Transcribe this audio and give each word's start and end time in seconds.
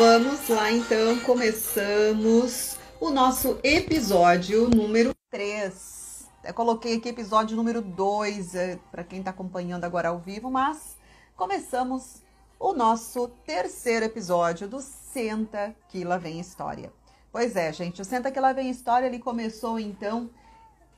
Vamos 0.00 0.48
lá 0.48 0.72
então, 0.72 1.20
começamos 1.20 2.78
o 2.98 3.10
nosso 3.10 3.60
episódio 3.62 4.66
número 4.70 5.14
3. 5.30 6.26
Eu 6.42 6.54
coloquei 6.54 6.96
aqui 6.96 7.10
episódio 7.10 7.54
número 7.54 7.82
2 7.82 8.54
é, 8.54 8.78
para 8.90 9.04
quem 9.04 9.18
está 9.18 9.30
acompanhando 9.30 9.84
agora 9.84 10.08
ao 10.08 10.18
vivo, 10.18 10.50
mas 10.50 10.96
começamos 11.36 12.22
o 12.58 12.72
nosso 12.72 13.28
terceiro 13.44 14.06
episódio 14.06 14.66
do 14.66 14.80
Senta 14.80 15.76
que 15.90 16.02
lá 16.02 16.16
vem 16.16 16.40
história. 16.40 16.90
Pois 17.30 17.54
é, 17.54 17.70
gente, 17.70 18.00
o 18.00 18.04
Senta 18.04 18.30
que 18.30 18.40
lá 18.40 18.54
vem 18.54 18.70
história, 18.70 19.04
ele 19.04 19.18
começou 19.18 19.78
então 19.78 20.30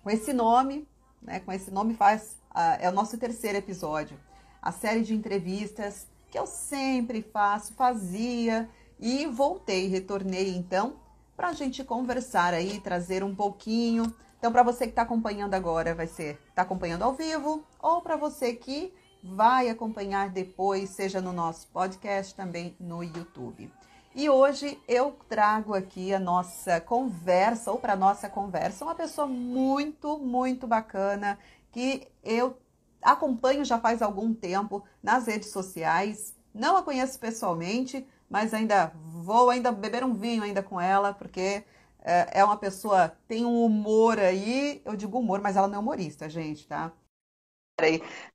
com 0.04 0.10
esse 0.10 0.32
nome, 0.32 0.86
né? 1.20 1.40
Com 1.40 1.52
esse 1.52 1.72
nome 1.72 1.94
faz 1.94 2.36
uh, 2.52 2.78
é 2.78 2.88
o 2.88 2.92
nosso 2.92 3.18
terceiro 3.18 3.58
episódio, 3.58 4.16
a 4.62 4.70
série 4.70 5.02
de 5.02 5.12
entrevistas 5.12 6.06
que 6.30 6.38
eu 6.38 6.46
sempre 6.46 7.20
faço, 7.20 7.74
fazia 7.74 8.70
e 9.02 9.26
voltei, 9.26 9.88
retornei 9.88 10.54
então 10.54 10.94
para 11.36 11.48
a 11.48 11.52
gente 11.52 11.82
conversar 11.82 12.54
aí, 12.54 12.78
trazer 12.78 13.24
um 13.24 13.34
pouquinho. 13.34 14.14
Então, 14.38 14.52
para 14.52 14.62
você 14.62 14.84
que 14.84 14.92
está 14.92 15.02
acompanhando 15.02 15.54
agora, 15.54 15.92
vai 15.92 16.06
ser 16.06 16.38
está 16.48 16.62
acompanhando 16.62 17.02
ao 17.02 17.12
vivo, 17.12 17.64
ou 17.80 18.00
para 18.00 18.16
você 18.16 18.54
que 18.54 18.94
vai 19.20 19.68
acompanhar 19.68 20.30
depois, 20.30 20.90
seja 20.90 21.20
no 21.20 21.32
nosso 21.32 21.66
podcast, 21.68 22.32
também 22.34 22.76
no 22.78 23.02
YouTube. 23.02 23.72
E 24.14 24.30
hoje 24.30 24.78
eu 24.86 25.16
trago 25.28 25.74
aqui 25.74 26.14
a 26.14 26.20
nossa 26.20 26.80
conversa, 26.80 27.72
ou 27.72 27.78
para 27.78 27.96
nossa 27.96 28.28
conversa, 28.28 28.84
uma 28.84 28.94
pessoa 28.94 29.26
muito, 29.26 30.16
muito 30.18 30.66
bacana 30.66 31.38
que 31.72 32.06
eu 32.22 32.56
acompanho 33.02 33.64
já 33.64 33.80
faz 33.80 34.00
algum 34.00 34.32
tempo 34.32 34.84
nas 35.02 35.26
redes 35.26 35.50
sociais. 35.50 36.36
Não 36.54 36.76
a 36.76 36.82
conheço 36.82 37.18
pessoalmente, 37.18 38.06
mas 38.32 38.54
ainda 38.54 38.86
vou 39.04 39.50
ainda 39.50 39.70
beber 39.70 40.02
um 40.02 40.14
vinho 40.14 40.42
ainda 40.42 40.62
com 40.62 40.80
ela, 40.80 41.12
porque 41.12 41.64
é, 42.00 42.40
é 42.40 42.44
uma 42.44 42.56
pessoa 42.56 43.10
tem 43.28 43.44
um 43.44 43.62
humor 43.64 44.18
aí, 44.18 44.80
eu 44.86 44.96
digo 44.96 45.18
humor, 45.18 45.40
mas 45.42 45.54
ela 45.56 45.68
não 45.68 45.76
é 45.76 45.78
humorista, 45.78 46.30
gente, 46.30 46.66
tá? 46.66 46.92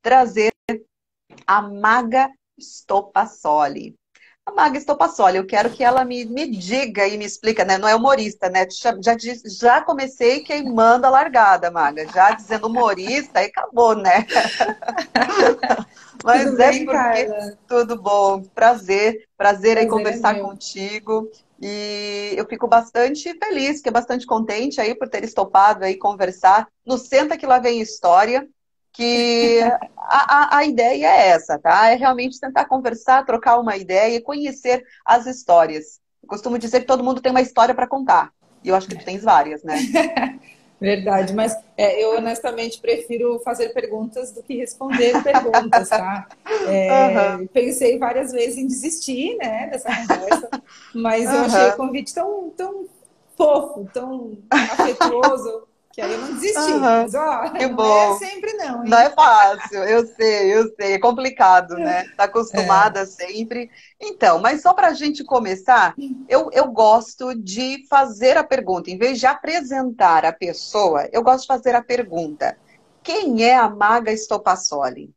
Trazer 0.01 0.53
a 1.47 1.61
Maga 1.61 2.29
Stopassoli. 2.59 3.95
A 4.47 4.51
Maga 4.51 4.79
Stopassoli, 4.79 5.35
eu 5.35 5.45
quero 5.45 5.69
que 5.69 5.83
ela 5.83 6.05
me, 6.05 6.23
me 6.23 6.47
diga 6.49 7.05
e 7.05 7.17
me 7.17 7.25
explica, 7.25 7.65
né? 7.65 7.77
Não 7.77 7.85
é 7.85 7.93
humorista, 7.93 8.49
né? 8.49 8.65
Já, 8.71 8.95
já 9.45 9.81
comecei 9.81 10.39
queimando 10.39 11.05
a 11.05 11.09
largada, 11.09 11.69
Maga. 11.69 12.07
Já 12.07 12.31
dizendo 12.31 12.67
humorista, 12.67 13.39
aí 13.39 13.47
acabou, 13.47 13.93
né? 13.93 14.25
Mas 16.23 16.45
tudo 16.45 16.61
é 16.61 16.71
bem, 16.71 16.85
porque 16.85 17.25
Carla? 17.25 17.57
tudo 17.67 18.01
bom. 18.01 18.41
Prazer, 18.55 19.27
prazer, 19.37 19.77
aí 19.77 19.85
é 19.85 19.89
conversar 19.89 20.37
é 20.37 20.39
contigo. 20.39 21.29
E 21.61 22.33
eu 22.37 22.45
fico 22.47 22.69
bastante 22.69 23.37
feliz, 23.37 23.81
que 23.81 23.89
é 23.89 23.91
bastante 23.91 24.25
contente 24.25 24.79
aí 24.79 24.95
por 24.95 25.09
ter 25.09 25.25
estopado 25.25 25.83
aí 25.83 25.97
conversar 25.97 26.69
no 26.85 26.97
Senta 26.97 27.37
que 27.37 27.45
lá 27.45 27.59
vem 27.59 27.81
história 27.81 28.47
que 28.97 29.59
a, 29.95 30.55
a, 30.55 30.57
a, 30.57 30.65
ideia 30.65 31.05
é 31.05 31.27
essa, 31.27 31.59
tá? 31.59 31.91
É 31.91 31.95
realmente 31.95 32.39
tentar 32.39 32.65
conversar, 32.65 33.23
trocar 33.23 33.59
uma 33.59 33.77
ideia 33.77 34.15
e 34.15 34.21
conhecer 34.21 34.83
as 35.05 35.27
histórias. 35.27 36.01
Eu 36.23 36.27
costumo 36.27 36.57
dizer 36.57 36.79
que 36.79 36.87
todo 36.87 37.03
mundo 37.03 37.21
tem 37.21 37.29
uma 37.29 37.41
história 37.41 37.75
para 37.75 37.85
contar. 37.85 38.33
E 38.63 38.69
eu 38.69 38.75
acho 38.75 38.87
que 38.87 38.95
tu 38.95 39.05
tens 39.05 39.21
várias, 39.21 39.63
né? 39.63 39.77
Verdade, 40.81 41.33
mas 41.33 41.55
é, 41.75 42.03
eu 42.03 42.17
honestamente 42.17 42.79
prefiro 42.81 43.39
fazer 43.39 43.69
perguntas 43.69 44.31
do 44.31 44.41
que 44.41 44.55
responder 44.55 45.13
perguntas, 45.23 45.89
tá? 45.89 46.27
É, 46.67 47.35
uhum. 47.37 47.47
Pensei 47.47 47.99
várias 47.99 48.31
vezes 48.31 48.57
em 48.57 48.65
desistir, 48.65 49.37
né, 49.37 49.69
dessa 49.71 49.89
conversa, 49.95 50.49
mas 50.93 51.25
eu 51.25 51.39
achei 51.41 51.69
o 51.69 51.77
convite 51.77 52.13
tão, 52.13 52.49
tão 52.55 52.85
fofo, 53.35 53.87
tão 53.93 54.37
afetuoso 54.51 55.67
que 55.97 56.01
aí 56.03 56.13
eu 56.13 56.19
não 56.19 56.35
desisti. 56.35 56.73
Uhum. 56.73 56.79
Mas, 56.79 57.15
ó, 57.15 57.51
não 57.59 57.75
bom. 57.75 58.13
é 58.13 58.17
sempre 58.19 58.53
não. 58.53 58.83
Hein? 58.83 58.89
Não 58.91 58.97
é 58.99 59.09
fácil, 59.09 59.79
eu 59.79 60.05
sei, 60.05 60.53
eu 60.53 60.75
sei. 60.75 60.93
É 60.93 60.99
complicado, 60.99 61.73
né? 61.73 62.07
Tá 62.15 62.25
acostumada 62.25 62.99
é. 62.99 63.05
sempre. 63.07 63.71
Então, 63.99 64.37
mas 64.37 64.61
só 64.61 64.75
para 64.75 64.89
a 64.89 64.93
gente 64.93 65.23
começar, 65.23 65.95
eu, 66.29 66.51
eu 66.53 66.67
gosto 66.67 67.33
de 67.33 67.83
fazer 67.89 68.37
a 68.37 68.43
pergunta. 68.43 68.91
Em 68.91 68.97
vez 68.97 69.19
de 69.19 69.25
apresentar 69.25 70.23
a 70.23 70.31
pessoa, 70.31 71.09
eu 71.11 71.23
gosto 71.23 71.41
de 71.41 71.47
fazer 71.47 71.73
a 71.73 71.81
pergunta. 71.81 72.55
Quem 73.01 73.43
é 73.43 73.55
a 73.55 73.67
Maga 73.67 74.15
Stopassoli? 74.15 75.09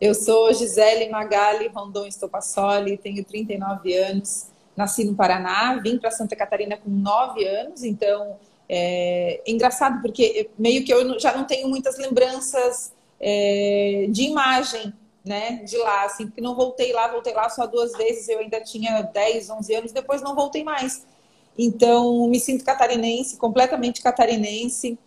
Eu 0.00 0.12
sou 0.12 0.52
Gisele 0.52 1.08
Magali 1.08 1.68
Rondon 1.68 2.10
Stopassoli, 2.10 2.98
tenho 2.98 3.24
39 3.24 3.96
anos, 3.96 4.48
nasci 4.76 5.04
no 5.04 5.14
Paraná, 5.14 5.76
vim 5.76 5.98
para 5.98 6.10
Santa 6.10 6.34
Catarina 6.34 6.76
com 6.76 6.90
9 6.90 7.46
anos, 7.46 7.84
então 7.84 8.36
é 8.68 9.42
engraçado 9.46 10.00
porque 10.00 10.50
meio 10.58 10.84
que 10.84 10.92
eu 10.92 11.18
já 11.18 11.36
não 11.36 11.44
tenho 11.44 11.68
muitas 11.68 11.98
lembranças 11.98 12.92
é, 13.20 14.06
de 14.10 14.22
imagem, 14.22 14.92
né, 15.24 15.62
de 15.64 15.76
lá, 15.78 16.04
assim, 16.04 16.26
porque 16.26 16.40
não 16.40 16.54
voltei 16.54 16.92
lá, 16.92 17.08
voltei 17.08 17.32
lá 17.32 17.48
só 17.48 17.66
duas 17.66 17.92
vezes, 17.92 18.28
eu 18.28 18.38
ainda 18.38 18.60
tinha 18.60 19.00
10, 19.02 19.48
11 19.50 19.74
anos, 19.74 19.92
depois 19.92 20.20
não 20.20 20.34
voltei 20.34 20.62
mais. 20.62 21.06
Então, 21.56 22.26
me 22.28 22.38
sinto 22.38 22.64
catarinense, 22.64 23.36
completamente 23.36 24.02
catarinense. 24.02 24.98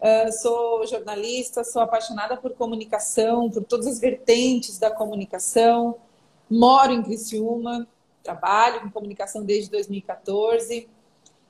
Uh, 0.00 0.32
sou 0.32 0.84
jornalista, 0.86 1.62
sou 1.62 1.80
apaixonada 1.80 2.36
por 2.36 2.54
comunicação, 2.54 3.48
por 3.48 3.62
todas 3.62 3.86
as 3.86 4.00
vertentes 4.00 4.78
da 4.78 4.90
comunicação. 4.90 5.96
Moro 6.50 6.92
em 6.92 7.02
Criciúma, 7.02 7.86
trabalho 8.22 8.80
com 8.80 8.90
comunicação 8.90 9.44
desde 9.44 9.70
2014 9.70 10.88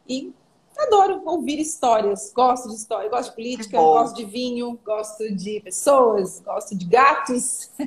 e 0.07 0.33
Adoro 0.79 1.23
ouvir 1.25 1.59
histórias, 1.61 2.33
gosto 2.35 2.69
de 2.69 2.75
história, 2.75 3.09
gosto 3.09 3.31
de 3.31 3.37
política, 3.37 3.79
gosto 3.79 4.17
de 4.17 4.25
vinho, 4.25 4.79
gosto 4.85 5.35
de 5.35 5.61
pessoas, 5.61 6.41
gosto 6.41 6.77
de 6.77 6.87
gatos. 6.87 7.71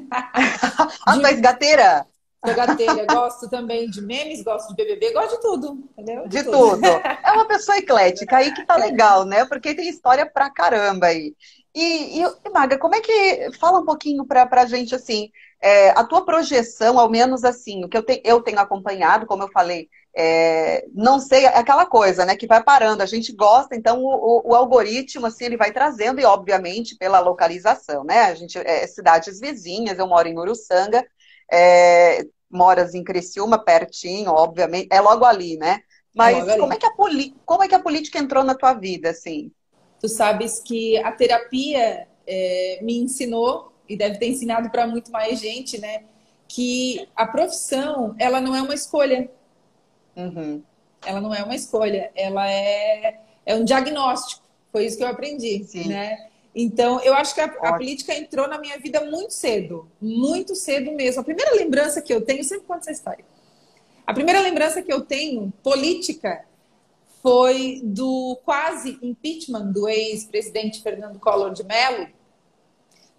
Ah, 1.05 1.17
tu 1.19 1.25
és 1.25 1.39
gateira? 1.39 2.05
Sou 2.45 2.53
gateira, 2.53 3.05
gosto 3.07 3.49
também 3.49 3.89
de 3.89 4.01
memes, 4.01 4.43
gosto 4.43 4.69
de 4.69 4.75
BBB, 4.75 5.13
gosto 5.13 5.35
de 5.35 5.41
tudo, 5.41 5.89
entendeu? 5.97 6.27
De, 6.27 6.37
de 6.37 6.43
tudo. 6.43 6.71
tudo. 6.71 6.81
É 7.25 7.31
uma 7.31 7.47
pessoa 7.47 7.77
eclética 7.77 8.37
aí 8.37 8.53
que 8.53 8.65
tá 8.65 8.75
legal, 8.75 9.25
né? 9.25 9.45
Porque 9.45 9.73
tem 9.73 9.89
história 9.89 10.25
pra 10.25 10.49
caramba 10.49 11.07
aí. 11.07 11.35
E, 11.73 12.21
e 12.21 12.49
Maga, 12.53 12.77
como 12.77 12.95
é 12.95 13.01
que. 13.01 13.51
Fala 13.59 13.79
um 13.79 13.85
pouquinho 13.85 14.25
pra, 14.25 14.45
pra 14.45 14.65
gente 14.65 14.93
assim, 14.93 15.29
é, 15.61 15.89
a 15.89 16.03
tua 16.03 16.23
projeção, 16.23 16.99
ao 16.99 17.09
menos 17.09 17.43
assim, 17.43 17.83
o 17.83 17.89
que 17.89 17.97
eu, 17.97 18.03
te, 18.03 18.21
eu 18.23 18.41
tenho 18.41 18.59
acompanhado, 18.59 19.25
como 19.25 19.43
eu 19.43 19.51
falei, 19.51 19.89
é, 20.17 20.85
não 20.93 21.19
sei, 21.19 21.45
é 21.45 21.57
aquela 21.57 21.85
coisa, 21.85 22.25
né, 22.25 22.35
que 22.35 22.47
vai 22.47 22.63
parando. 22.63 23.03
A 23.03 23.05
gente 23.05 23.33
gosta, 23.33 23.75
então 23.75 24.01
o, 24.01 24.07
o, 24.07 24.51
o, 24.51 24.55
algoritmo, 24.55 25.25
assim, 25.25 25.45
ele 25.45 25.57
vai 25.57 25.71
trazendo, 25.71 26.21
e 26.21 26.25
obviamente 26.25 26.95
pela 26.97 27.19
localização, 27.19 28.03
né? 28.03 28.21
A 28.21 28.35
gente, 28.35 28.57
é, 28.57 28.87
cidades 28.87 29.39
vizinhas, 29.39 29.99
eu 29.99 30.07
moro 30.07 30.27
em 30.27 30.37
Uruçanga, 30.37 31.05
é, 31.51 32.25
moras 32.49 32.93
em 32.93 33.03
Criciúma, 33.03 33.57
pertinho, 33.57 34.31
obviamente, 34.31 34.87
é 34.89 35.01
logo 35.01 35.25
ali, 35.25 35.57
né? 35.57 35.79
Mas 36.15 36.47
é 36.47 36.57
como, 36.57 36.71
é 36.71 36.77
que 36.77 36.85
a 36.85 36.91
como 37.45 37.63
é 37.63 37.67
que 37.67 37.75
a 37.75 37.79
política 37.79 38.17
entrou 38.17 38.41
na 38.41 38.55
tua 38.55 38.73
vida, 38.73 39.09
assim? 39.09 39.51
Tu 39.99 40.07
sabes 40.07 40.61
que 40.61 40.97
a 40.99 41.11
terapia 41.11 42.07
é, 42.25 42.79
me 42.81 42.97
ensinou, 42.97 43.75
e 43.87 43.95
deve 43.95 44.17
ter 44.17 44.27
ensinado 44.27 44.69
para 44.69 44.87
muito 44.87 45.11
mais 45.11 45.39
gente, 45.39 45.79
né? 45.79 46.03
Que 46.47 47.07
a 47.15 47.25
profissão, 47.25 48.15
ela 48.17 48.41
não 48.41 48.55
é 48.55 48.61
uma 48.61 48.73
escolha 48.73 49.29
Uhum. 50.15 50.61
Ela 51.05 51.21
não 51.21 51.33
é 51.33 51.43
uma 51.43 51.55
escolha, 51.55 52.11
ela 52.15 52.49
é, 52.49 53.19
é 53.45 53.55
um 53.55 53.63
diagnóstico. 53.63 54.43
Foi 54.71 54.85
isso 54.85 54.97
que 54.97 55.03
eu 55.03 55.07
aprendi, 55.07 55.63
Sim. 55.63 55.87
né? 55.87 56.29
Então, 56.55 57.01
eu 57.01 57.13
acho 57.13 57.35
que 57.35 57.41
a, 57.41 57.45
a, 57.45 57.73
política 57.73 58.13
entrou 58.13 58.47
na 58.47 58.57
minha 58.57 58.79
vida 58.79 59.03
muito 59.03 59.33
cedo, 59.33 59.89
muito 60.01 60.55
cedo 60.55 60.91
mesmo. 60.93 61.19
A 61.21 61.23
primeira 61.23 61.53
lembrança 61.53 62.01
que 62.01 62.13
eu 62.13 62.21
tenho, 62.21 62.39
eu 62.39 62.43
sempre 62.45 62.65
conto 62.65 62.79
essa 62.79 62.91
história. 62.91 63.25
A 64.07 64.13
primeira 64.13 64.39
lembrança 64.39 64.81
que 64.81 64.91
eu 64.91 65.01
tenho 65.01 65.51
política 65.61 66.45
foi 67.21 67.81
do 67.83 68.39
quase 68.45 68.97
impeachment 69.01 69.71
do 69.71 69.89
ex-presidente 69.89 70.81
Fernando 70.81 71.19
Collor 71.19 71.51
de 71.51 71.63
Mello. 71.63 72.07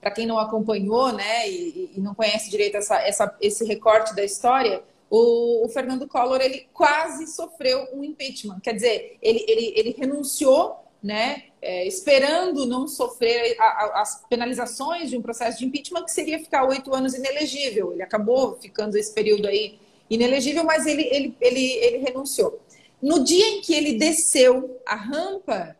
Para 0.00 0.12
quem 0.12 0.26
não 0.26 0.38
acompanhou, 0.38 1.12
né, 1.12 1.50
e, 1.50 1.90
e 1.94 2.00
não 2.00 2.14
conhece 2.14 2.48
direito 2.48 2.76
essa, 2.76 2.96
essa, 3.00 3.36
esse 3.40 3.64
recorte 3.64 4.14
da 4.14 4.24
história, 4.24 4.82
o, 5.08 5.64
o, 5.64 5.68
Fernando 5.68 6.08
Collor 6.08 6.40
ele 6.40 6.66
quase 6.72 7.26
sofreu 7.26 7.88
um 7.92 8.02
impeachment. 8.02 8.60
Quer 8.60 8.74
dizer, 8.74 9.18
ele, 9.22 9.44
ele, 9.46 9.72
ele 9.76 9.96
renunciou, 9.96 10.84
né, 11.02 11.44
é, 11.62 11.86
esperando 11.86 12.66
não 12.66 12.88
sofrer 12.88 13.56
a, 13.60 13.64
a, 13.64 14.00
as 14.02 14.24
penalizações 14.28 15.10
de 15.10 15.16
um 15.16 15.22
processo 15.22 15.58
de 15.58 15.66
impeachment, 15.66 16.04
que 16.04 16.12
seria 16.12 16.38
ficar 16.38 16.66
oito 16.66 16.94
anos 16.94 17.14
inelegível. 17.14 17.92
Ele 17.92 18.02
acabou 18.02 18.56
ficando 18.60 18.96
esse 18.96 19.12
período 19.12 19.46
aí 19.46 19.78
inelegível, 20.10 20.64
mas 20.64 20.86
ele, 20.86 21.02
ele, 21.02 21.36
ele, 21.40 21.72
ele 21.72 21.98
renunciou. 21.98 22.60
No 23.00 23.22
dia 23.22 23.46
em 23.46 23.60
que 23.60 23.74
ele 23.74 23.98
desceu 23.98 24.80
a 24.86 24.96
rampa 24.96 25.76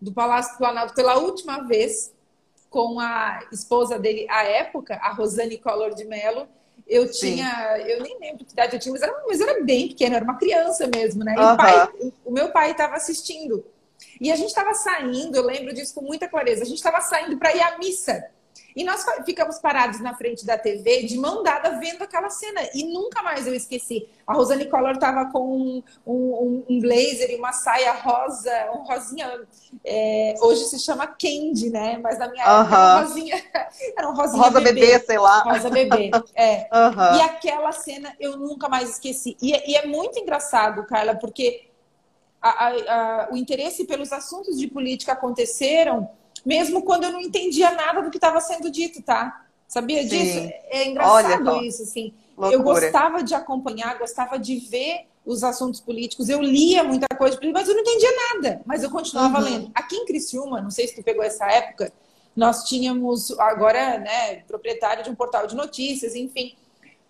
do 0.00 0.12
Palácio 0.12 0.54
do 0.54 0.58
Planalto 0.58 0.94
pela 0.94 1.18
última 1.18 1.62
vez, 1.62 2.12
com 2.70 3.00
a 3.00 3.40
esposa 3.52 3.98
dele 3.98 4.26
à 4.28 4.44
época, 4.44 4.96
a 4.96 5.12
Rosane 5.12 5.58
Collor 5.58 5.94
de 5.94 6.04
Mello, 6.04 6.46
eu 6.86 7.10
tinha, 7.10 7.76
Sim. 7.76 7.82
eu 7.82 8.02
nem 8.02 8.18
lembro 8.20 8.44
que 8.44 8.52
idade 8.52 8.76
eu 8.76 8.80
tinha, 8.80 8.92
mas 8.92 9.02
era, 9.02 9.24
mas 9.26 9.40
era 9.40 9.64
bem 9.64 9.88
pequena, 9.88 10.16
era 10.16 10.24
uma 10.24 10.38
criança 10.38 10.86
mesmo, 10.86 11.24
né? 11.24 11.34
E 11.36 11.40
o, 11.40 11.56
pai, 11.56 11.88
o 12.24 12.30
meu 12.30 12.50
pai 12.50 12.70
estava 12.70 12.94
assistindo. 12.94 13.64
E 14.20 14.30
a 14.30 14.36
gente 14.36 14.48
estava 14.48 14.72
saindo, 14.72 15.36
eu 15.36 15.44
lembro 15.44 15.74
disso 15.74 15.94
com 15.94 16.02
muita 16.02 16.28
clareza, 16.28 16.62
a 16.62 16.66
gente 16.66 16.76
estava 16.76 17.00
saindo 17.00 17.36
para 17.38 17.54
ir 17.54 17.60
à 17.60 17.76
missa. 17.78 18.24
E 18.74 18.84
nós 18.84 19.04
ficamos 19.24 19.58
parados 19.58 20.00
na 20.00 20.14
frente 20.14 20.44
da 20.44 20.58
TV, 20.58 21.04
de 21.04 21.16
mão 21.18 21.42
dada, 21.42 21.78
vendo 21.78 22.02
aquela 22.02 22.30
cena. 22.30 22.60
E 22.74 22.84
nunca 22.84 23.22
mais 23.22 23.46
eu 23.46 23.54
esqueci. 23.54 24.08
A 24.26 24.34
Rosane 24.34 24.66
Collor 24.66 24.92
estava 24.92 25.30
com 25.30 25.40
um, 25.40 25.82
um, 26.06 26.64
um, 26.68 26.80
blazer 26.80 27.30
e 27.30 27.36
uma 27.36 27.52
saia 27.52 27.92
rosa, 27.92 28.52
um 28.74 28.82
rosinha. 28.82 29.40
É, 29.84 30.34
hoje 30.40 30.64
se 30.64 30.78
chama 30.78 31.06
Candy, 31.06 31.70
né? 31.70 31.98
Mas 32.02 32.18
na 32.18 32.28
minha 32.28 32.44
uh 32.44 32.48
-huh. 32.48 32.62
época 32.64 32.76
era 32.76 32.96
um 32.96 33.06
rosinha. 33.06 33.44
Era 33.96 34.08
um 34.08 34.14
rosinha 34.14 34.42
rosa 34.42 34.60
bebê. 34.60 34.80
bebê, 34.80 34.98
sei 35.00 35.18
lá. 35.18 35.40
Rosa 35.40 35.70
bebê, 35.70 36.10
é. 36.34 36.68
Uh 36.72 36.96
-huh. 36.96 37.16
E 37.16 37.20
aquela 37.22 37.72
cena 37.72 38.14
eu 38.18 38.36
nunca 38.36 38.68
mais 38.68 38.90
esqueci. 38.90 39.36
E, 39.40 39.52
e 39.70 39.74
é 39.76 39.86
muito 39.86 40.18
engraçado, 40.18 40.84
Carla, 40.86 41.14
porque 41.14 41.68
a, 42.40 42.48
a, 42.48 42.68
a, 42.68 43.28
o 43.32 43.36
interesse 43.36 43.84
pelos 43.84 44.12
assuntos 44.12 44.58
de 44.58 44.68
política 44.68 45.12
aconteceram 45.12 46.08
mesmo 46.46 46.82
quando 46.82 47.04
eu 47.04 47.12
não 47.12 47.20
entendia 47.20 47.72
nada 47.72 48.00
do 48.00 48.10
que 48.10 48.18
estava 48.18 48.40
sendo 48.40 48.70
dito, 48.70 49.02
tá? 49.02 49.44
Sabia 49.66 50.02
Sim. 50.02 50.08
disso? 50.08 50.38
É 50.70 50.88
engraçado 50.88 51.48
Olha, 51.48 51.66
isso, 51.66 51.82
assim. 51.82 52.14
Loucura. 52.36 52.54
Eu 52.54 52.62
gostava 52.62 53.22
de 53.24 53.34
acompanhar, 53.34 53.98
gostava 53.98 54.38
de 54.38 54.56
ver 54.56 55.06
os 55.24 55.42
assuntos 55.42 55.80
políticos. 55.80 56.28
Eu 56.28 56.40
lia 56.40 56.84
muita 56.84 57.08
coisa, 57.16 57.36
mas 57.52 57.68
eu 57.68 57.74
não 57.74 57.80
entendia 57.80 58.10
nada. 58.32 58.60
Mas 58.64 58.84
eu 58.84 58.90
continuava 58.90 59.38
uhum. 59.38 59.44
lendo. 59.44 59.70
Aqui 59.74 59.96
em 59.96 60.06
Criciúma, 60.06 60.60
não 60.60 60.70
sei 60.70 60.86
se 60.86 60.94
tu 60.94 61.02
pegou 61.02 61.24
essa 61.24 61.46
época, 61.46 61.92
nós 62.36 62.62
tínhamos 62.64 63.36
agora, 63.40 63.98
né, 63.98 64.36
proprietário 64.46 65.02
de 65.02 65.10
um 65.10 65.16
portal 65.16 65.48
de 65.48 65.56
notícias, 65.56 66.14
enfim. 66.14 66.54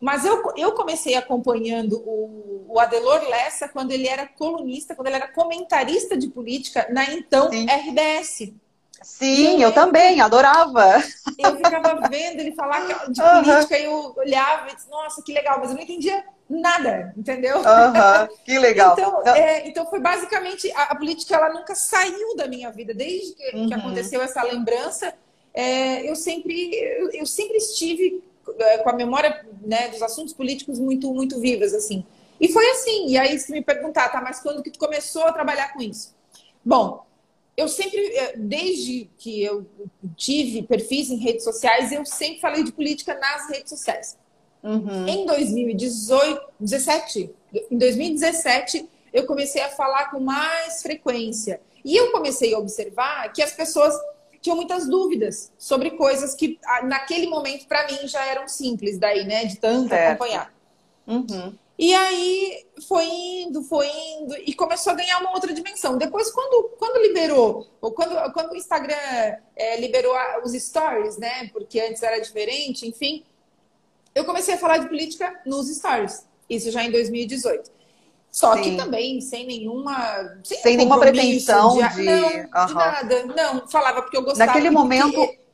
Mas 0.01 0.25
eu, 0.25 0.43
eu 0.57 0.73
comecei 0.73 1.15
acompanhando 1.15 1.99
o, 2.07 2.65
o 2.69 2.81
Adelor 2.81 3.29
Lessa 3.29 3.69
quando 3.69 3.93
ele 3.93 4.07
era 4.07 4.27
colunista, 4.27 4.95
quando 4.95 5.09
ele 5.09 5.17
era 5.17 5.29
comentarista 5.29 6.17
de 6.17 6.29
política 6.29 6.87
na 6.91 7.05
então 7.13 7.51
Sim. 7.51 7.67
RBS. 7.67 8.55
Sim, 9.03 9.63
eu, 9.63 9.69
eu 9.69 9.73
também, 9.73 10.21
adorava. 10.21 11.03
Eu 11.39 11.57
ficava 11.57 12.09
vendo 12.09 12.41
ele 12.41 12.55
falar 12.55 12.87
de 12.87 13.21
política 13.21 13.79
e 13.79 13.85
eu 13.85 14.15
olhava 14.17 14.71
e 14.71 14.75
disse, 14.75 14.89
nossa, 14.89 15.23
que 15.23 15.35
legal, 15.35 15.59
mas 15.61 15.69
eu 15.69 15.77
não 15.77 15.83
entendia 15.83 16.25
nada, 16.49 17.13
entendeu? 17.15 17.59
Uhum, 17.59 18.37
que 18.43 18.57
legal. 18.59 18.95
Então, 18.95 19.23
é, 19.27 19.69
então 19.69 19.87
foi 19.91 20.01
basicamente, 20.01 20.71
a, 20.73 20.85
a, 20.85 20.97
política 20.97 21.35
ela 21.35 21.53
nunca 21.53 21.75
saiu 21.75 22.35
da 22.35 22.47
minha 22.47 22.71
vida, 22.71 22.95
desde 22.95 23.35
que, 23.35 23.55
uhum. 23.55 23.69
que 23.69 23.75
aconteceu 23.75 24.23
essa 24.23 24.43
lembrança, 24.43 25.13
é, 25.53 26.09
eu, 26.09 26.17
sempre, 26.17 26.75
eu, 26.75 27.11
eu, 27.13 27.27
sempre 27.27 27.59
estive 27.59 28.23
é, 28.59 28.79
com 28.79 28.89
a 28.89 28.95
memória 28.95 29.45
né, 29.63 29.89
dos 29.89 30.01
assuntos 30.03 30.33
políticos 30.33 30.79
muito, 30.79 31.13
muito 31.13 31.39
vivas, 31.41 31.75
assim. 31.75 32.05
E 32.41 32.49
foi 32.49 32.67
assim, 32.71 33.09
e 33.09 33.19
aí 33.19 33.39
se 33.39 33.53
me 33.53 33.63
perguntar, 33.63 34.09
tá, 34.11 34.21
mas 34.21 34.41
quando 34.41 34.63
que 34.63 34.71
tu 34.71 34.79
começou 34.79 35.25
a 35.25 35.33
trabalhar 35.33 35.73
com 35.73 35.83
isso? 35.83 36.15
Bom, 36.65 37.06
eu 37.57 37.69
sempre, 37.69 37.99
eh, 37.99 38.35
desde 38.37 39.11
que 39.17 39.43
eu 39.43 39.67
tive 40.17 40.63
perfis 40.63 41.11
em 41.11 41.17
redes 41.17 41.45
sociais, 41.45 41.91
eu 41.91 42.05
sempre 42.05 42.41
falei 42.41 42.63
de 42.63 42.73
política 42.73 43.19
nas 43.19 43.49
redes 43.49 43.71
sociais. 43.71 44.17
Uhum. 44.63 45.07
Em 45.07 45.27
2018, 45.27 46.41
17, 46.61 47.31
em 47.71 47.79
2017, 47.79 48.89
eu 49.13 49.27
comecei 49.27 49.63
a 49.63 49.71
falar 49.71 50.11
com 50.11 50.21
mais 50.21 50.83
frequência. 50.83 51.61
E 51.85 51.97
eu 51.97 52.11
comecei 52.11 52.53
a 52.53 52.59
observar 52.59 53.33
que 53.33 53.41
as 53.41 53.53
pessoas 53.53 53.95
tinham 54.41 54.57
muitas 54.57 54.89
dúvidas 54.89 55.53
sobre 55.57 55.93
coisas 55.93 56.35
que 56.35 56.59
naquele 56.85 57.27
momento 57.27 57.67
para 57.67 57.87
mim 57.87 58.07
já 58.07 58.25
eram 58.27 58.47
simples 58.49 58.99
daí, 58.99 59.25
né, 59.25 59.45
de 59.45 59.57
tanto 59.57 59.89
certo. 59.89 60.23
acompanhar. 60.23 60.53
Uhum. 61.07 61.55
E 61.79 61.95
aí 61.95 62.67
foi 62.89 63.05
indo, 63.05 63.63
foi 63.63 63.87
indo 63.87 64.35
e 64.47 64.55
começou 64.55 64.93
a 64.93 64.97
ganhar 64.97 65.21
uma 65.21 65.33
outra 65.33 65.53
dimensão. 65.53 65.99
Depois, 65.99 66.31
quando, 66.31 66.71
quando 66.79 67.03
liberou, 67.03 67.67
ou 67.81 67.93
quando, 67.93 68.33
quando 68.33 68.53
o 68.53 68.57
Instagram 68.57 68.97
é, 69.55 69.79
liberou 69.79 70.15
os 70.43 70.53
stories, 70.53 71.19
né? 71.19 71.49
Porque 71.53 71.79
antes 71.81 72.03
era 72.03 72.19
diferente, 72.19 72.87
enfim, 72.87 73.25
eu 74.15 74.25
comecei 74.25 74.55
a 74.55 74.59
falar 74.59 74.79
de 74.79 74.89
política 74.89 75.39
nos 75.45 75.69
stories. 75.69 76.27
Isso 76.49 76.71
já 76.71 76.83
em 76.83 76.91
2018. 76.91 77.71
Só 78.33 78.55
Sim. 78.55 78.63
que 78.63 78.77
também 78.77 79.21
sem 79.21 79.47
nenhuma. 79.47 80.39
Sem, 80.45 80.59
sem 80.59 80.77
nenhuma 80.77 80.99
pretensão 80.99 81.77
de. 81.77 81.95
de... 81.95 82.05
Não, 82.05 82.23
uhum. 82.25 82.67
de 82.67 82.75
nada. 82.75 83.27
Não, 83.27 83.69
falava 83.69 84.03
porque 84.03 84.17
eu 84.17 84.23
gostava. 84.23 84.47
Naquele 84.47 84.71
momento. 84.71 85.13
Porque 85.13 85.46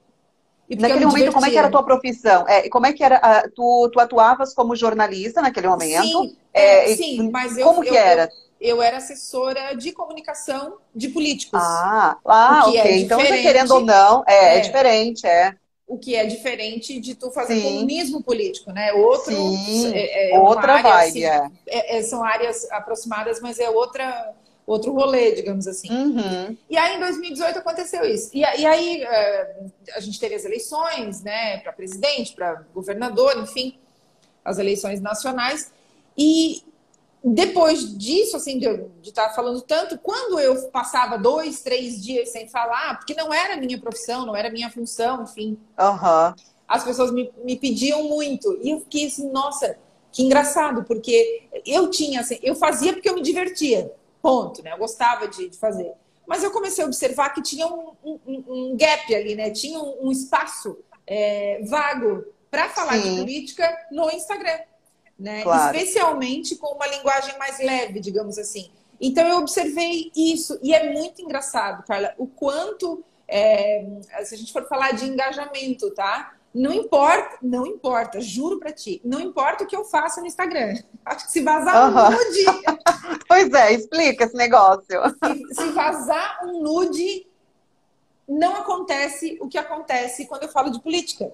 naquele 0.76 1.06
momento, 1.06 1.32
como 1.32 1.46
é 1.46 1.50
que 1.50 1.58
era 1.58 1.68
a 1.68 1.70
tua 1.70 1.82
profissão? 1.82 2.46
É, 2.48 2.68
como 2.68 2.86
é 2.86 2.92
que 2.92 3.02
era? 3.02 3.16
A, 3.16 3.48
tu, 3.48 3.90
tu 3.92 4.00
atuavas 4.00 4.54
como 4.54 4.76
jornalista 4.76 5.40
naquele 5.40 5.68
momento? 5.68 6.02
Sim, 6.02 6.36
é, 6.52 6.94
sim 6.94 7.30
mas 7.30 7.56
eu. 7.56 7.66
Como 7.66 7.82
que 7.82 7.88
eu, 7.88 7.94
era? 7.94 8.28
Eu, 8.60 8.76
eu, 8.76 8.82
era 8.82 8.98
assessora 8.98 9.74
de 9.74 9.92
comunicação 9.92 10.78
de 10.94 11.08
políticos. 11.08 11.60
Ah, 11.62 12.16
ah 12.24 12.64
ok. 12.66 12.80
É 12.80 12.96
então, 12.98 13.18
querendo 13.20 13.74
ou 13.74 13.80
não, 13.80 14.24
é, 14.26 14.34
é, 14.34 14.56
é, 14.56 14.60
diferente, 14.60 15.26
é. 15.26 15.54
O 15.86 15.98
que 15.98 16.14
é 16.14 16.24
diferente 16.24 16.98
de 17.00 17.14
tu 17.14 17.30
fazer 17.30 17.56
sim. 17.56 17.62
comunismo 17.62 18.22
político, 18.22 18.72
né? 18.72 18.92
Outro, 18.92 19.34
sim. 19.34 19.92
É, 19.94 20.34
é 20.34 20.38
outra 20.38 20.74
área, 20.74 20.82
vibe, 20.82 21.26
assim, 21.26 21.50
é. 21.66 22.02
São 22.02 22.24
áreas 22.24 22.70
aproximadas, 22.70 23.40
mas 23.40 23.58
é 23.58 23.68
outra 23.68 24.32
outro 24.66 24.92
rolê, 24.92 25.32
digamos 25.32 25.66
assim. 25.66 25.90
Uhum. 25.90 26.56
E 26.68 26.76
aí, 26.76 26.96
em 26.96 27.00
2018, 27.00 27.58
aconteceu 27.58 28.04
isso. 28.04 28.30
E, 28.32 28.40
e 28.40 28.66
aí, 28.66 29.02
é, 29.02 29.56
a 29.94 30.00
gente 30.00 30.18
teve 30.18 30.34
as 30.34 30.44
eleições, 30.44 31.22
né, 31.22 31.58
para 31.58 31.72
presidente, 31.72 32.34
para 32.34 32.62
governador, 32.74 33.38
enfim, 33.38 33.78
as 34.44 34.58
eleições 34.58 35.00
nacionais. 35.00 35.72
E 36.16 36.62
depois 37.24 37.96
disso, 37.96 38.36
assim, 38.36 38.58
de, 38.58 38.66
de 39.00 39.10
estar 39.10 39.28
tá 39.28 39.34
falando 39.34 39.60
tanto, 39.60 39.96
quando 39.98 40.40
eu 40.40 40.68
passava 40.70 41.16
dois, 41.16 41.62
três 41.62 42.02
dias 42.02 42.30
sem 42.30 42.48
falar, 42.48 42.98
porque 42.98 43.14
não 43.14 43.32
era 43.32 43.56
minha 43.56 43.80
profissão, 43.80 44.26
não 44.26 44.34
era 44.34 44.50
minha 44.50 44.70
função, 44.70 45.22
enfim. 45.22 45.56
Uhum. 45.78 46.34
As 46.66 46.84
pessoas 46.84 47.12
me, 47.12 47.32
me 47.44 47.56
pediam 47.56 48.04
muito. 48.04 48.58
E 48.62 48.70
eu 48.70 48.80
fiquei 48.80 49.06
assim, 49.06 49.30
nossa, 49.30 49.76
que 50.10 50.22
engraçado, 50.22 50.84
porque 50.84 51.44
eu 51.64 51.90
tinha, 51.90 52.20
assim, 52.20 52.38
eu 52.42 52.54
fazia 52.54 52.92
porque 52.92 53.08
eu 53.08 53.14
me 53.14 53.22
divertia. 53.22 53.92
Ponto, 54.22 54.62
né? 54.62 54.72
Eu 54.72 54.78
gostava 54.78 55.26
de, 55.28 55.48
de 55.48 55.58
fazer. 55.58 55.92
Mas 56.26 56.44
eu 56.44 56.50
comecei 56.50 56.84
a 56.84 56.86
observar 56.86 57.30
que 57.30 57.42
tinha 57.42 57.66
um, 57.66 57.92
um, 58.04 58.20
um 58.26 58.76
gap 58.76 59.14
ali, 59.14 59.34
né? 59.34 59.50
Tinha 59.50 59.78
um, 59.80 60.06
um 60.06 60.12
espaço 60.12 60.78
é, 61.06 61.60
vago 61.64 62.24
para 62.50 62.68
falar 62.68 63.00
Sim. 63.00 63.10
de 63.10 63.20
política 63.20 63.86
no 63.90 64.10
Instagram, 64.10 64.60
né? 65.18 65.42
Claro. 65.42 65.76
Especialmente 65.76 66.56
com 66.56 66.74
uma 66.74 66.86
linguagem 66.86 67.36
mais 67.38 67.58
leve, 67.58 67.98
digamos 67.98 68.38
assim. 68.38 68.70
Então 69.00 69.26
eu 69.26 69.38
observei 69.38 70.12
isso 70.14 70.58
e 70.62 70.72
é 70.72 70.92
muito 70.92 71.20
engraçado, 71.20 71.84
Carla, 71.84 72.14
o 72.16 72.26
quanto 72.26 73.04
é, 73.26 73.84
se 74.24 74.34
a 74.34 74.38
gente 74.38 74.52
for 74.52 74.68
falar 74.68 74.92
de 74.92 75.06
engajamento, 75.06 75.90
tá? 75.90 76.34
Não 76.54 76.72
importa, 76.72 77.38
não 77.40 77.66
importa, 77.66 78.20
juro 78.20 78.58
pra 78.58 78.72
ti, 78.72 79.00
não 79.02 79.18
importa 79.20 79.64
o 79.64 79.66
que 79.66 79.74
eu 79.74 79.84
faça 79.84 80.20
no 80.20 80.26
Instagram. 80.26 80.74
Acho 81.04 81.26
que 81.26 81.32
se 81.32 81.40
vazar 81.42 81.90
uhum. 81.90 82.06
um 82.06 82.10
nude. 82.10 82.44
pois 83.26 83.52
é, 83.52 83.72
explica 83.72 84.24
esse 84.24 84.36
negócio. 84.36 84.84
Se, 84.84 85.54
se, 85.54 85.70
vazar 85.72 86.40
um 86.44 86.62
nude, 86.62 87.26
não 88.28 88.56
acontece 88.56 89.38
o 89.40 89.48
que 89.48 89.56
acontece 89.56 90.26
quando 90.26 90.42
eu 90.42 90.48
falo 90.48 90.70
de 90.70 90.80
política. 90.80 91.32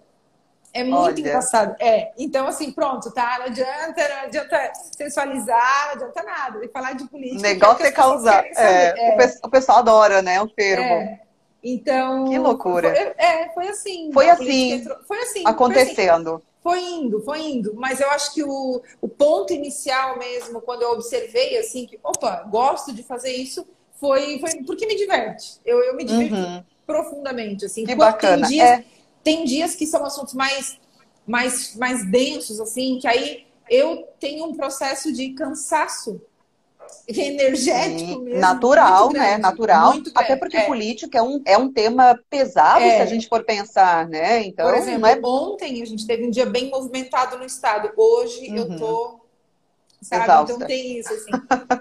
É 0.72 0.84
muito 0.84 0.96
Olha. 0.96 1.20
engraçado. 1.20 1.74
É, 1.80 2.12
então 2.16 2.46
assim, 2.46 2.70
pronto, 2.70 3.10
tá? 3.10 3.38
Não 3.38 3.46
adianta, 3.46 4.08
não 4.08 4.20
adianta 4.24 4.72
sensualizar, 4.96 5.86
não 5.86 5.92
adianta 5.94 6.22
nada. 6.22 6.64
E 6.64 6.68
falar 6.68 6.92
de 6.92 7.08
política. 7.08 7.40
O 7.40 7.42
negócio 7.42 7.86
é 7.86 7.90
causar. 7.90 8.44
É, 8.44 9.14
é. 9.14 9.38
O 9.42 9.50
pessoal 9.50 9.78
adora, 9.78 10.22
né? 10.22 10.40
O 10.40 10.46
termo. 10.46 10.84
É. 10.84 11.27
Então. 11.62 12.28
Que 12.28 12.38
loucura. 12.38 12.94
Foi, 12.94 13.04
é, 13.16 13.48
foi 13.52 13.68
assim. 13.68 14.12
Foi 14.12 14.30
assim. 14.30 14.72
Entrou, 14.72 14.98
foi 15.06 15.18
assim. 15.18 15.42
Acontecendo. 15.44 16.42
Foi, 16.62 16.78
assim. 16.78 16.90
foi, 16.90 17.00
indo, 17.00 17.20
foi 17.22 17.40
indo. 17.40 17.74
Mas 17.74 18.00
eu 18.00 18.10
acho 18.10 18.32
que 18.32 18.42
o, 18.44 18.82
o 19.00 19.08
ponto 19.08 19.52
inicial 19.52 20.18
mesmo, 20.18 20.60
quando 20.60 20.82
eu 20.82 20.92
observei 20.92 21.58
assim, 21.58 21.86
que, 21.86 21.98
opa, 22.02 22.44
gosto 22.50 22.92
de 22.92 23.02
fazer 23.02 23.32
isso, 23.32 23.66
foi, 23.94 24.38
foi 24.38 24.62
porque 24.64 24.86
me 24.86 24.96
diverte. 24.96 25.60
Eu, 25.64 25.80
eu 25.80 25.96
me 25.96 26.04
divirto 26.04 26.36
uhum. 26.36 26.62
profundamente. 26.86 27.64
Assim. 27.64 27.84
Que 27.84 27.94
bacana. 27.94 28.46
Tem 28.46 28.56
dias, 28.56 28.68
é. 28.68 28.84
tem 29.24 29.44
dias 29.44 29.74
que 29.74 29.86
são 29.86 30.04
assuntos 30.04 30.34
mais, 30.34 30.78
mais, 31.26 31.74
mais 31.76 32.08
densos, 32.08 32.60
assim, 32.60 32.98
que 33.00 33.08
aí 33.08 33.46
eu 33.68 34.08
tenho 34.18 34.46
um 34.46 34.54
processo 34.54 35.12
de 35.12 35.30
cansaço 35.30 36.20
energético 37.06 38.20
mesmo. 38.20 38.40
Natural, 38.40 39.12
né? 39.12 39.38
Natural. 39.38 39.94
Até 40.14 40.36
porque 40.36 40.56
é. 40.56 40.66
política 40.66 41.18
é 41.18 41.22
um, 41.22 41.42
é 41.44 41.56
um 41.56 41.72
tema 41.72 42.18
pesado 42.28 42.82
é. 42.82 42.96
se 42.96 43.02
a 43.02 43.06
gente 43.06 43.28
for 43.28 43.44
pensar, 43.44 44.06
né? 44.08 44.42
Então, 44.44 44.66
Por 44.66 44.76
exemplo, 44.76 45.06
é... 45.06 45.20
ontem 45.22 45.82
a 45.82 45.86
gente 45.86 46.06
teve 46.06 46.26
um 46.26 46.30
dia 46.30 46.46
bem 46.46 46.70
movimentado 46.70 47.38
no 47.38 47.44
estado. 47.44 47.90
Hoje 47.96 48.50
uhum. 48.50 48.56
eu 48.56 48.76
tô. 48.76 49.20
Sabe? 50.02 50.24
Exausta. 50.24 50.54
Então 50.54 50.66
tem 50.66 50.98
isso, 50.98 51.12
assim. 51.12 51.30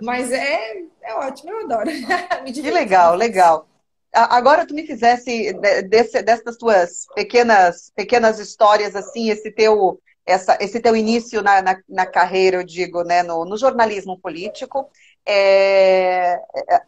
Mas 0.02 0.32
é, 0.32 0.82
é 1.04 1.14
ótimo, 1.14 1.52
eu 1.52 1.66
adoro. 1.66 1.90
que 2.52 2.72
legal, 2.72 3.16
legal. 3.16 3.68
Agora 4.14 4.66
tu 4.66 4.74
me 4.74 4.88
fizesse 4.88 5.54
desse, 5.88 6.22
dessas 6.24 6.58
tuas 6.58 7.06
pequenas, 7.14 7.92
pequenas 7.96 8.40
histórias, 8.40 8.96
assim, 8.96 9.30
esse 9.30 9.52
teu 9.52 10.00
essa, 10.28 10.58
esse 10.60 10.82
teu 10.82 10.94
início 10.94 11.42
na, 11.42 11.62
na, 11.62 11.80
na, 11.88 12.06
carreira, 12.06 12.58
eu 12.58 12.64
digo, 12.64 13.02
né, 13.04 13.24
no, 13.24 13.46
no 13.46 13.58
jornalismo 13.58 14.20
político. 14.20 14.90
É, 15.26 16.38
é 16.70 16.82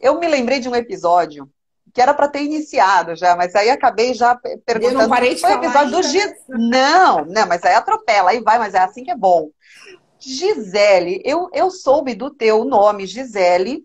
eu 0.00 0.18
me 0.18 0.26
lembrei 0.26 0.60
de 0.60 0.68
um 0.68 0.74
episódio 0.74 1.48
que 1.92 2.00
era 2.00 2.12
para 2.12 2.28
ter 2.28 2.42
iniciado 2.42 3.14
já, 3.14 3.36
mas 3.36 3.54
aí 3.54 3.70
acabei 3.70 4.12
já 4.14 4.34
perguntando. 4.34 4.84
Eu 4.84 4.92
não 4.92 5.08
parei 5.08 5.34
de 5.34 5.40
foi 5.40 5.50
falar 5.50 5.64
episódio 5.64 5.90
do 5.92 6.02
Gis... 6.02 6.32
Não, 6.48 7.24
não, 7.24 7.46
mas 7.46 7.64
aí 7.64 7.74
atropela, 7.74 8.30
aí 8.30 8.40
vai, 8.40 8.58
mas 8.58 8.74
é 8.74 8.78
assim 8.78 9.04
que 9.04 9.10
é 9.10 9.16
bom. 9.16 9.50
Gisele, 10.18 11.22
eu, 11.24 11.48
eu 11.52 11.70
soube 11.70 12.14
do 12.14 12.30
teu 12.30 12.64
nome, 12.64 13.06
Gisele, 13.06 13.84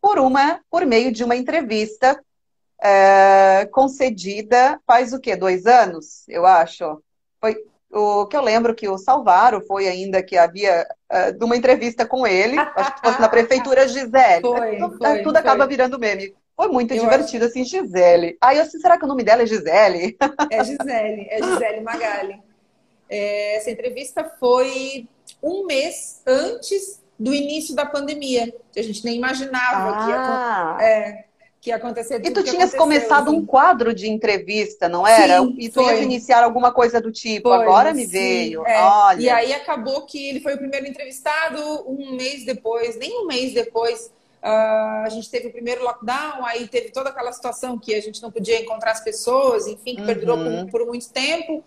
por 0.00 0.18
uma, 0.18 0.60
por 0.70 0.84
meio 0.86 1.12
de 1.12 1.22
uma 1.22 1.36
entrevista 1.36 2.20
é, 2.82 3.68
concedida 3.72 4.80
faz 4.84 5.12
o 5.12 5.20
quê? 5.20 5.36
Dois 5.36 5.66
anos, 5.66 6.24
eu 6.28 6.44
acho. 6.44 7.00
Foi 7.40 7.56
o 7.92 8.26
que 8.26 8.36
eu 8.36 8.40
lembro 8.40 8.74
que 8.74 8.88
o 8.88 8.96
Salvaro 8.96 9.60
foi 9.66 9.86
ainda 9.86 10.22
que 10.22 10.36
havia 10.36 10.86
uh, 11.12 11.32
de 11.32 11.44
uma 11.44 11.56
entrevista 11.56 12.06
com 12.06 12.26
ele, 12.26 12.58
acho 12.58 12.94
que 12.94 13.00
fosse 13.02 13.20
na 13.20 13.28
prefeitura 13.30 13.86
Gisele. 13.86 14.40
Foi, 14.40 14.76
tudo, 14.78 14.98
foi, 14.98 15.22
tudo 15.22 15.36
acaba 15.36 15.66
virando 15.66 15.98
meme. 15.98 16.34
Foi 16.56 16.68
muito 16.68 16.94
eu 16.94 17.02
divertido, 17.02 17.44
acho... 17.44 17.52
assim, 17.52 17.64
Gisele. 17.64 18.36
Aí 18.40 18.56
eu 18.56 18.64
disse, 18.64 18.80
será 18.80 18.98
que 18.98 19.04
o 19.04 19.08
nome 19.08 19.22
dela 19.22 19.42
é 19.42 19.46
Gisele? 19.46 20.16
É 20.50 20.64
Gisele, 20.64 21.26
é 21.28 21.42
Gisele 21.42 21.80
Magali. 21.82 22.40
É, 23.10 23.56
essa 23.56 23.70
entrevista 23.70 24.24
foi 24.40 25.06
um 25.42 25.66
mês 25.66 26.22
antes 26.26 27.02
do 27.18 27.34
início 27.34 27.74
da 27.74 27.84
pandemia, 27.84 28.52
que 28.72 28.80
a 28.80 28.82
gente 28.82 29.04
nem 29.04 29.16
imaginava 29.16 29.90
ah. 29.90 30.04
que, 30.04 30.10
ia, 30.82 30.88
é, 30.88 31.24
que 31.62 31.70
ia 31.70 31.76
acontecer 31.76 32.16
tudo 32.16 32.28
E 32.28 32.32
tu 32.32 32.42
tinhas 32.42 32.74
começado 32.74 33.28
assim. 33.28 33.38
um 33.38 33.46
quadro 33.46 33.94
de 33.94 34.10
entrevista, 34.10 34.88
não 34.88 35.06
era? 35.06 35.40
Sim, 35.40 35.54
e 35.56 35.68
tu 35.68 35.74
foi. 35.74 35.94
ias 35.94 36.02
iniciar 36.02 36.42
alguma 36.42 36.72
coisa 36.72 37.00
do 37.00 37.12
tipo, 37.12 37.50
foi, 37.50 37.62
agora 37.62 37.94
me 37.94 38.04
sim, 38.04 38.10
veio. 38.10 38.66
É. 38.66 38.82
Olha. 38.82 39.20
E 39.20 39.30
aí 39.30 39.52
acabou 39.52 40.02
que 40.04 40.28
ele 40.28 40.40
foi 40.40 40.54
o 40.54 40.58
primeiro 40.58 40.88
entrevistado 40.88 41.60
um 41.88 42.16
mês 42.16 42.44
depois, 42.44 42.98
nem 42.98 43.22
um 43.22 43.26
mês 43.26 43.54
depois 43.54 44.10
Uh, 44.42 45.06
a 45.06 45.08
gente 45.08 45.30
teve 45.30 45.46
o 45.46 45.52
primeiro 45.52 45.84
lockdown, 45.84 46.44
aí 46.44 46.66
teve 46.66 46.90
toda 46.90 47.10
aquela 47.10 47.30
situação 47.30 47.78
que 47.78 47.94
a 47.94 48.02
gente 48.02 48.20
não 48.20 48.28
podia 48.28 48.60
encontrar 48.60 48.90
as 48.90 48.98
pessoas, 48.98 49.68
enfim, 49.68 49.94
que 49.94 50.00
uhum. 50.00 50.06
perdurou 50.08 50.36
por, 50.36 50.68
por, 50.68 50.86
muito 50.88 51.08
tempo. 51.10 51.62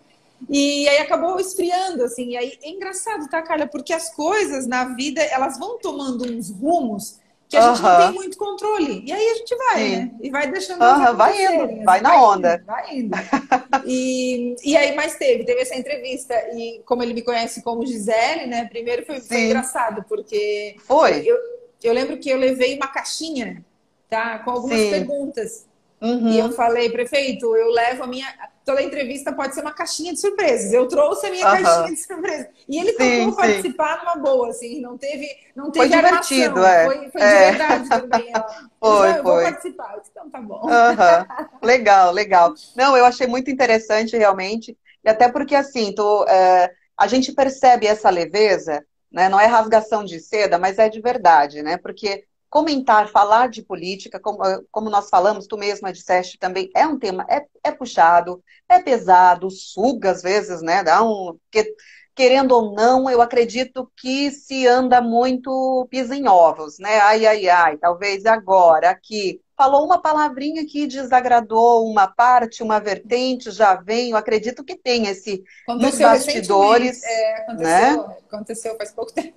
E 0.46 0.86
aí 0.86 0.98
acabou 0.98 1.40
esfriando, 1.40 2.04
assim. 2.04 2.32
E 2.32 2.36
aí 2.36 2.58
é 2.62 2.68
engraçado, 2.68 3.30
tá, 3.30 3.40
Carla? 3.40 3.66
Porque 3.66 3.94
as 3.94 4.14
coisas 4.14 4.66
na 4.66 4.94
vida, 4.94 5.22
elas 5.22 5.58
vão 5.58 5.78
tomando 5.78 6.30
uns 6.30 6.50
rumos 6.50 7.18
que 7.48 7.56
a 7.56 7.60
gente 7.60 7.82
uhum. 7.82 7.88
não 7.88 7.98
tem 7.98 8.12
muito 8.12 8.36
controle. 8.36 9.04
E 9.06 9.12
aí 9.12 9.30
a 9.30 9.34
gente 9.34 9.56
vai, 9.56 9.78
Sim. 9.78 9.96
né? 9.96 10.10
E 10.20 10.30
vai 10.30 10.50
deixando 10.50 10.82
uhum, 10.82 11.16
vai 11.16 11.44
indo, 11.44 11.84
vai 11.84 12.00
na 12.00 12.08
vai 12.10 12.18
onda. 12.18 12.54
Indo, 12.54 12.64
vai 12.66 12.96
indo. 12.96 13.16
e, 13.86 14.56
e 14.64 14.76
aí, 14.76 14.94
mais 14.96 15.14
teve, 15.14 15.44
teve 15.44 15.60
essa 15.60 15.76
entrevista. 15.76 16.34
E 16.54 16.82
como 16.84 17.02
ele 17.02 17.14
me 17.14 17.22
conhece 17.22 17.62
como 17.62 17.86
Gisele, 17.86 18.46
né? 18.46 18.66
Primeiro 18.66 19.06
foi, 19.06 19.20
foi 19.20 19.42
engraçado, 19.42 20.04
porque... 20.08 20.76
Foi? 20.80 21.22
Eu, 21.24 21.36
eu 21.82 21.92
lembro 21.92 22.18
que 22.18 22.30
eu 22.30 22.36
levei 22.36 22.76
uma 22.76 22.88
caixinha, 22.88 23.64
tá? 24.08 24.40
Com 24.40 24.50
algumas 24.50 24.78
Sim. 24.78 24.90
perguntas. 24.90 25.66
Uhum. 26.00 26.30
E 26.30 26.38
eu 26.38 26.52
falei, 26.52 26.90
prefeito, 26.90 27.56
eu 27.56 27.70
levo 27.70 28.02
a 28.02 28.06
minha. 28.06 28.26
Toda 28.66 28.82
entrevista 28.82 29.32
pode 29.32 29.54
ser 29.54 29.60
uma 29.62 29.72
caixinha 29.72 30.12
de 30.12 30.20
surpresas. 30.20 30.72
Eu 30.72 30.88
trouxe 30.88 31.26
a 31.26 31.30
minha 31.30 31.46
Uhum. 31.46 31.62
caixinha 31.62 31.90
de 31.94 31.96
surpresas. 31.96 32.46
E 32.68 32.78
ele 32.78 32.92
Sim, 32.94 33.30
sim. 33.30 33.36
participar 33.36 33.98
numa 34.00 34.16
boa, 34.16 34.48
assim, 34.48 34.80
não 34.80 34.98
teve, 34.98 35.28
não 35.54 35.70
teve 35.70 35.88
Foi 35.88 35.96
divertido, 35.96 36.58
armação. 36.64 36.64
é. 36.66 36.84
Foi, 36.84 37.10
foi 37.12 37.22
É. 37.22 37.52
de 37.52 37.56
verdade 37.58 37.88
também. 37.88 38.32
Ela, 38.34 38.70
Foi, 38.80 39.08
eu 39.10 39.22
vou 39.22 39.32
foi. 39.34 39.42
participar. 39.44 39.96
Então 40.10 40.28
tá 40.30 40.40
bom. 40.40 40.62
Legal, 41.62 42.12
legal. 42.12 42.54
Não, 42.76 42.96
eu 42.96 43.04
achei 43.06 43.26
muito 43.28 43.50
interessante 43.50 44.16
realmente, 44.16 44.76
e 45.04 45.08
até 45.08 45.28
porque 45.30 45.54
assim, 45.54 45.94
tu, 45.94 46.24
é, 46.28 46.70
a 46.98 47.06
gente 47.06 47.32
percebe 47.32 47.86
essa 47.86 48.10
leveza, 48.10 48.84
né? 49.12 49.28
Não 49.28 49.38
é 49.38 49.46
rasgação 49.46 50.04
de 50.04 50.18
seda, 50.20 50.58
mas 50.58 50.78
é 50.78 50.88
de 50.88 51.00
verdade, 51.00 51.62
né? 51.62 51.76
Porque 51.76 52.24
comentar, 52.50 53.08
falar 53.08 53.48
de 53.48 53.62
política, 53.62 54.20
como, 54.20 54.38
como 54.70 54.90
nós 54.90 55.08
falamos, 55.08 55.46
tu 55.46 55.56
mesma 55.58 55.92
disseste 55.92 56.38
também, 56.38 56.70
é 56.74 56.86
um 56.86 56.98
tema, 56.98 57.26
é, 57.28 57.44
é 57.64 57.72
puxado, 57.72 58.42
é 58.68 58.80
pesado, 58.80 59.50
suga 59.50 60.10
às 60.12 60.22
vezes, 60.22 60.62
né? 60.62 60.82
Dá 60.84 61.02
um. 61.02 61.38
Que, 61.50 61.74
querendo 62.14 62.52
ou 62.52 62.74
não, 62.74 63.10
eu 63.10 63.20
acredito 63.20 63.90
que 63.96 64.30
se 64.30 64.66
anda 64.66 65.00
muito 65.02 65.86
pisa 65.90 66.16
em 66.16 66.26
ovos, 66.28 66.78
né? 66.78 66.98
Ai, 67.00 67.26
ai, 67.26 67.48
ai, 67.48 67.76
talvez 67.78 68.24
agora 68.26 68.90
aqui. 68.90 69.40
Falou 69.56 69.86
uma 69.86 69.98
palavrinha 70.02 70.66
que 70.66 70.86
desagradou 70.86 71.88
uma 71.90 72.06
parte, 72.06 72.62
uma 72.62 72.78
vertente, 72.78 73.50
já 73.50 73.74
vem. 73.74 74.10
Eu 74.10 74.16
acredito 74.18 74.62
que 74.62 74.76
tem 74.76 75.06
esse 75.06 75.42
nos 75.66 76.00
Aconteceu 76.00 76.08
bastidores. 76.10 77.00
recentemente, 77.02 77.06
É, 77.06 77.36
aconteceu, 77.40 78.08
né? 78.08 78.16
aconteceu 78.28 78.76
faz 78.76 78.92
pouco 78.92 79.12
tempo. 79.12 79.34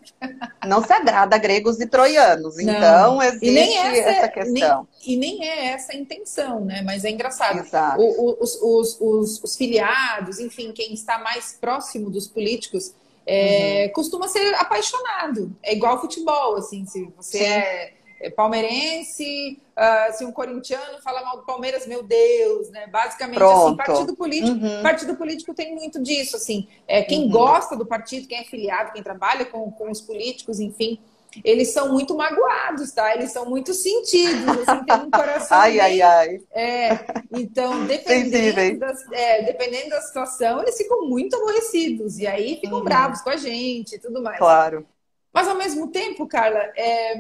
Não 0.68 0.84
se 0.84 0.92
agrada 0.92 1.36
a 1.38 1.40
gregos 1.40 1.80
e 1.80 1.88
troianos. 1.88 2.58
Não. 2.58 2.64
Então, 2.74 3.24
existe 3.24 3.46
E 3.46 3.52
nem 3.52 3.78
essa, 3.78 4.10
essa 4.10 4.28
questão. 4.28 4.88
Nem, 5.06 5.14
e 5.16 5.18
nem 5.18 5.48
é 5.48 5.66
essa 5.68 5.94
a 5.94 5.96
intenção, 5.96 6.66
né? 6.66 6.82
Mas 6.82 7.06
é 7.06 7.10
engraçado. 7.12 7.60
Exato. 7.60 8.02
O- 8.02 8.30
o- 8.32 8.38
os, 8.44 8.56
os- 8.62 8.98
os- 9.00 9.44
os 9.44 9.56
filiados, 9.56 10.40
enfim, 10.40 10.74
quem 10.74 10.94
está 10.94 11.18
mais 11.20 11.54
próximo 11.54 12.10
dos 12.10 12.28
políticos, 12.28 12.94
é, 13.26 13.86
Uhum. 13.86 13.94
costuma 13.94 14.28
ser 14.28 14.54
apaixonado. 14.56 15.56
É 15.64 15.74
igual 15.74 16.00
futebol, 16.02 16.58
assim, 16.58 16.86
se 16.86 17.06
você 17.16 17.38
Sim. 17.38 17.44
é 17.46 17.94
é 17.94 17.94
palmeirense, 18.36 19.62
ah, 19.76 20.12
se 20.12 20.26
um 20.26 20.32
corintiano 20.32 21.02
fala 21.02 21.24
mal 21.24 21.38
do 21.38 21.46
Palmeiras, 21.46 21.86
meu 21.88 22.04
Deus, 22.04 22.70
né? 22.70 22.88
Basicamente, 22.88 23.54
assim, 23.54 23.76
partido 23.76 24.16
político, 24.16 24.58
Uhum. 24.58 24.82
partido 24.82 25.16
político 25.16 25.54
tem 25.54 25.74
muito 25.76 26.02
disso, 26.02 26.36
assim. 26.36 26.68
É, 26.88 27.04
quem 27.04 27.22
Uhum. 27.26 27.30
gosta 27.30 27.78
do 27.78 27.86
partido, 27.86 28.28
quem 28.28 28.40
é 28.40 28.44
filiado, 28.44 28.92
quem 28.92 29.04
trabalha 29.04 29.46
com, 29.46 29.72
com 29.72 29.90
os 29.92 30.02
políticos, 30.02 30.60
enfim, 30.60 31.00
eles 31.44 31.72
são 31.72 31.92
muito 31.94 32.16
magoados, 32.16 32.92
tá? 32.92 33.14
Eles 33.16 33.32
são 33.32 33.46
muito 33.50 33.74
sentidos, 33.74 34.58
assim, 34.58 34.84
tem 34.84 34.96
um 35.00 35.12
coração 35.12 35.62
Ai, 35.62 35.80
bem 35.80 35.80
ai, 35.80 36.02
ai. 36.02 36.40
é, 36.52 37.06
então, 37.32 37.84
dependendo, 37.86 38.80
das, 38.80 39.00
é, 39.12 39.44
dependendo 39.44 39.90
da 39.92 40.02
situação, 40.02 40.62
eles 40.62 40.78
ficam 40.78 41.08
muito 41.08 41.36
aborrecidos. 41.36 42.18
E 42.18 42.28
aí 42.28 42.58
ficam 42.60 42.80
Uhum. 42.80 42.84
bravos 42.84 43.22
com 43.22 43.30
a 43.30 43.38
gente 43.38 43.96
e 43.96 44.00
tudo 44.00 44.22
mais. 44.22 44.40
Claro. 44.40 44.88
Mas 45.34 45.48
ao 45.48 45.56
mesmo 45.58 45.92
tempo, 45.92 46.28
Carla, 46.28 46.60
é, 46.76 47.14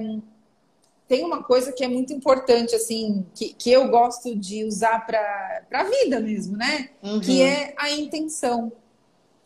tem 1.10 1.26
uma 1.26 1.42
coisa 1.42 1.74
que 1.74 1.84
é 1.84 1.88
muito 1.88 2.14
importante, 2.14 2.76
assim, 2.76 3.26
que, 3.34 3.52
que 3.56 3.72
eu 3.72 3.88
gosto 3.90 4.36
de 4.36 4.64
usar 4.64 5.08
para 5.08 5.64
a 5.74 5.84
vida 5.84 6.20
mesmo, 6.20 6.56
né? 6.56 6.92
Uhum. 7.02 7.20
Que 7.20 7.42
é 7.42 7.74
a 7.76 7.90
intenção. 7.90 8.72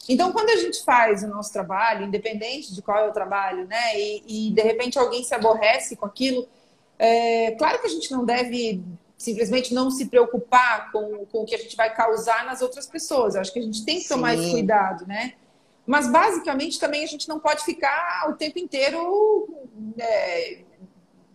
Então, 0.09 0.33
quando 0.33 0.49
a 0.49 0.57
gente 0.57 0.83
faz 0.83 1.23
o 1.23 1.27
nosso 1.27 1.53
trabalho, 1.53 2.05
independente 2.05 2.75
de 2.75 2.81
qual 2.81 2.97
é 2.97 3.07
o 3.07 3.13
trabalho, 3.13 3.65
né? 3.65 3.97
E, 3.97 4.49
e, 4.49 4.51
de 4.51 4.61
repente 4.61 4.99
alguém 4.99 5.23
se 5.23 5.33
aborrece 5.33 5.95
com 5.95 6.05
aquilo, 6.05 6.45
é, 6.99 7.51
claro 7.51 7.79
que 7.79 7.87
a 7.87 7.89
gente 7.89 8.11
não 8.11 8.25
deve 8.25 8.83
simplesmente 9.17 9.73
não 9.73 9.89
se 9.89 10.07
preocupar 10.07 10.91
com, 10.91 11.25
com 11.27 11.43
o 11.43 11.45
que 11.45 11.55
a 11.55 11.57
gente 11.57 11.77
vai 11.77 11.95
causar 11.95 12.45
nas 12.45 12.61
outras 12.61 12.85
pessoas. 12.87 13.35
Eu 13.35 13.41
acho 13.41 13.53
que 13.53 13.59
a 13.59 13.63
gente 13.63 13.85
tem 13.85 14.01
que 14.01 14.09
tomar 14.09 14.35
Sim. 14.35 14.43
esse 14.43 14.51
cuidado, 14.51 15.07
né? 15.07 15.35
Mas 15.87 16.11
basicamente 16.11 16.77
também 16.77 17.05
a 17.05 17.07
gente 17.07 17.29
não 17.29 17.39
pode 17.39 17.63
ficar 17.63 18.29
o 18.29 18.33
tempo 18.33 18.59
inteiro 18.59 19.47
é, 19.97 20.59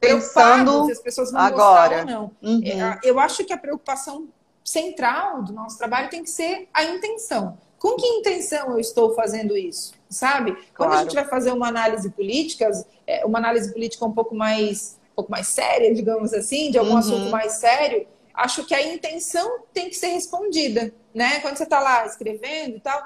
Pensando 0.01 0.87
se 0.87 0.93
as 0.93 1.01
pessoas 1.01 1.31
vão 1.33 1.41
agora. 1.41 2.05
gostar 2.05 2.15
ou 2.15 2.21
não. 2.21 2.31
Uhum. 2.43 2.61
É, 2.65 3.01
Eu 3.03 3.19
acho 3.19 3.45
que 3.45 3.53
a 3.53 3.59
preocupação 3.59 4.29
central 4.65 5.43
do 5.43 5.53
nosso 5.53 5.79
trabalho 5.79 6.11
tem 6.11 6.23
que 6.23 6.31
ser 6.31 6.69
a 6.73 6.85
intenção. 6.85 7.59
Com 7.79 7.95
que 7.97 8.07
intenção 8.07 8.73
eu 8.73 8.79
estou 8.81 9.15
fazendo 9.15 9.57
isso? 9.57 9.93
Sabe? 10.11 10.53
Quando 10.77 10.91
a 10.91 10.93
Claro. 10.95 11.05
gente 11.05 11.15
vai 11.15 11.25
fazer 11.27 11.53
uma 11.53 11.69
análise 11.69 12.11
política, 12.11 12.71
é, 13.07 13.25
uma 13.25 13.39
análise 13.39 13.73
política 13.73 14.05
um 14.05 14.13
pouco 14.13 14.35
mais, 14.35 14.99
um 15.13 15.15
pouco 15.17 15.31
mais 15.31 15.47
séria, 15.49 15.95
digamos 15.95 16.33
assim, 16.35 16.71
de 16.71 16.79
algum 16.79 16.93
Uhum. 16.93 16.99
assunto 16.99 17.31
mais 17.31 17.53
sério, 17.53 18.07
acho 18.35 18.65
que 18.65 18.75
a 18.75 18.83
intenção 18.83 19.61
tem 19.73 19.89
que 19.89 19.95
ser 19.97 20.09
respondida, 20.09 20.93
né? 21.15 21.41
Quando 21.41 21.57
você 21.57 21.65
está 21.65 21.81
lá 21.81 22.05
escrevendo 22.07 22.77
e 22.77 22.81
tal, 22.81 23.01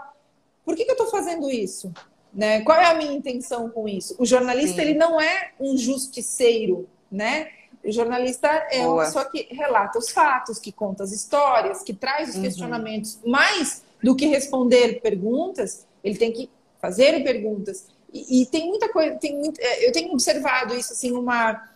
por 0.65 0.75
que, 0.77 0.85
que 0.85 0.91
eu 0.91 0.95
estou 0.95 1.09
fazendo 1.11 1.51
isso? 1.51 1.93
Né? 2.33 2.63
Qual 2.63 2.79
é 2.79 2.87
a 2.87 2.95
minha 2.95 3.13
intenção 3.13 3.69
com 3.69 3.87
isso? 3.87 4.17
O 4.19 4.25
jornalista 4.25 4.77
Sim. 4.77 4.89
ele 4.89 4.95
não 4.95 5.21
é 5.21 5.53
um 5.61 5.77
justiceiro, 5.77 6.89
né? 7.11 7.49
O 7.85 7.91
jornalista 7.93 8.49
é 8.71 8.87
uma 8.87 9.05
pessoa 9.05 9.25
que 9.25 9.49
relata 9.51 9.99
os 9.99 10.11
fatos, 10.11 10.59
que 10.59 10.73
conta 10.73 11.03
as 11.05 11.13
histórias, 11.13 11.83
que 11.83 11.93
traz 11.93 12.31
os 12.31 12.37
Uhum. 12.37 12.43
questionamentos. 12.43 13.19
Mais 13.27 13.83
do 14.03 14.17
que 14.17 14.27
responder 14.27 15.01
perguntas, 15.01 15.87
ele 16.03 16.17
tem 16.17 16.33
que 16.33 16.49
fazer 16.81 17.23
perguntas. 17.23 17.87
E, 18.13 18.43
e 18.43 18.47
tem 18.47 18.67
muita 18.67 18.89
coisa, 18.89 19.17
tem 19.17 19.37
muito, 19.37 19.61
é, 19.61 19.87
eu 19.87 19.93
tenho 19.93 20.13
observado 20.13 20.75
isso 20.75 20.93
assim 20.93 21.13
uma 21.13 21.69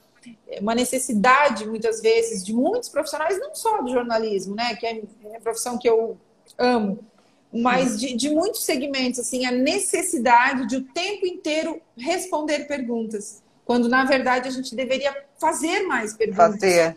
uma 0.60 0.74
necessidade 0.74 1.64
muitas 1.68 2.00
vezes 2.00 2.44
de 2.44 2.52
muitos 2.52 2.88
profissionais, 2.88 3.38
não 3.38 3.54
só 3.54 3.80
do 3.80 3.88
jornalismo, 3.90 4.56
né, 4.56 4.74
que 4.74 4.84
é 4.84 5.00
a 5.36 5.40
profissão 5.40 5.78
que 5.78 5.88
eu 5.88 6.16
amo, 6.58 6.98
mas 7.52 7.98
de, 7.98 8.14
de 8.14 8.30
muitos 8.30 8.64
segmentos 8.64 9.20
assim 9.20 9.46
a 9.46 9.50
necessidade 9.50 10.66
de 10.66 10.76
o 10.76 10.82
tempo 10.82 11.26
inteiro 11.26 11.80
responder 11.96 12.66
perguntas, 12.66 13.42
quando 13.64 13.88
na 13.88 14.04
verdade 14.04 14.48
a 14.48 14.50
gente 14.50 14.74
deveria 14.74 15.14
fazer 15.38 15.82
mais 15.82 16.14
perguntas. 16.14 16.60
Fazer. 16.60 16.96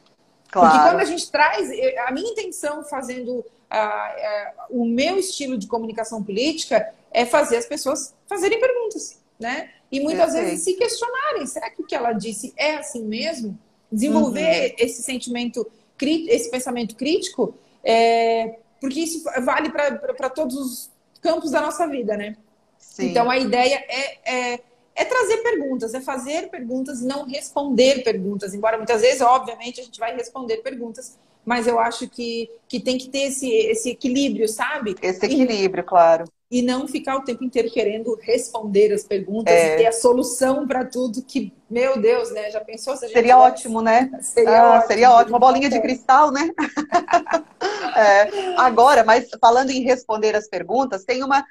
Porque 0.51 0.68
quando 0.68 0.82
Claro. 0.82 0.98
a 0.98 1.06
gente 1.06 1.32
traz, 1.32 1.70
eu- 1.72 2.08
a 2.08 2.12
minha 2.12 2.32
intenção 2.32 2.84
fazendo 2.84 3.46
ah, 3.70 3.77
ah, 3.79 4.65
o 4.72 4.84
meu 4.84 5.20
estilo 5.20 5.58
de 5.58 5.68
comunicação 5.68 6.24
política 6.24 6.91
é 7.12 7.24
fazer 7.25 7.58
as 7.58 7.68
pessoas 7.68 8.15
fazerem 8.27 8.60
perguntas, 8.60 9.20
né? 9.39 9.70
E 9.91 10.00
muitas 10.00 10.34
vezes 10.34 10.62
se 10.63 10.74
questionarem, 10.74 11.46
será 11.46 11.70
que 11.70 11.82
o 11.82 11.86
que 11.86 11.96
ela 11.96 12.13
disse 12.13 12.53
é 12.58 12.77
assim 12.77 13.03
mesmo? 13.03 13.58
Desenvolver 13.91 14.70
uhum. 14.70 14.75
esse 14.79 15.01
sentimento, 15.03 15.68
esse 16.01 16.50
pensamento 16.50 16.96
crítico, 16.96 17.56
é, 17.84 18.58
porque 18.79 19.00
isso 19.00 19.24
vale 19.43 19.69
para 19.69 20.29
todos 20.29 20.55
os 20.55 20.91
campos 21.21 21.51
da 21.51 21.62
nossa 21.62 21.88
vida, 21.88 22.15
né? 22.15 22.36
Sim. 22.77 23.07
Então 23.07 23.29
a 23.29 23.38
ideia 23.38 23.75
é, 23.88 24.53
é, 24.53 24.59
é, 24.95 25.05
trazer 25.05 25.38
perguntas, 25.38 25.93
é 25.93 26.01
fazer 26.01 26.50
perguntas 26.50 27.01
e 27.01 27.05
não 27.05 27.25
responder 27.25 28.03
perguntas. 28.03 28.53
Embora 28.53 28.77
muitas 28.77 29.01
vezes, 29.01 29.21
obviamente, 29.21 29.81
a 29.81 29.83
gente 29.83 30.00
vai 30.00 30.15
responder 30.15 30.57
perguntas, 30.57 31.17
mas 31.45 31.67
eu 31.67 31.79
acho 31.79 32.09
que, 32.09 32.50
que 32.67 32.79
tem 32.79 32.98
que 32.98 33.09
ter 33.09 33.24
esse, 33.29 33.50
esse 33.50 33.89
equilíbrio, 33.89 34.48
sabe? 34.48 34.95
Esse 35.01 35.25
equilíbrio, 35.25 35.81
e, 35.81 35.86
claro. 35.86 36.25
E 36.51 36.63
não 36.63 36.88
ficar 36.88 37.15
o 37.15 37.24
tempo 37.24 37.44
inteiro 37.44 37.70
querendo 37.70 38.18
responder 38.22 38.91
as 38.91 39.03
perguntas 39.03 39.53
é. 39.53 39.75
e 39.75 39.77
ter 39.77 39.86
a 39.86 39.91
solução 39.91 40.68
para 40.68 40.84
tudo 40.84 41.22
que, 41.22 41.53
meu 41.70 42.01
Deus, 42.01 42.32
né? 42.32 42.50
Já 42.50 42.60
pensou 42.60 42.98
se 42.98 43.08
Seria 43.08 43.38
ótimo, 43.38 43.82
né? 43.82 44.10
Seria 44.22 44.62
ah, 44.62 44.74
ótimo. 44.74 44.88
Seria 44.88 45.12
ótimo. 45.12 45.38
Uma 45.38 45.39
bolinha 45.39 45.70
de 45.70 45.79
cristal, 45.79 46.32
né? 46.32 46.50
é. 47.96 48.56
Agora, 48.58 49.03
mas 49.03 49.29
falando 49.39 49.70
em 49.70 49.84
responder 49.84 50.36
as 50.36 50.48
perguntas, 50.48 51.06
tem 51.06 51.24
uma 51.24 51.46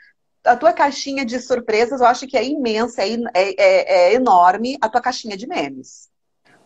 a 0.45 0.57
tua 0.57 0.73
caixinha 0.73 1.25
de 1.25 1.38
surpresas, 1.40 2.00
eu 2.00 2.07
acho 2.07 2.26
que 2.26 2.37
é 2.37 2.45
imensa, 2.45 3.02
é, 3.02 3.12
é, 3.35 3.55
é, 3.59 4.12
é 4.12 4.14
enorme 4.14 4.78
a 4.81 4.88
tua 4.88 5.00
caixinha 5.00 5.37
de 5.37 5.47
memes. 5.47 6.09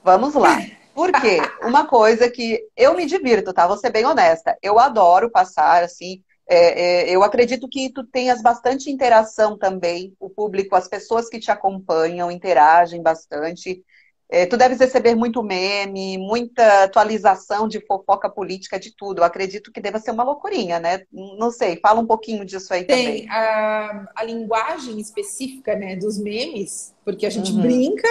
Vamos 0.04 0.34
lá. 0.34 0.58
Por 0.94 1.10
quê? 1.12 1.38
Uma 1.62 1.86
coisa 1.86 2.30
que 2.30 2.66
eu 2.76 2.94
me 2.94 3.06
divirto, 3.06 3.52
tá? 3.52 3.66
Vou 3.66 3.76
ser 3.76 3.90
bem 3.90 4.04
honesta. 4.04 4.56
Eu 4.62 4.78
adoro 4.78 5.30
passar, 5.30 5.82
assim. 5.82 6.22
É, 6.52 6.80
é, 6.80 7.10
eu 7.10 7.22
acredito 7.22 7.66
que 7.66 7.88
tu 7.88 8.04
tenhas 8.04 8.42
bastante 8.42 8.90
interação 8.90 9.56
também, 9.56 10.14
o 10.20 10.28
público, 10.28 10.76
as 10.76 10.86
pessoas 10.86 11.28
que 11.30 11.40
te 11.40 11.50
acompanham 11.50 12.30
interagem 12.30 13.02
bastante. 13.02 13.82
É, 14.28 14.44
tu 14.44 14.56
deves 14.56 14.78
receber 14.78 15.14
muito 15.14 15.42
meme, 15.42 16.18
muita 16.18 16.84
atualização 16.84 17.66
de 17.66 17.80
fofoca 17.86 18.28
política, 18.28 18.78
de 18.78 18.94
tudo. 18.94 19.20
Eu 19.20 19.24
acredito 19.24 19.72
que 19.72 19.80
deva 19.80 19.98
ser 19.98 20.10
uma 20.10 20.24
loucurinha, 20.24 20.78
né? 20.78 21.02
Não 21.10 21.50
sei, 21.50 21.78
fala 21.80 22.00
um 22.00 22.06
pouquinho 22.06 22.44
disso 22.44 22.72
aí 22.72 22.84
Tem 22.84 23.26
também. 23.26 23.30
A, 23.30 24.12
a 24.16 24.24
linguagem 24.24 25.00
específica 25.00 25.74
né, 25.74 25.96
dos 25.96 26.18
memes, 26.18 26.94
porque 27.02 27.24
a 27.24 27.30
gente 27.30 27.52
uhum. 27.52 27.62
brinca, 27.62 28.08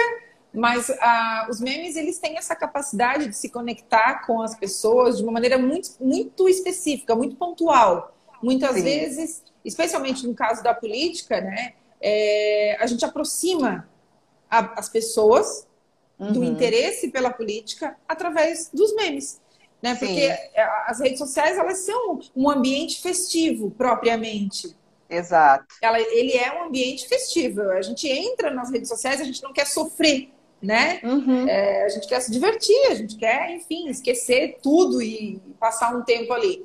mas 0.52 0.88
uh, 0.88 1.48
os 1.48 1.60
memes 1.60 1.94
eles 1.96 2.18
têm 2.18 2.36
essa 2.36 2.56
capacidade 2.56 3.28
de 3.28 3.36
se 3.36 3.48
conectar 3.48 4.26
com 4.26 4.42
as 4.42 4.56
pessoas 4.56 5.18
de 5.18 5.22
uma 5.22 5.32
maneira 5.32 5.58
muito, 5.58 5.90
muito 6.00 6.48
específica, 6.48 7.14
muito 7.14 7.36
pontual. 7.36 8.11
Muitas 8.42 8.74
Sim. 8.74 8.82
vezes, 8.82 9.42
especialmente 9.64 10.26
no 10.26 10.34
caso 10.34 10.62
da 10.62 10.74
política, 10.74 11.40
né, 11.40 11.74
é, 12.00 12.76
a 12.80 12.86
gente 12.86 13.04
aproxima 13.04 13.88
a, 14.50 14.78
as 14.78 14.88
pessoas 14.88 15.66
uhum. 16.18 16.32
do 16.32 16.44
interesse 16.44 17.08
pela 17.08 17.30
política 17.30 17.96
através 18.08 18.70
dos 18.72 18.94
memes. 18.94 19.40
Né? 19.82 19.94
Porque 19.96 20.30
Sim. 20.30 20.38
as 20.86 21.00
redes 21.00 21.18
sociais 21.18 21.58
elas 21.58 21.78
são 21.78 22.20
um 22.36 22.48
ambiente 22.48 23.00
festivo 23.02 23.70
propriamente. 23.70 24.76
Exato. 25.10 25.66
Ela, 25.82 26.00
ele 26.00 26.32
é 26.36 26.52
um 26.52 26.64
ambiente 26.64 27.06
festivo. 27.08 27.62
A 27.62 27.82
gente 27.82 28.08
entra 28.08 28.50
nas 28.50 28.70
redes 28.70 28.88
sociais, 28.88 29.20
a 29.20 29.24
gente 29.24 29.42
não 29.42 29.52
quer 29.52 29.66
sofrer, 29.66 30.30
né? 30.62 31.00
Uhum. 31.02 31.46
É, 31.48 31.84
a 31.84 31.88
gente 31.88 32.06
quer 32.06 32.20
se 32.20 32.30
divertir, 32.30 32.86
a 32.90 32.94
gente 32.94 33.16
quer, 33.16 33.50
enfim, 33.50 33.88
esquecer 33.88 34.58
tudo 34.62 35.02
e 35.02 35.40
passar 35.58 35.94
um 35.94 36.02
tempo 36.02 36.32
ali. 36.32 36.64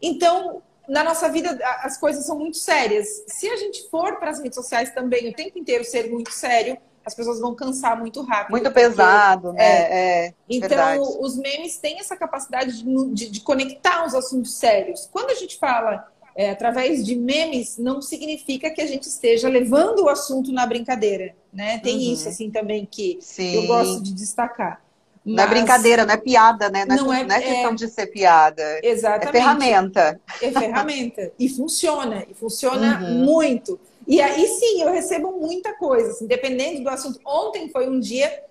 Então, 0.00 0.62
na 0.88 1.04
nossa 1.04 1.28
vida, 1.28 1.58
as 1.82 1.96
coisas 1.96 2.26
são 2.26 2.38
muito 2.38 2.56
sérias. 2.56 3.06
Se 3.28 3.48
a 3.48 3.56
gente 3.56 3.88
for 3.90 4.18
para 4.18 4.30
as 4.30 4.40
redes 4.40 4.56
sociais 4.56 4.92
também 4.92 5.28
o 5.28 5.32
tempo 5.32 5.58
inteiro 5.58 5.84
ser 5.84 6.10
muito 6.10 6.32
sério, 6.32 6.76
as 7.04 7.14
pessoas 7.14 7.40
vão 7.40 7.54
cansar 7.54 7.98
muito 7.98 8.22
rápido. 8.22 8.52
Muito 8.52 8.64
porque, 8.64 8.80
pesado, 8.80 9.52
né? 9.52 9.62
É, 9.62 10.26
é 10.26 10.34
então, 10.48 10.68
verdade. 10.68 11.02
os 11.20 11.36
memes 11.36 11.78
têm 11.78 11.98
essa 11.98 12.16
capacidade 12.16 12.82
de, 12.82 13.14
de, 13.14 13.30
de, 13.30 13.40
conectar 13.40 14.04
os 14.06 14.14
assuntos 14.14 14.54
sérios. 14.54 15.08
Quando 15.10 15.30
a 15.30 15.34
gente 15.34 15.58
fala 15.58 16.08
é, 16.36 16.50
através 16.50 17.04
de 17.04 17.16
memes, 17.16 17.78
não 17.78 18.02
significa 18.02 18.70
que 18.70 18.80
a 18.80 18.86
gente 18.86 19.04
esteja 19.04 19.48
levando 19.48 20.04
o 20.04 20.08
assunto 20.08 20.52
na 20.52 20.66
brincadeira, 20.66 21.34
né? 21.52 21.78
Tem 21.78 21.96
uhum. 21.96 22.12
isso, 22.12 22.28
assim, 22.28 22.50
também 22.50 22.86
que 22.90 23.18
Sim. 23.20 23.54
eu 23.54 23.66
gosto 23.66 24.02
de 24.02 24.12
destacar. 24.12 24.82
Mas... 25.24 25.36
Não 25.36 25.44
é 25.44 25.46
brincadeira, 25.46 26.06
não 26.06 26.14
é 26.14 26.16
piada, 26.16 26.70
né? 26.70 26.84
Não, 26.86 26.96
não 26.96 27.12
é, 27.12 27.24
não 27.24 27.34
é 27.34 27.40
questão 27.40 27.72
é... 27.72 27.74
de 27.74 27.88
ser 27.88 28.06
piada. 28.06 28.80
Exatamente. 28.82 29.28
É 29.28 29.32
ferramenta. 29.32 30.20
É 30.40 30.50
ferramenta. 30.50 31.32
E 31.38 31.48
funciona. 31.48 32.24
E 32.28 32.34
funciona 32.34 33.00
uhum. 33.00 33.24
muito. 33.24 33.78
E 34.06 34.20
aí 34.20 34.46
sim, 34.46 34.82
eu 34.82 34.90
recebo 34.90 35.32
muita 35.32 35.74
coisa, 35.74 36.10
assim, 36.10 36.26
dependendo 36.26 36.82
do 36.82 36.88
assunto. 36.88 37.20
Ontem 37.24 37.68
foi 37.68 37.88
um 37.88 38.00
dia, 38.00 38.42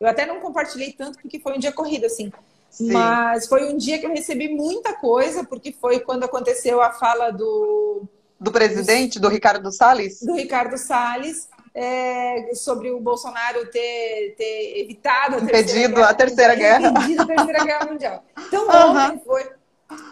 eu 0.00 0.08
até 0.08 0.26
não 0.26 0.40
compartilhei 0.40 0.92
tanto 0.92 1.18
porque 1.20 1.38
foi 1.38 1.54
um 1.54 1.58
dia 1.58 1.72
corrido, 1.72 2.06
assim. 2.06 2.32
Sim. 2.70 2.90
Mas 2.90 3.46
foi 3.46 3.72
um 3.72 3.76
dia 3.76 3.98
que 3.98 4.06
eu 4.06 4.10
recebi 4.10 4.48
muita 4.48 4.94
coisa, 4.94 5.44
porque 5.44 5.70
foi 5.72 6.00
quando 6.00 6.24
aconteceu 6.24 6.80
a 6.82 6.90
fala 6.90 7.30
do. 7.30 8.02
Do 8.40 8.50
presidente, 8.50 9.20
do, 9.20 9.28
do 9.28 9.32
Ricardo 9.32 9.70
Salles? 9.70 10.20
Do 10.20 10.34
Ricardo 10.34 10.76
Salles. 10.76 11.48
É, 11.76 12.54
sobre 12.54 12.92
o 12.92 13.00
Bolsonaro 13.00 13.66
ter, 13.66 14.36
ter 14.38 14.80
evitado 14.80 15.34
a 15.34 15.38
impedido 15.40 15.94
terceira 15.94 16.08
a 16.08 16.14
terceira 16.14 16.54
guerra, 16.54 16.88
impedido 16.88 17.22
a 17.22 17.26
terceira 17.26 17.64
guerra 17.64 17.86
mundial. 17.86 18.24
Então 18.46 18.68
ontem 18.68 19.20
foi 19.24 19.50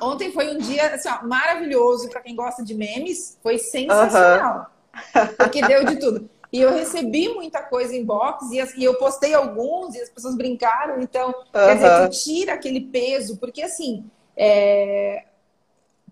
ontem 0.01 0.33
foi 0.33 0.55
um 0.55 0.59
dia 0.59 0.93
assim, 0.95 1.09
ó, 1.09 1.25
maravilhoso 1.25 2.09
para 2.09 2.21
quem 2.21 2.35
gosta 2.35 2.65
de 2.65 2.75
memes, 2.75 3.39
foi 3.43 3.59
sensacional. 3.59 4.71
Porque 5.39 5.65
deu 5.67 5.85
de 5.85 5.97
tudo. 5.97 6.29
E 6.53 6.61
eu 6.61 6.75
recebi 6.75 7.31
muita 7.31 7.63
coisa 7.63 7.97
em 7.97 8.05
box 8.05 8.51
e, 8.53 8.85
eu 8.85 8.95
postei 8.99 9.33
alguns 9.33 9.95
e 9.95 10.03
as 10.03 10.11
pessoas 10.11 10.37
brincaram. 10.37 11.01
Então, 11.01 11.29
uhum. 11.29 11.45
quer 11.53 11.75
dizer, 11.77 12.09
tu 12.09 12.23
tira 12.23 12.53
aquele 12.53 12.81
peso, 12.83 13.39
porque 13.39 13.63
assim, 13.63 14.05
é... 14.37 15.25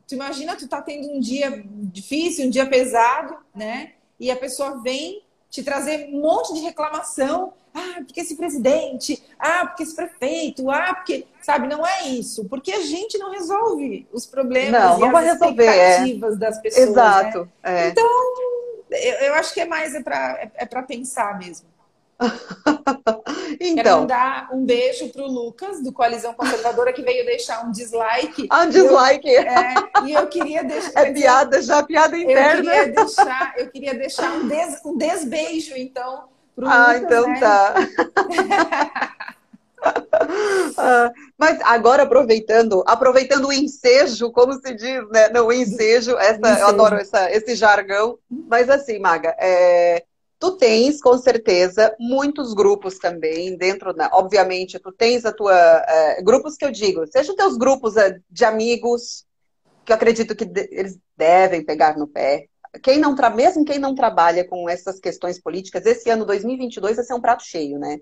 tu 0.09 0.15
imagina, 0.15 0.57
tu 0.57 0.67
tá 0.67 0.81
tendo 0.81 1.09
um 1.11 1.21
dia 1.21 1.63
difícil, 1.67 2.47
um 2.47 2.51
dia 2.51 2.67
pesado, 2.67 3.37
né? 3.55 3.93
E 4.19 4.31
a 4.31 4.37
pessoa 4.37 4.83
vem 4.83 5.23
te 5.51 5.63
trazer 5.63 6.09
um 6.13 6.21
monte 6.21 6.55
de 6.55 6.61
reclamação. 6.61 7.53
Ah, 7.73 8.03
porque 8.05 8.21
esse 8.21 8.37
presidente, 8.37 9.23
ah, 9.39 9.67
porque 9.67 9.85
esse 9.85 9.95
prefeito, 9.95 10.69
ah, 10.71 10.93
porque, 10.95 11.27
sabe, 11.41 11.69
não 11.69 11.87
é 11.87 12.09
isso. 12.09 12.45
Porque 12.47 12.73
a 12.73 12.81
gente 12.81 13.17
não 13.17 13.31
resolve 13.31 14.09
os 14.13 14.27
problemas 14.27 14.81
não, 14.81 14.97
e 14.97 15.01
não 15.01 15.07
as 15.07 15.13
vai 15.13 15.25
resolver, 15.25 15.67
é. 15.67 15.91
expectativas 15.91 16.35
é. 16.35 16.37
das 16.37 16.59
pessoas. 16.61 16.87
Né? 16.87 16.93
Exato. 16.93 17.39
Né? 17.63 17.87
É. 17.87 17.89
Então, 17.89 18.09
eu, 18.91 19.15
eu 19.27 19.35
acho 19.35 19.55
que 19.55 19.61
é 19.61 19.67
mais 19.67 19.95
é 19.95 20.03
para 20.03 20.33
é, 20.41 20.51
é 20.57 20.67
para 20.67 20.83
pensar 20.83 21.39
mesmo. 21.39 21.69
então. 23.61 23.74
Quero 23.83 24.00
mandar 24.00 24.48
um 24.52 24.64
beijo 24.64 25.09
pro 25.09 25.26
Lucas, 25.26 25.83
do 25.83 25.92
Coalizão 25.92 26.35
Conservadora, 26.35 26.92
que 26.92 27.02
veio 27.02 27.24
deixar 27.24 27.64
um 27.66 27.72
dislike. 27.72 28.46
Ah, 28.50 28.62
um 28.62 28.68
dislike. 28.68 29.28
Eu, 29.28 29.42
é, 29.42 29.74
e 30.04 30.12
eu 30.12 30.26
queria 30.26 30.62
deixar. 30.62 30.90
É 31.00 31.12
piada, 31.12 31.62
já 31.62 31.83
piada 31.83 32.16
interna. 32.16 32.59
Eu 32.59 32.62
queria 32.62 32.92
deixar, 32.92 33.54
eu 33.56 33.70
queria 33.70 33.94
deixar 33.94 34.33
um, 34.33 34.48
des, 34.48 34.85
um 34.85 34.98
desbeijo, 34.98 35.74
então, 35.76 36.24
pro 36.54 36.66
ah, 36.66 36.92
Lucas. 36.92 36.94
Ah, 36.94 36.98
então 36.98 37.26
né? 37.28 37.40
tá. 37.40 37.74
Ah, 40.76 41.11
mas 41.38 41.59
agora 41.62 42.02
aproveitando, 42.02 42.85
aproveitando 42.87 43.48
o 43.48 43.52
ensejo, 43.52 44.30
como 44.30 44.52
se 44.54 44.74
diz, 44.74 45.09
né? 45.09 45.30
Não, 45.30 45.46
o 45.46 45.52
ensejo, 45.52 46.18
essa, 46.18 46.38
ensejo. 46.38 46.59
eu 46.59 46.66
adoro 46.66 46.96
essa, 46.96 47.30
esse 47.30 47.54
jargão. 47.54 48.18
Mas 48.28 48.68
assim, 48.68 48.98
Maga, 48.98 49.35
é, 49.38 50.04
tu 50.40 50.57
tens 50.57 51.03
com 51.03 51.18
certeza 51.18 51.94
muitos 52.00 52.55
grupos 52.55 52.98
também 52.98 53.57
dentro, 53.59 53.92
da, 53.92 54.09
obviamente, 54.14 54.79
tu 54.81 54.90
tens 54.90 55.26
a 55.26 55.33
tua 55.33 55.55
é, 55.55 56.22
grupos 56.22 56.57
que 56.57 56.64
eu 56.64 56.72
digo, 56.72 57.07
sejam 57.07 57.37
teus 57.37 57.59
grupos 57.59 57.96
é, 57.98 58.18
de 58.29 58.44
amigos, 58.46 59.26
que 59.85 59.92
eu 59.92 59.96
acredito 59.96 60.35
que 60.35 60.46
de, 60.46 60.66
eles 60.72 60.98
devem 61.14 61.62
pegar 61.62 61.96
no 61.98 62.09
pé. 62.09 62.46
Quem 62.83 62.98
não 62.98 63.14
mesmo 63.37 63.64
quem 63.64 63.79
não 63.79 63.94
trabalha 63.94 64.46
com 64.48 64.68
essas 64.68 64.98
questões 64.98 65.38
políticas, 65.38 65.85
esse 65.85 66.09
ano 66.09 66.24
2022 66.24 66.96
vai 66.96 67.05
ser 67.05 67.14
um 67.14 67.20
prato 67.20 67.44
cheio, 67.44 67.79
né? 67.79 67.98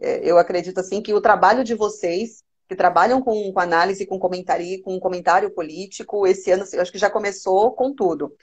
É, 0.00 0.20
eu 0.24 0.38
acredito 0.38 0.80
assim 0.80 1.02
que 1.02 1.12
o 1.12 1.20
trabalho 1.20 1.62
de 1.62 1.74
vocês 1.74 2.42
que 2.68 2.74
trabalham 2.74 3.20
com, 3.20 3.52
com 3.52 3.60
análise, 3.60 4.06
com 4.06 4.18
comentário, 4.18 4.80
com 4.80 4.98
comentário 4.98 5.50
político, 5.50 6.26
esse 6.26 6.50
ano 6.50 6.64
eu 6.72 6.80
acho 6.80 6.92
que 6.92 6.98
já 6.98 7.10
começou 7.10 7.72
com 7.72 7.94
tudo. 7.94 8.34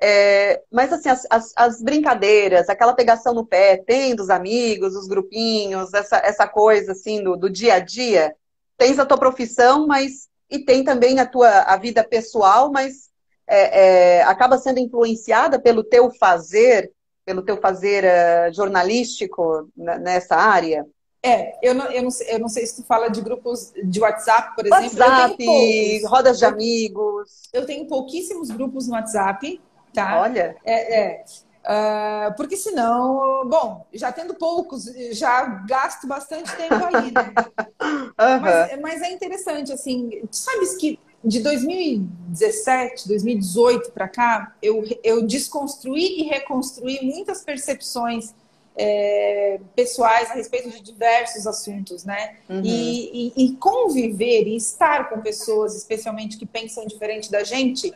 É, 0.00 0.62
mas 0.70 0.92
assim, 0.92 1.08
as, 1.08 1.26
as, 1.30 1.52
as, 1.56 1.82
brincadeiras, 1.82 2.68
aquela 2.68 2.94
pegação 2.94 3.32
no 3.32 3.46
pé, 3.46 3.76
tem 3.76 4.14
dos 4.14 4.28
amigos, 4.28 4.94
os 4.94 5.06
grupinhos, 5.06 5.94
essa, 5.94 6.16
essa 6.16 6.46
coisa 6.46 6.92
assim 6.92 7.22
do, 7.22 7.36
do 7.36 7.48
dia 7.48 7.74
a 7.74 7.78
dia, 7.78 8.34
tens 8.76 8.98
a 8.98 9.06
tua 9.06 9.16
profissão, 9.16 9.86
mas 9.86 10.28
e 10.50 10.58
tem 10.58 10.84
também 10.84 11.18
a 11.20 11.26
tua 11.26 11.48
a 11.62 11.76
vida 11.76 12.04
pessoal, 12.04 12.70
mas 12.70 13.08
é, 13.46 14.18
é, 14.18 14.22
acaba 14.24 14.58
sendo 14.58 14.78
influenciada 14.78 15.58
pelo 15.58 15.84
teu 15.84 16.10
fazer, 16.10 16.92
pelo 17.24 17.42
teu 17.42 17.56
fazer 17.56 18.04
uh, 18.04 18.52
jornalístico 18.52 19.68
nessa 19.76 20.36
área. 20.36 20.86
É, 21.22 21.54
eu 21.62 21.74
não, 21.74 21.86
eu, 21.86 22.02
não, 22.02 22.10
eu 22.28 22.38
não 22.38 22.48
sei 22.48 22.66
se 22.66 22.76
tu 22.76 22.86
fala 22.86 23.08
de 23.08 23.22
grupos 23.22 23.72
de 23.82 23.98
WhatsApp, 23.98 24.54
por 24.54 24.66
exemplo. 24.66 24.98
WhatsApp, 24.98 26.04
rodas 26.04 26.38
de 26.38 26.44
amigos. 26.44 27.48
Eu 27.50 27.64
tenho 27.64 27.86
pouquíssimos 27.86 28.50
grupos 28.50 28.86
no 28.86 28.92
WhatsApp. 28.92 29.58
Tá? 29.94 30.20
Olha. 30.20 30.56
É, 30.64 31.00
é. 31.00 31.24
Uh, 31.64 32.36
porque 32.36 32.58
senão, 32.58 33.48
bom, 33.48 33.86
já 33.94 34.12
tendo 34.12 34.34
poucos, 34.34 34.84
já 35.12 35.44
gasto 35.66 36.06
bastante 36.06 36.54
tempo 36.56 36.74
aí, 36.74 37.10
né? 37.10 37.32
Uhum. 37.84 38.40
Mas, 38.40 38.80
mas, 38.80 39.02
é 39.02 39.12
interessante, 39.12 39.70
assim, 39.70 40.22
sabes 40.30 40.76
que 40.76 40.98
de 41.22 41.40
2017, 41.40 43.08
2018 43.08 43.90
para 43.90 44.08
cá, 44.08 44.54
eu, 44.62 44.82
eu 45.02 45.26
desconstruí 45.26 46.20
e 46.20 46.22
reconstruí 46.22 47.00
muitas 47.02 47.42
percepções 47.42 48.34
é, 48.76 49.60
pessoais 49.74 50.30
a 50.30 50.34
respeito 50.34 50.70
de 50.70 50.80
diversos 50.80 51.46
assuntos, 51.46 52.04
né? 52.04 52.36
Uhum. 52.48 52.62
E, 52.64 53.32
e, 53.36 53.44
e, 53.44 53.56
conviver 53.56 54.46
e 54.46 54.56
estar 54.56 55.08
com 55.08 55.20
pessoas, 55.20 55.76
especialmente 55.76 56.36
que 56.36 56.46
pensam 56.46 56.86
diferente 56.86 57.30
da 57.30 57.44
gente, 57.44 57.92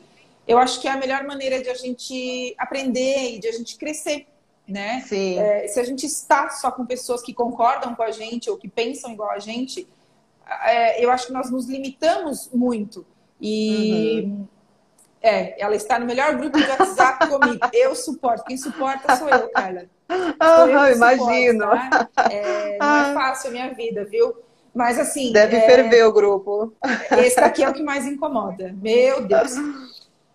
eu 0.49 0.59
acho 0.59 0.81
que 0.81 0.89
é 0.89 0.91
a 0.91 0.97
melhor 0.97 1.25
maneira 1.25 1.63
de 1.63 1.69
a 1.69 1.75
gente 1.75 2.55
aprender 2.57 3.35
e 3.35 3.39
de 3.39 3.47
a 3.49 3.53
gente 3.53 3.77
crescer, 3.77 4.27
né? 4.67 5.05
É, 5.13 5.69
se 5.69 5.79
a 5.79 5.85
gente 5.85 6.07
está 6.07 6.49
só 6.49 6.71
com 6.71 6.87
pessoas 6.87 7.21
que 7.21 7.35
concordam 7.35 7.95
com 7.95 8.03
a 8.03 8.11
gente 8.11 8.49
ou 8.49 8.57
que 8.57 8.67
pensam 8.67 9.13
igual 9.13 9.31
a 9.31 9.39
gente, 9.39 9.87
é, 10.65 11.05
eu 11.05 11.11
acho 11.11 11.27
que 11.27 11.33
nós 11.35 11.51
nos 11.51 11.67
limitamos 11.67 12.49
muito. 12.53 13.05
E 13.39 14.23
uhum. 14.25 14.47
é, 15.21 15.63
ela 15.63 15.77
está 15.77 15.99
no 15.99 16.07
melhor 16.07 16.35
grupo 16.37 16.59
de 16.59 16.67
WhatsApp 16.67 17.29
comigo. 17.29 17.61
Eu 17.71 17.95
suporto. 17.95 18.45
Quem 18.45 18.57
suporta 18.57 19.17
sou 19.17 19.29
eu, 19.29 19.51
Carla. 19.51 19.85
Ah, 20.41 20.91
imagino. 20.91 21.65
Suporto, 21.65 22.09
tá? 22.15 22.29
é, 22.33 22.79
não 22.79 22.97
é 22.97 23.15
fácil 23.15 23.51
a 23.51 23.53
minha 23.53 23.75
vida, 23.75 24.07
viu? 24.07 24.35
Mas 24.75 24.99
assim. 24.99 25.31
Deve 25.31 25.57
é... 25.57 25.61
ferver 25.61 26.05
o 26.05 26.13
grupo. 26.13 26.73
Esse 27.19 27.37
daqui 27.37 27.63
é 27.63 27.69
o 27.69 27.75
que 27.75 27.83
mais 27.83 28.07
incomoda. 28.07 28.75
Meu 28.81 29.21
Deus. 29.21 29.53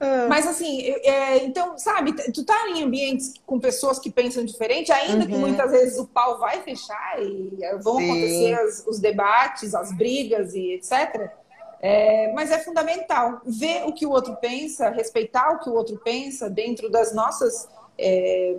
Ah. 0.03 0.25
Mas 0.27 0.45
assim, 0.45 0.81
é, 0.81 1.45
então, 1.45 1.77
sabe, 1.77 2.11
tu 2.33 2.43
tá 2.43 2.67
em 2.67 2.83
ambientes 2.83 3.35
com 3.45 3.57
pessoas 3.57 3.97
que 3.99 4.11
pensam 4.11 4.43
diferente, 4.43 4.91
ainda 4.91 5.23
uhum. 5.23 5.31
que 5.31 5.37
muitas 5.37 5.71
vezes 5.71 5.97
o 5.97 6.05
pau 6.05 6.37
vai 6.37 6.61
fechar 6.61 7.21
e 7.21 7.57
vão 7.81 7.97
Sim. 7.97 8.11
acontecer 8.11 8.53
as, 8.55 8.83
os 8.85 8.99
debates, 8.99 9.73
as 9.73 9.93
brigas 9.93 10.53
e 10.55 10.73
etc. 10.73 11.31
É, 11.81 12.33
mas 12.33 12.51
é 12.51 12.59
fundamental 12.59 13.41
ver 13.45 13.83
o 13.85 13.93
que 13.93 14.05
o 14.05 14.09
outro 14.09 14.35
pensa, 14.41 14.89
respeitar 14.89 15.53
o 15.53 15.59
que 15.59 15.69
o 15.69 15.73
outro 15.73 15.97
pensa 16.03 16.49
dentro 16.49 16.89
das 16.89 17.15
nossas 17.15 17.69
é, 17.97 18.55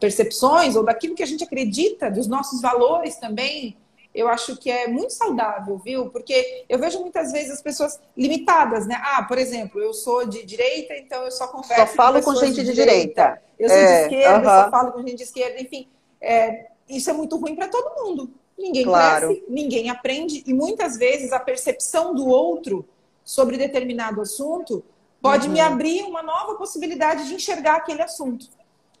percepções 0.00 0.74
ou 0.74 0.82
daquilo 0.82 1.14
que 1.14 1.22
a 1.22 1.26
gente 1.26 1.44
acredita, 1.44 2.10
dos 2.10 2.26
nossos 2.26 2.60
valores 2.60 3.16
também, 3.16 3.76
eu 4.14 4.28
acho 4.28 4.56
que 4.56 4.70
é 4.70 4.86
muito 4.86 5.12
saudável, 5.12 5.78
viu? 5.78 6.10
Porque 6.10 6.64
eu 6.68 6.78
vejo 6.78 7.00
muitas 7.00 7.32
vezes 7.32 7.50
as 7.50 7.62
pessoas 7.62 7.98
limitadas, 8.16 8.86
né? 8.86 9.00
Ah, 9.02 9.22
por 9.22 9.38
exemplo, 9.38 9.80
eu 9.80 9.94
sou 9.94 10.26
de 10.26 10.44
direita, 10.44 10.94
então 10.94 11.24
eu 11.24 11.30
só 11.30 11.48
converso 11.48 11.86
só 11.86 11.96
falo 11.96 12.22
com, 12.22 12.32
com 12.32 12.40
gente 12.40 12.56
de, 12.56 12.64
de 12.64 12.72
direita. 12.72 13.22
direita. 13.22 13.42
Eu 13.58 13.68
sou 13.68 13.78
é, 13.78 13.86
de 13.86 14.02
esquerda, 14.02 14.38
uh 14.38 14.42
-huh. 14.42 14.58
eu 14.58 14.64
só 14.64 14.70
falo 14.70 14.92
com 14.92 14.98
gente 15.00 15.16
de 15.16 15.22
esquerda, 15.22 15.60
enfim. 15.60 15.88
É, 16.20 16.66
isso 16.88 17.08
é 17.08 17.12
muito 17.12 17.36
ruim 17.36 17.54
para 17.54 17.68
todo 17.68 18.04
mundo. 18.04 18.30
Ninguém 18.58 18.84
claro. 18.84 19.28
cresce, 19.28 19.44
ninguém 19.48 19.90
aprende 19.90 20.44
e 20.46 20.52
muitas 20.52 20.96
vezes 20.96 21.32
a 21.32 21.40
percepção 21.40 22.14
do 22.14 22.28
outro 22.28 22.86
sobre 23.24 23.56
determinado 23.56 24.20
assunto 24.20 24.84
pode 25.20 25.46
uhum. 25.46 25.54
me 25.54 25.60
abrir 25.60 26.02
uma 26.02 26.22
nova 26.22 26.54
possibilidade 26.56 27.28
de 27.28 27.34
enxergar 27.34 27.76
aquele 27.76 28.02
assunto. 28.02 28.46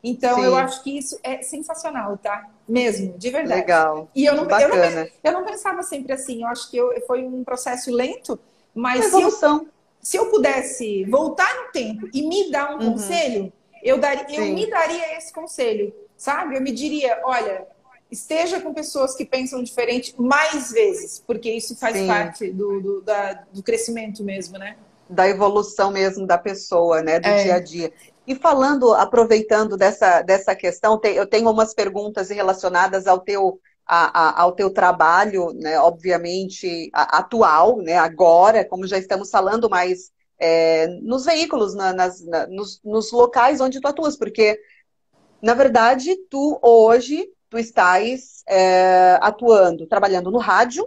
Então, 0.02 0.36
Sim. 0.36 0.44
eu 0.46 0.56
acho 0.56 0.82
que 0.82 0.98
isso 0.98 1.18
é 1.22 1.42
sensacional, 1.42 2.18
tá? 2.18 2.48
Mesmo, 2.68 3.16
de 3.16 3.30
verdade. 3.30 3.60
Legal. 3.60 4.08
E 4.14 4.24
eu 4.24 4.34
não, 4.34 4.42
eu 4.58 4.68
não, 4.68 5.08
eu 5.22 5.32
não 5.32 5.44
pensava 5.44 5.82
sempre 5.82 6.12
assim. 6.12 6.42
Eu 6.42 6.48
acho 6.48 6.70
que 6.70 6.76
eu, 6.76 6.92
foi 7.06 7.22
um 7.24 7.44
processo 7.44 7.92
lento, 7.92 8.38
mas 8.74 9.04
se 9.04 9.22
eu, 9.22 9.30
se 10.00 10.16
eu, 10.16 10.26
pudesse 10.30 11.04
voltar 11.04 11.54
no 11.54 11.70
tempo 11.70 12.08
e 12.12 12.26
me 12.26 12.50
dar 12.50 12.74
um 12.74 12.80
uhum. 12.80 12.92
conselho, 12.92 13.52
eu, 13.82 13.98
daria, 13.98 14.40
eu 14.40 14.52
me 14.52 14.68
daria 14.68 15.16
esse 15.16 15.32
conselho, 15.32 15.94
sabe? 16.16 16.56
Eu 16.56 16.60
me 16.60 16.72
diria, 16.72 17.20
olha, 17.24 17.66
esteja 18.10 18.60
com 18.60 18.74
pessoas 18.74 19.14
que 19.14 19.24
pensam 19.24 19.62
diferente 19.62 20.14
mais 20.20 20.72
vezes, 20.72 21.22
porque 21.24 21.50
isso 21.50 21.76
faz 21.76 21.96
Sim. 21.96 22.06
parte 22.08 22.50
do, 22.50 22.80
do, 22.80 23.02
da, 23.02 23.44
do 23.52 23.62
crescimento 23.62 24.24
mesmo, 24.24 24.58
né? 24.58 24.76
Da 25.08 25.28
evolução 25.28 25.90
mesmo 25.90 26.26
da 26.26 26.38
pessoa, 26.38 27.02
né? 27.02 27.20
Do 27.20 27.28
é. 27.28 27.42
dia 27.42 27.54
a 27.54 27.60
dia. 27.60 27.92
E 28.26 28.34
falando, 28.36 28.94
aproveitando 28.94 29.76
dessa, 29.76 30.22
dessa 30.22 30.54
questão, 30.54 31.00
eu 31.04 31.26
tenho 31.26 31.50
umas 31.50 31.74
perguntas 31.74 32.30
relacionadas 32.30 33.06
ao 33.06 33.18
teu, 33.18 33.60
a, 33.84 34.20
a, 34.20 34.42
ao 34.42 34.52
teu 34.52 34.70
trabalho, 34.70 35.52
né, 35.52 35.78
obviamente, 35.80 36.88
atual, 36.92 37.78
né, 37.78 37.98
agora, 37.98 38.64
como 38.64 38.86
já 38.86 38.96
estamos 38.96 39.28
falando, 39.28 39.68
mas 39.68 40.12
é, 40.38 40.86
nos 41.02 41.24
veículos, 41.24 41.74
na, 41.74 41.92
nas, 41.92 42.24
na, 42.24 42.46
nos, 42.46 42.80
nos 42.84 43.10
locais 43.10 43.60
onde 43.60 43.80
tu 43.80 43.88
atuas, 43.88 44.16
porque, 44.16 44.58
na 45.40 45.54
verdade, 45.54 46.16
tu 46.30 46.60
hoje, 46.62 47.28
tu 47.50 47.58
estás 47.58 48.44
é, 48.48 49.18
atuando, 49.20 49.86
trabalhando 49.86 50.30
no 50.30 50.38
rádio, 50.38 50.86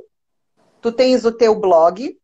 tu 0.79 0.89
tens 0.89 1.25
o 1.25 1.31
teu 1.33 1.53
blog, 1.53 2.17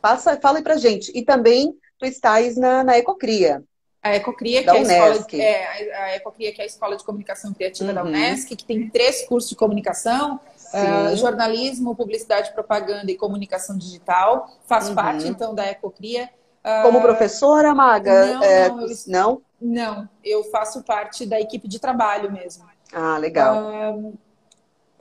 passa, 0.00 0.38
fala 0.38 0.60
pra 0.60 0.76
gente, 0.76 1.10
e 1.14 1.24
também 1.24 1.74
tu 1.98 2.04
estás 2.04 2.56
na, 2.56 2.84
na 2.84 2.98
Ecocria. 2.98 3.64
A 4.02 4.16
Ecocria, 4.16 4.64
que 4.64 4.68
é 4.68 4.72
a, 4.72 4.82
escola, 4.82 5.26
é, 5.40 5.94
a 5.94 6.16
Ecocria, 6.16 6.52
que 6.52 6.60
é 6.60 6.64
a 6.64 6.66
Escola 6.66 6.96
de 6.96 7.04
Comunicação 7.04 7.54
Criativa 7.54 7.88
uhum. 7.90 7.94
da 7.94 8.02
Unesc, 8.02 8.56
que 8.56 8.64
tem 8.64 8.88
três 8.88 9.24
cursos 9.26 9.50
de 9.50 9.54
comunicação, 9.54 10.40
uh, 10.74 11.16
jornalismo, 11.16 11.94
publicidade, 11.94 12.52
propaganda 12.52 13.12
e 13.12 13.16
comunicação 13.16 13.78
digital. 13.78 14.50
Faço 14.66 14.88
uhum. 14.88 14.96
parte, 14.96 15.28
então, 15.28 15.54
da 15.54 15.68
Ecocria. 15.70 16.28
Uh, 16.64 16.82
Como 16.82 17.00
professora, 17.00 17.72
Maga? 17.74 18.26
Não, 18.26 18.42
é, 18.42 18.68
não, 18.68 18.80
eu, 18.80 18.96
não? 19.06 19.42
Não, 19.60 20.08
eu 20.24 20.42
faço 20.44 20.82
parte 20.82 21.24
da 21.24 21.40
equipe 21.40 21.68
de 21.68 21.78
trabalho 21.78 22.32
mesmo. 22.32 22.64
Ah, 22.92 23.16
legal. 23.18 23.56
Uh, 23.98 24.18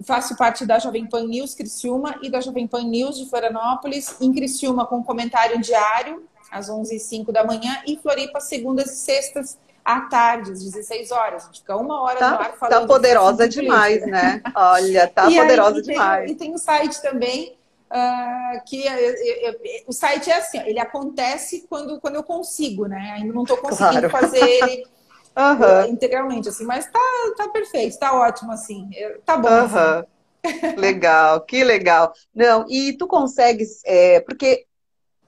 faço 0.04 0.36
parte 0.36 0.66
da 0.66 0.80
Jovem 0.80 1.06
Pan 1.06 1.26
News 1.26 1.54
Criciúma 1.54 2.18
e 2.22 2.30
da 2.30 2.42
Jovem 2.42 2.68
Pan 2.68 2.84
News 2.84 3.18
de 3.18 3.30
Florianópolis, 3.30 4.16
em 4.22 4.34
Criciúma 4.34 4.86
com 4.86 5.04
comentário 5.04 5.60
diário 5.60 6.24
às 6.52 6.70
11h05 6.70 7.32
da 7.32 7.46
manhã, 7.46 7.82
e 7.88 7.98
Floripa, 7.98 8.42
segundas 8.42 8.92
e 8.92 8.96
sextas 8.98 9.58
à 9.86 10.02
tarde, 10.02 10.52
às 10.52 10.64
16 10.64 11.12
horas. 11.12 11.44
A 11.44 11.46
gente 11.48 11.60
fica 11.62 11.78
uma 11.78 12.02
hora 12.02 12.20
tá, 12.20 12.32
no 12.32 12.40
ar 12.40 12.54
falando. 12.58 12.82
Tá 12.82 12.88
poderosa 12.88 13.48
de 13.48 13.62
demais, 13.62 14.06
né? 14.06 14.42
Olha, 14.54 15.08
tá 15.08 15.30
e 15.32 15.36
poderosa 15.36 15.78
aí, 15.78 15.82
demais. 15.82 16.26
Tem, 16.26 16.32
e 16.34 16.38
tem 16.38 16.54
o 16.54 16.58
site 16.58 17.02
também. 17.02 17.58
Uh, 17.90 18.64
que 18.66 18.86
eu, 18.86 18.94
eu, 18.94 19.52
eu, 19.52 19.60
o 19.86 19.92
site 19.92 20.30
é 20.30 20.38
assim, 20.38 20.60
ele 20.60 20.80
acontece 20.80 21.66
quando, 21.70 22.00
quando 22.00 22.16
eu 22.16 22.24
consigo, 22.24 22.86
né? 22.86 23.16
Ainda 23.18 23.34
não 23.34 23.42
estou 23.42 23.58
conseguindo 23.58 24.10
claro. 24.10 24.28
fazer 24.28 24.42
ele 24.42 24.88
uhum. 25.38 25.92
integralmente, 25.92 26.50
assim, 26.50 26.66
mas 26.66 26.86
tá, 26.86 27.00
tá 27.38 27.50
perfeito, 27.50 27.98
tá 27.98 28.14
ótimo, 28.14 28.52
assim, 28.52 28.90
tá 29.26 29.38
bom. 29.38 29.50
Uhum. 29.50 29.64
Assim. 29.66 30.76
legal, 30.78 31.42
que 31.42 31.64
legal. 31.64 32.12
Não, 32.34 32.66
e 32.68 32.98
tu 32.98 33.08
consegues, 33.08 33.82
é, 33.86 34.20
porque 34.22 34.66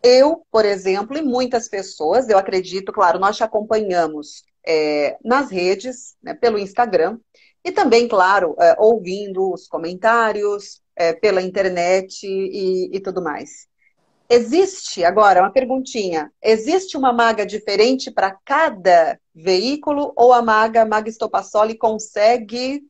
eu, 0.04 0.46
por 0.52 0.66
exemplo, 0.66 1.18
e 1.18 1.22
muitas 1.22 1.70
pessoas, 1.70 2.28
eu 2.28 2.38
acredito, 2.38 2.92
claro, 2.92 3.20
nós 3.20 3.38
te 3.38 3.44
acompanhamos 3.44 4.44
é, 4.66 5.18
nas 5.24 5.50
redes, 5.50 6.16
né, 6.22 6.34
pelo 6.34 6.58
Instagram, 6.58 7.18
e 7.64 7.72
também, 7.72 8.08
claro, 8.08 8.56
é, 8.60 8.76
ouvindo 8.78 9.54
os 9.54 9.68
comentários 9.68 10.82
é, 10.96 11.14
pela 11.14 11.42
internet 11.42 12.26
e, 12.26 12.90
e, 12.94 13.00
tudo 13.00 13.22
mais. 13.22 13.68
Existe, 14.34 15.04
agora, 15.04 15.42
uma 15.42 15.52
perguntinha: 15.52 16.32
existe 16.42 16.98
uma 16.98 17.14
maga 17.14 17.46
diferente 17.46 18.10
para 18.10 18.32
cada 18.44 19.20
veículo 19.34 20.12
ou 20.16 20.34
a 20.34 20.42
maga 20.42 20.86
Estopassoli 21.06 21.78
consegue 21.78 22.84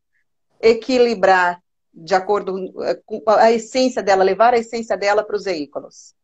equilibrar 0.61 1.61
de 1.93 2.15
acordo 2.15 2.83
é, 2.83 2.95
com 3.05 3.21
a 3.27 3.51
essência 3.51 4.01
dela, 4.01 4.23
levar 4.23 4.53
a 4.53 4.57
essência 4.57 4.97
dela 4.97 5.23
para 5.23 5.35
os 5.35 5.43
veículos? 5.43 6.15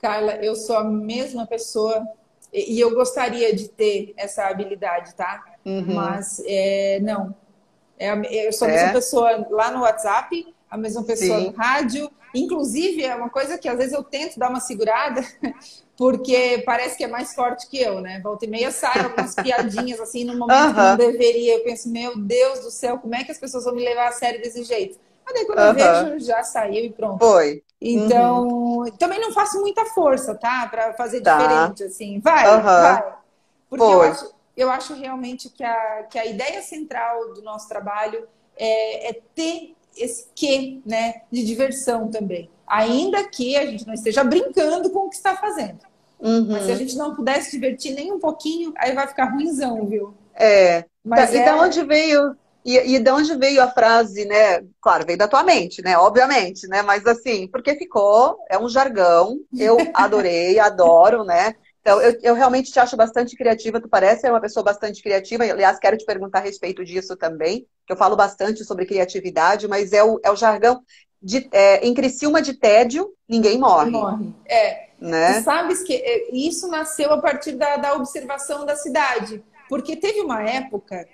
Carla, 0.00 0.36
eu 0.36 0.54
sou 0.54 0.76
a 0.76 0.84
mesma 0.84 1.46
pessoa 1.46 2.06
e 2.52 2.78
eu 2.78 2.94
gostaria 2.94 3.54
de 3.54 3.68
ter 3.68 4.12
essa 4.16 4.46
habilidade, 4.46 5.14
tá? 5.14 5.44
Uhum. 5.64 5.94
Mas 5.94 6.42
é, 6.46 6.98
não. 7.00 7.34
É, 7.98 8.46
eu 8.46 8.52
sou 8.52 8.68
a 8.68 8.70
mesma 8.70 8.88
é? 8.88 8.92
pessoa 8.92 9.46
lá 9.50 9.70
no 9.70 9.80
WhatsApp, 9.80 10.54
a 10.70 10.76
mesma 10.76 11.02
pessoa 11.02 11.38
Sim. 11.38 11.46
no 11.46 11.52
rádio. 11.52 12.10
Inclusive, 12.34 13.04
é 13.04 13.14
uma 13.14 13.30
coisa 13.30 13.56
que 13.56 13.68
às 13.68 13.76
vezes 13.76 13.92
eu 13.92 14.02
tento 14.02 14.38
dar 14.38 14.50
uma 14.50 14.60
segurada, 14.60 15.22
porque 15.96 16.62
parece 16.64 16.96
que 16.96 17.04
é 17.04 17.08
mais 17.08 17.34
forte 17.34 17.68
que 17.68 17.80
eu, 17.80 18.00
né? 18.00 18.20
Volta 18.22 18.44
e 18.44 18.48
meia 18.48 18.70
sai 18.70 19.00
algumas 19.00 19.34
piadinhas 19.36 19.98
assim 20.00 20.24
no 20.24 20.38
momento 20.38 20.66
uhum. 20.66 20.74
que 20.74 20.80
não 20.80 20.96
deveria. 20.96 21.54
Eu 21.54 21.64
penso, 21.64 21.88
meu 21.88 22.18
Deus 22.18 22.60
do 22.60 22.70
céu, 22.70 22.98
como 22.98 23.14
é 23.14 23.24
que 23.24 23.32
as 23.32 23.38
pessoas 23.38 23.64
vão 23.64 23.74
me 23.74 23.84
levar 23.84 24.08
a 24.08 24.12
sério 24.12 24.40
desse 24.40 24.62
jeito? 24.62 24.98
Mas 25.24 25.34
daí 25.34 25.46
quando 25.46 25.58
uhum. 25.58 25.66
eu 25.66 25.74
vejo, 26.14 26.26
já 26.26 26.42
saiu 26.42 26.84
e 26.84 26.90
pronto. 26.90 27.18
Foi. 27.18 27.62
Então, 27.80 28.48
uhum. 28.48 28.90
também 28.98 29.20
não 29.20 29.32
faço 29.32 29.60
muita 29.60 29.84
força, 29.86 30.34
tá? 30.34 30.66
Para 30.66 30.94
fazer 30.94 31.20
tá. 31.20 31.36
diferente, 31.36 31.84
assim. 31.84 32.20
Vai, 32.20 32.56
uhum. 32.56 32.62
vai. 32.62 33.14
Porque 33.68 33.84
eu 33.84 34.02
acho, 34.02 34.34
eu 34.56 34.70
acho, 34.70 34.94
realmente 34.94 35.50
que 35.50 35.62
a, 35.62 36.02
que 36.10 36.18
a 36.18 36.26
ideia 36.26 36.62
central 36.62 37.32
do 37.34 37.42
nosso 37.42 37.68
trabalho 37.68 38.26
é, 38.56 39.10
é 39.10 39.20
ter 39.34 39.76
esse 39.98 40.26
quê, 40.34 40.80
né, 40.84 41.22
de 41.30 41.44
diversão 41.44 42.08
também. 42.08 42.50
Ainda 42.66 43.24
que 43.24 43.56
a 43.56 43.66
gente 43.66 43.86
não 43.86 43.94
esteja 43.94 44.22
brincando 44.22 44.90
com 44.90 45.06
o 45.06 45.10
que 45.10 45.16
está 45.16 45.36
fazendo. 45.36 45.78
Uhum. 46.20 46.48
Mas 46.50 46.64
se 46.64 46.72
a 46.72 46.74
gente 46.74 46.96
não 46.96 47.14
puder 47.14 47.40
se 47.42 47.52
divertir 47.52 47.94
nem 47.94 48.12
um 48.12 48.18
pouquinho, 48.18 48.72
aí 48.76 48.92
vai 48.92 49.06
ficar 49.06 49.26
ruimzão, 49.26 49.86
viu? 49.86 50.14
É. 50.34 50.84
Mas 51.04 51.32
e 51.32 51.38
é... 51.38 51.44
da 51.44 51.56
onde 51.56 51.82
veio 51.84 52.36
e, 52.64 52.76
e 52.76 52.98
de 52.98 53.10
onde 53.10 53.34
veio 53.36 53.62
a 53.62 53.68
frase, 53.68 54.24
né? 54.26 54.62
Claro, 54.80 55.06
veio 55.06 55.18
da 55.18 55.28
tua 55.28 55.42
mente, 55.42 55.80
né? 55.82 55.96
Obviamente, 55.96 56.66
né? 56.68 56.82
Mas 56.82 57.06
assim, 57.06 57.48
porque 57.48 57.74
ficou, 57.76 58.38
é 58.50 58.58
um 58.58 58.68
jargão, 58.68 59.38
eu 59.56 59.78
adorei, 59.94 60.58
adoro, 60.60 61.24
né? 61.24 61.54
Então, 61.80 62.00
eu, 62.02 62.18
eu 62.22 62.34
realmente 62.34 62.70
te 62.70 62.78
acho 62.78 62.96
bastante 62.96 63.36
criativa, 63.36 63.80
tu 63.80 63.88
parece 63.88 64.22
ser 64.22 64.30
uma 64.30 64.40
pessoa 64.40 64.62
bastante 64.62 65.02
criativa. 65.02 65.44
Aliás, 65.44 65.78
quero 65.78 65.96
te 65.96 66.04
perguntar 66.04 66.38
a 66.38 66.42
respeito 66.42 66.84
disso 66.84 67.16
também, 67.16 67.66
que 67.86 67.92
eu 67.92 67.96
falo 67.96 68.16
bastante 68.16 68.64
sobre 68.64 68.86
criatividade, 68.86 69.66
mas 69.68 69.92
é 69.92 70.02
o, 70.02 70.20
é 70.22 70.30
o 70.30 70.36
jargão 70.36 70.82
de, 71.22 71.48
é, 71.52 71.86
em 71.86 71.94
Criciúma 71.94 72.42
de 72.42 72.54
tédio, 72.54 73.12
ninguém 73.28 73.58
morre. 73.58 73.90
Morre, 73.90 74.32
é. 74.46 74.88
Né? 75.00 75.40
Tu 75.40 75.44
sabes 75.44 75.82
que 75.82 75.94
é, 75.94 76.34
isso 76.34 76.68
nasceu 76.68 77.12
a 77.12 77.20
partir 77.20 77.52
da, 77.52 77.76
da 77.76 77.94
observação 77.94 78.66
da 78.66 78.76
cidade. 78.76 79.42
Porque 79.68 79.94
teve 79.96 80.20
uma 80.20 80.42
época 80.42 81.06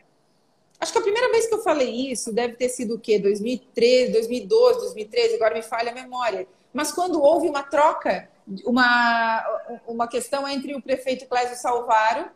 Acho 0.84 0.92
que 0.92 0.98
a 0.98 1.02
primeira 1.02 1.30
vez 1.30 1.46
que 1.46 1.54
eu 1.54 1.62
falei 1.62 2.10
isso 2.12 2.30
deve 2.30 2.56
ter 2.56 2.68
sido 2.68 2.96
o 2.96 2.98
quê? 2.98 3.18
2013, 3.18 4.12
2012, 4.12 4.80
2013, 4.80 5.34
agora 5.36 5.54
me 5.54 5.62
falha 5.62 5.90
a 5.90 5.94
memória. 5.94 6.46
Mas 6.74 6.92
quando 6.92 7.22
houve 7.22 7.48
uma 7.48 7.62
troca, 7.62 8.28
uma, 8.64 9.44
uma 9.86 10.08
questão 10.08 10.46
entre 10.48 10.74
o 10.74 10.82
prefeito 10.82 11.26
Clésio 11.26 11.56
Salvaro 11.56 12.26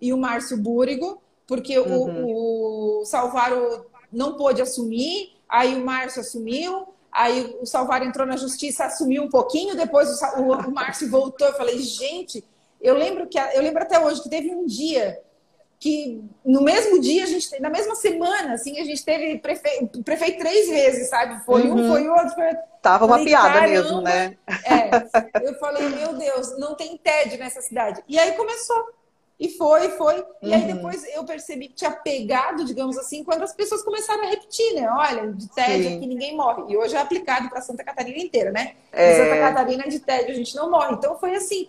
e 0.00 0.12
o 0.12 0.18
Márcio 0.18 0.56
Búrigo, 0.56 1.20
porque 1.46 1.78
uhum. 1.78 2.24
o, 2.24 3.00
o 3.00 3.04
Salvaro 3.04 3.86
não 4.12 4.36
pôde 4.36 4.62
assumir, 4.62 5.36
aí 5.48 5.76
o 5.80 5.84
Márcio 5.84 6.20
assumiu, 6.20 6.88
aí 7.12 7.56
o 7.60 7.66
Salvaro 7.66 8.04
entrou 8.04 8.26
na 8.26 8.36
justiça, 8.36 8.84
assumiu 8.84 9.22
um 9.22 9.28
pouquinho, 9.28 9.76
depois 9.76 10.08
o, 10.08 10.40
o, 10.40 10.52
o 10.52 10.70
Márcio 10.72 11.10
voltou. 11.10 11.46
Eu 11.46 11.54
falei, 11.54 11.78
gente, 11.78 12.44
eu 12.80 12.94
lembro 12.94 13.26
que 13.26 13.38
eu 13.38 13.62
lembro 13.62 13.82
até 13.82 13.98
hoje 13.98 14.22
que 14.22 14.30
teve 14.30 14.54
um 14.54 14.66
dia 14.66 15.20
que 15.80 16.24
no 16.44 16.60
mesmo 16.62 17.00
dia, 17.00 17.22
a 17.22 17.26
gente, 17.26 17.60
na 17.60 17.70
mesma 17.70 17.94
semana, 17.94 18.54
assim, 18.54 18.80
a 18.80 18.84
gente 18.84 19.04
teve 19.04 19.38
prefeito, 19.38 20.02
prefeito 20.02 20.38
três 20.38 20.68
vezes, 20.68 21.08
sabe? 21.08 21.44
Foi 21.44 21.62
uhum. 21.62 21.84
um, 21.84 21.88
foi 21.88 22.08
outro. 22.08 22.30
Foi... 22.34 22.56
Tava 22.82 23.04
uma 23.04 23.18
falei, 23.18 23.26
piada 23.26 23.60
mesmo, 23.60 24.00
né? 24.00 24.36
É. 24.64 25.46
Eu 25.46 25.54
falei, 25.54 25.88
meu 25.88 26.14
Deus, 26.14 26.58
não 26.58 26.74
tem 26.74 26.96
tédio 26.96 27.38
nessa 27.38 27.60
cidade. 27.60 28.02
E 28.08 28.18
aí 28.18 28.32
começou. 28.32 28.98
E 29.38 29.50
foi, 29.50 29.90
foi. 29.90 30.24
E 30.42 30.52
aí 30.52 30.62
uhum. 30.62 30.74
depois 30.74 31.04
eu 31.14 31.24
percebi 31.24 31.68
que 31.68 31.74
tinha 31.74 31.92
pegado, 31.92 32.64
digamos 32.64 32.98
assim, 32.98 33.22
quando 33.22 33.44
as 33.44 33.54
pessoas 33.54 33.82
começaram 33.82 34.24
a 34.24 34.26
repetir, 34.26 34.74
né? 34.74 34.90
Olha, 34.90 35.32
de 35.32 35.48
tédio 35.54 35.90
Sim. 35.90 35.96
aqui 35.96 36.06
ninguém 36.08 36.36
morre. 36.36 36.64
E 36.72 36.76
hoje 36.76 36.96
é 36.96 36.98
aplicado 36.98 37.48
para 37.48 37.60
Santa 37.60 37.84
Catarina 37.84 38.18
inteira, 38.18 38.50
né? 38.50 38.74
É... 38.90 39.14
Santa 39.14 39.38
Catarina 39.38 39.84
de 39.86 40.00
tédio 40.00 40.32
a 40.32 40.34
gente 40.34 40.56
não 40.56 40.68
morre. 40.68 40.94
Então 40.94 41.16
foi 41.20 41.36
assim 41.36 41.68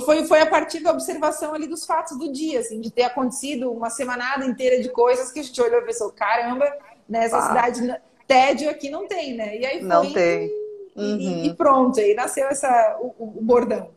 foi, 0.00 0.26
foi 0.26 0.40
a 0.40 0.46
partir 0.46 0.80
da 0.80 0.92
observação 0.92 1.54
ali 1.54 1.66
dos 1.66 1.86
fatos 1.86 2.18
do 2.18 2.30
dia, 2.30 2.60
assim, 2.60 2.80
de 2.80 2.90
ter 2.90 3.04
acontecido 3.04 3.72
uma 3.72 3.88
semanada 3.88 4.44
inteira 4.44 4.82
de 4.82 4.90
coisas 4.90 5.32
que 5.32 5.40
a 5.40 5.42
gente 5.42 5.60
olhou 5.60 5.80
e 5.80 5.86
pensou, 5.86 6.12
caramba, 6.12 6.70
nessa 7.08 7.38
ah. 7.38 7.48
cidade 7.48 8.00
tédio 8.26 8.68
aqui 8.68 8.90
não 8.90 9.06
tem, 9.06 9.34
né? 9.34 9.56
E 9.56 9.64
aí 9.64 9.78
foi 9.78 9.88
não 9.88 10.12
tem. 10.12 10.50
Uhum. 10.94 11.18
E, 11.18 11.46
e, 11.46 11.54
pronto, 11.54 12.00
aí 12.00 12.14
nasceu 12.14 12.46
essa, 12.48 12.98
o, 13.00 13.14
o 13.18 13.42
bordão. 13.42 13.90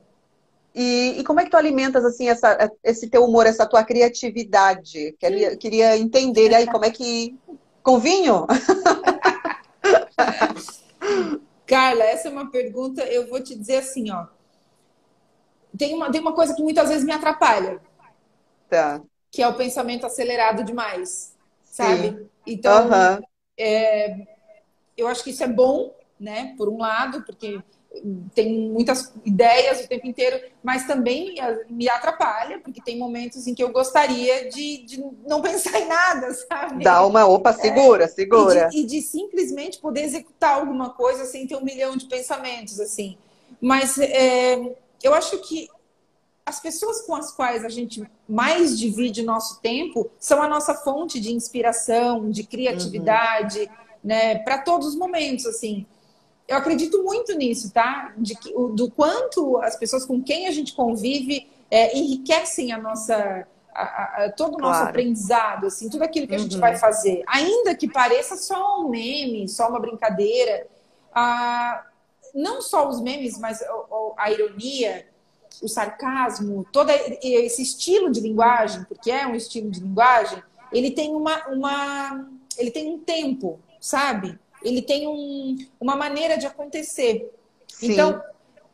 E, 0.76 1.16
e, 1.18 1.24
como 1.24 1.40
é 1.40 1.46
que 1.46 1.50
tu 1.50 1.58
alimentas 1.58 2.06
assim 2.06 2.30
essa, 2.30 2.72
esse 2.84 3.10
teu 3.10 3.26
humor, 3.26 3.46
essa 3.46 3.66
tua 3.66 3.84
criatividade? 3.84 5.16
Queria, 5.20 5.58
queria 5.58 5.98
entender 5.98 6.54
aí 6.54 6.68
como 6.68 6.86
é 6.86 6.92
que. 6.92 7.36
Com 7.82 7.98
vinho? 7.98 8.46
Carla, 11.66 12.04
essa 12.04 12.28
é 12.28 12.32
uma 12.32 12.52
pergunta, 12.52 13.02
eu 13.04 13.28
vou 13.28 13.42
te 13.42 13.56
dizer 13.56 13.78
assim, 13.78 14.12
ó 14.12 14.26
tem 15.78 15.94
uma, 15.94 16.12
tem 16.12 16.22
uma 16.22 16.34
coisa 16.34 16.56
que 16.56 16.62
muitas 16.62 16.90
vezes 16.90 17.04
me 17.04 17.12
atrapalha. 17.12 17.80
Tá. 18.70 19.02
Que 19.32 19.42
é 19.42 19.48
o 19.48 19.56
pensamento 19.56 20.06
acelerado 20.06 20.64
demais, 20.64 21.36
sabe? 21.64 22.10
Sim. 22.10 22.30
Então, 22.46 22.86
uhum. 22.86 23.22
é, 23.58 24.28
eu 24.98 25.08
acho 25.08 25.24
que 25.24 25.30
isso 25.30 25.44
é 25.44 25.48
bom, 25.48 25.94
né? 26.20 26.54
Por 26.58 26.68
um 26.70 26.78
lado, 26.78 27.24
porque 27.24 27.62
tem 28.36 28.70
muitas 28.70 29.12
ideias 29.26 29.84
o 29.84 29.88
tempo 29.88 30.06
inteiro, 30.06 30.40
mas 30.64 30.86
também 30.86 31.36
me 31.70 31.90
atrapalha, 31.90 32.60
porque 32.60 32.82
tem 32.82 32.98
momentos 32.98 33.48
em 33.48 33.56
que 33.56 33.64
eu 33.64 33.72
gostaria 33.72 34.50
de, 34.50 34.84
de 34.86 35.04
não 35.28 35.42
pensar 35.42 35.80
em 35.80 35.88
nada, 35.88 36.34
sabe? 36.34 36.84
Dá 36.84 37.06
uma 37.06 37.26
opa, 37.26 37.52
segura, 37.52 38.06
é, 38.06 38.08
segura. 38.08 38.68
E 38.68 38.70
de, 38.70 38.80
e 38.80 38.86
de, 38.86 39.02
simplesmente 39.02 39.80
poder 39.80 40.04
executar 40.04 40.60
alguma 40.60 40.92
coisa 40.92 41.26
sem 41.26 41.48
ter 41.48 41.56
um 41.56 41.64
milhão 41.64 41.98
de 41.98 42.06
pensamentos, 42.06 42.80
assim. 42.80 43.18
Mas 43.60 43.98
é, 43.98 44.76
eu 45.04 45.14
acho 45.14 45.40
que 45.40 45.70
as 46.46 46.60
pessoas 46.60 47.02
com 47.02 47.14
as 47.16 47.32
quais 47.32 47.64
a 47.64 47.70
gente 47.70 48.04
mais 48.28 48.78
divide 48.78 49.22
nosso 49.22 49.62
tempo 49.62 50.10
são 50.20 50.42
a 50.42 50.48
nossa 50.48 50.74
fonte 50.74 51.20
de 51.20 51.32
inspiração, 51.32 52.32
de 52.32 52.44
criatividade, 52.44 53.60
uhum. 53.60 53.68
né, 54.04 54.40
para 54.40 54.58
todos 54.58 54.88
os 54.88 54.96
momentos, 54.96 55.46
assim. 55.46 55.86
Eu 56.48 56.58
acredito 56.58 57.04
muito 57.04 57.36
nisso, 57.36 57.72
tá? 57.72 58.12
De 58.18 58.34
que, 58.36 58.52
do 58.52 58.90
quanto 58.90 59.58
as 59.58 59.76
pessoas 59.76 60.04
com 60.04 60.24
quem 60.24 60.48
a 60.48 60.52
gente 60.52 60.74
convive 60.74 61.48
é, 61.70 61.96
enriquecem 61.96 62.72
a 62.72 62.78
nossa 62.80 63.48
a, 63.72 64.26
a, 64.26 64.32
todo 64.32 64.56
o 64.56 64.58
nosso 64.58 64.80
claro. 64.80 64.90
aprendizado, 64.90 65.68
assim, 65.68 65.88
tudo 65.88 66.04
aquilo 66.04 66.28
que 66.28 66.36
a 66.36 66.40
gente 66.40 66.58
vai 66.58 66.74
uhum. 66.74 66.80
fazer, 66.80 67.24
ainda 67.28 67.76
que 67.76 67.88
pareça 67.88 68.36
só 68.36 68.82
um 68.82 68.90
meme, 68.90 69.48
só 69.48 69.70
uma 69.70 69.80
brincadeira, 69.80 70.68
a, 71.14 71.86
não 72.34 72.62
só 72.62 72.88
os 72.88 73.02
memes, 73.02 73.38
mas 73.38 73.64
a 74.18 74.32
ironia, 74.32 75.08
o 75.62 75.68
sarcasmo, 75.68 76.66
todo 76.72 76.90
esse 77.22 77.62
estilo 77.62 78.12
de 78.12 78.22
linguagem, 78.22 78.84
porque 78.86 79.12
é 79.12 79.28
um 79.28 79.36
estilo 79.36 79.70
de 79.70 79.80
linguagem, 79.80 80.42
ele 80.72 80.92
tem 80.92 81.16
uma, 81.16 81.48
uma 81.48 82.30
ele 82.58 82.72
tem 82.72 82.94
um 82.94 83.00
tempo, 83.00 83.60
sabe? 83.80 84.38
Ele 84.64 84.82
tem 84.82 85.08
um, 85.08 85.58
uma 85.80 85.96
maneira 85.96 86.38
de 86.38 86.46
acontecer. 86.46 87.32
Sim. 87.68 87.94
Então, 87.94 88.22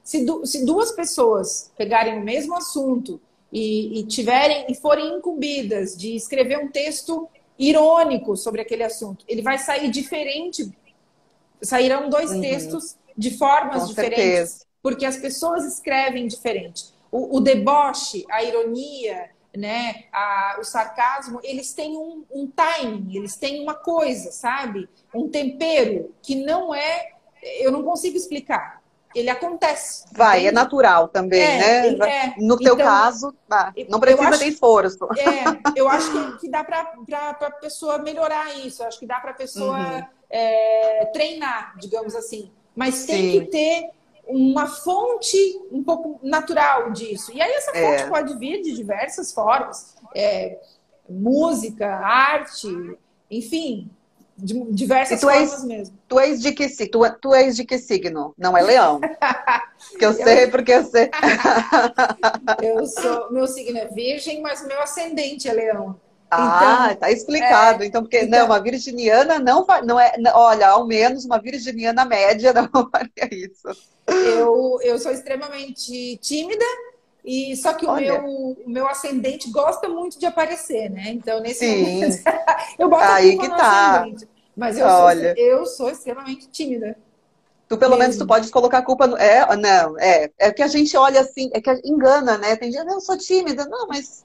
se, 0.04 0.26
du, 0.26 0.46
se, 0.46 0.65
duas 0.65 0.91
pessoas 0.91 1.72
pegarem 1.78 2.20
o 2.20 2.24
mesmo 2.24 2.56
assunto 2.56 3.22
e, 3.52 4.00
e 4.00 4.04
tiverem 4.06 4.65
e 4.70 4.76
forem 4.76 5.15
incumbidas 5.15 5.96
de 5.96 6.15
escrever 6.15 6.58
um 6.58 6.68
texto 6.70 7.30
irônico 7.58 8.36
sobre 8.36 8.62
aquele 8.62 8.84
assunto, 8.84 9.24
ele 9.28 9.41
vai 9.41 9.58
sair 9.58 9.89
diferente. 9.89 10.72
Sairão 11.62 12.10
dois 12.10 12.32
uhum. 12.32 12.41
textos 12.41 12.98
de 13.17 13.38
formas 13.38 13.84
Com 13.84 13.88
diferentes, 13.88 14.17
certeza. 14.17 14.65
porque 14.82 15.06
as 15.06 15.17
pessoas 15.17 15.65
escrevem 15.65 16.28
diferente. 16.28 16.93
O, 17.12 17.38
o 17.38 17.39
deboche, 17.39 18.25
a 18.30 18.43
ironia, 18.43 19.30
né, 19.56 20.06
a, 20.12 20.58
o 20.60 20.63
sarcasmo, 20.63 21.39
eles 21.43 21.73
têm 21.73 21.97
um, 21.97 22.25
um 22.32 22.47
timing, 22.47 23.15
eles 23.15 23.36
têm 23.38 23.62
uma 23.62 23.73
coisa, 23.73 24.32
sabe? 24.32 24.89
Um 25.13 25.30
tempero 25.30 26.13
que 26.21 26.36
não 26.36 26.75
é, 26.75 27.13
eu 27.60 27.71
não 27.71 27.84
consigo 27.84 28.17
explicar. 28.17 28.84
Ele 29.15 29.30
acontece. 29.30 30.06
Vai, 30.12 30.39
entende? 30.39 30.49
é 30.49 30.51
natural 30.51 31.08
também, 31.08 31.41
é, 31.41 31.91
né? 31.91 32.10
É. 32.10 32.34
No 32.38 32.58
teu 32.58 32.73
então, 32.73 32.86
caso, 32.86 33.34
não 33.88 33.97
precisa 33.97 34.28
acho, 34.28 34.39
ter 34.39 34.47
esforço. 34.47 35.08
É, 35.17 35.71
eu 35.80 35.88
acho 35.88 36.12
que, 36.12 36.39
que 36.39 36.49
dá 36.49 36.65
para 36.65 36.82
a 36.82 37.51
pessoa 37.51 37.97
melhorar 37.97 38.54
isso. 38.58 38.84
Eu 38.84 38.88
acho 38.88 38.99
que 38.99 39.08
dá 39.08 39.21
para 39.21 39.32
a 39.32 39.36
pessoa 39.36 39.78
uhum. 39.78 40.04
é, 40.30 41.10
treinar, 41.13 41.75
digamos 41.80 42.13
assim. 42.13 42.51
Mas 42.76 43.06
tem 43.06 43.32
Sim. 43.32 43.40
que 43.40 43.46
ter 43.48 43.90
uma 44.28 44.68
fonte 44.68 45.38
um 45.72 45.84
pouco 45.84 46.20
natural 46.22 46.92
disso. 46.92 47.32
E 47.32 47.42
aí 47.42 47.52
essa 47.52 47.72
fonte 47.72 48.04
é. 48.04 48.08
pode 48.08 48.38
vir 48.38 48.62
de 48.62 48.76
diversas 48.76 49.32
formas. 49.32 49.96
É, 50.16 50.60
música, 51.08 51.88
arte, 51.88 52.98
enfim, 53.30 53.90
de 54.38 54.60
diversas 54.72 55.22
formas 55.22 55.54
és, 55.54 55.64
mesmo. 55.64 55.98
Tu 56.08 56.20
és 56.20 56.42
de 56.42 56.52
que 56.52 56.68
tu, 56.88 57.00
tu 57.22 57.34
és 57.34 57.56
de 57.56 57.64
que 57.64 57.78
signo? 57.78 58.34
Não 58.38 58.58
é 58.58 58.62
leão? 58.62 59.00
que 59.98 60.06
eu 60.06 60.14
sei 60.14 60.48
porque 60.48 60.74
eu 60.74 60.84
sei. 60.84 61.10
eu 62.62 62.86
sou, 62.86 63.32
meu 63.32 63.48
signo 63.48 63.78
é 63.78 63.88
virgem, 63.88 64.42
mas 64.42 64.62
o 64.62 64.68
meu 64.68 64.82
ascendente 64.82 65.48
é 65.48 65.54
leão. 65.54 66.00
Ah, 66.30 66.88
então, 66.88 66.96
tá 66.98 67.12
explicado. 67.12 67.84
É, 67.84 67.88
então, 67.88 68.02
porque 68.02 68.22
então, 68.22 68.40
não, 68.40 68.46
uma 68.48 68.60
virginiana 68.60 69.40
não, 69.40 69.66
não 69.84 70.00
é. 70.00 70.14
Olha, 70.34 70.70
ao 70.70 70.86
menos 70.86 71.26
uma 71.26 71.40
virginiana 71.40 72.04
média 72.06 72.54
não 72.54 72.70
faria 72.90 73.30
isso. 73.32 73.68
Eu, 74.08 74.80
eu 74.82 75.00
sou 75.00 75.12
extremamente 75.12 76.18
tímida, 76.18 76.66
e 77.24 77.56
só 77.56 77.74
que 77.74 77.86
o 77.86 77.96
meu, 77.96 78.26
o 78.26 78.64
meu 78.68 78.88
ascendente 78.88 79.50
gosta 79.50 79.90
muito 79.90 80.20
de 80.20 80.26
aparecer, 80.28 80.90
né? 80.92 81.10
Então, 81.10 81.40
nesse 81.40 81.60
Sim. 81.60 81.82
momento, 81.82 82.18
eu 82.78 82.90
boto 82.90 83.04
Aí 83.04 83.38
que 83.38 83.50
tá. 83.50 84.02
Ascendente. 84.02 84.30
Mas 84.56 84.78
eu 84.78 84.86
Olha. 84.86 85.36
sou, 85.36 85.44
eu 85.44 85.66
sou 85.66 85.90
extremamente 85.90 86.48
tímida. 86.48 86.96
Tu, 87.68 87.78
pelo 87.78 87.92
Mesmo. 87.92 88.04
menos, 88.04 88.18
tu 88.18 88.28
pode 88.28 88.50
colocar 88.52 88.78
a 88.78 88.82
culpa 88.84 89.08
no. 89.08 89.18
É, 89.18 89.56
não, 89.58 90.00
é. 90.00 90.30
É 90.38 90.52
que 90.52 90.62
a 90.62 90.68
gente 90.68 90.96
olha 90.96 91.22
assim, 91.22 91.50
é 91.52 91.60
que 91.60 91.72
engana, 91.84 92.38
né? 92.38 92.56
Tem 92.56 92.72
gente, 92.72 92.88
eu 92.88 93.02
sou 93.02 93.18
tímida. 93.18 93.66
Não, 93.66 93.88
mas 93.88 94.24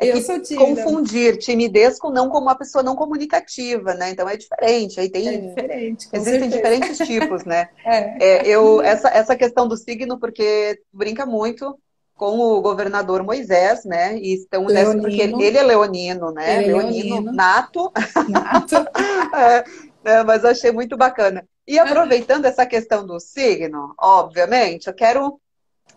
é 0.00 0.12
eu 0.12 0.20
sou 0.22 0.40
tímida. 0.40 0.82
confundir 0.82 1.36
timidez 1.36 1.98
com 1.98 2.10
não 2.10 2.30
como 2.30 2.46
uma 2.46 2.54
pessoa 2.54 2.82
não 2.82 2.96
comunicativa, 2.96 3.94
né? 3.94 4.10
Então 4.10 4.28
é 4.28 4.36
diferente. 4.36 4.98
Aí 4.98 5.10
tem 5.10 5.28
é 5.28 5.36
diferente. 5.36 6.08
Existem 6.10 6.50
certeza. 6.50 6.56
diferentes 6.56 6.98
tipos, 6.98 7.44
né? 7.44 7.68
é. 7.84 8.24
é. 8.24 8.48
eu 8.48 8.80
essa 8.80 9.08
essa 9.08 9.36
questão 9.36 9.68
do 9.68 9.76
signo 9.76 10.18
porque 10.18 10.80
brinca 10.92 11.26
muito 11.26 11.78
com 12.14 12.38
o 12.38 12.60
governador 12.60 13.22
Moisés, 13.22 13.84
né? 13.84 14.16
E 14.18 14.34
estão 14.34 14.64
nessa, 14.66 14.96
porque 14.98 15.22
ele 15.22 15.56
é 15.56 15.62
leonino, 15.62 16.30
né? 16.30 16.56
Ele 16.56 16.64
é 16.64 16.72
leonino, 16.74 17.14
leonino. 17.14 17.32
nato. 17.32 17.92
Nato. 18.28 18.76
é, 19.36 19.64
é, 20.04 20.24
mas 20.24 20.44
achei 20.44 20.72
muito 20.72 20.96
bacana. 20.96 21.46
E 21.66 21.78
aproveitando 21.78 22.44
essa 22.46 22.66
questão 22.66 23.06
do 23.06 23.20
signo, 23.20 23.94
obviamente, 23.98 24.86
eu 24.86 24.94
quero. 24.94 25.40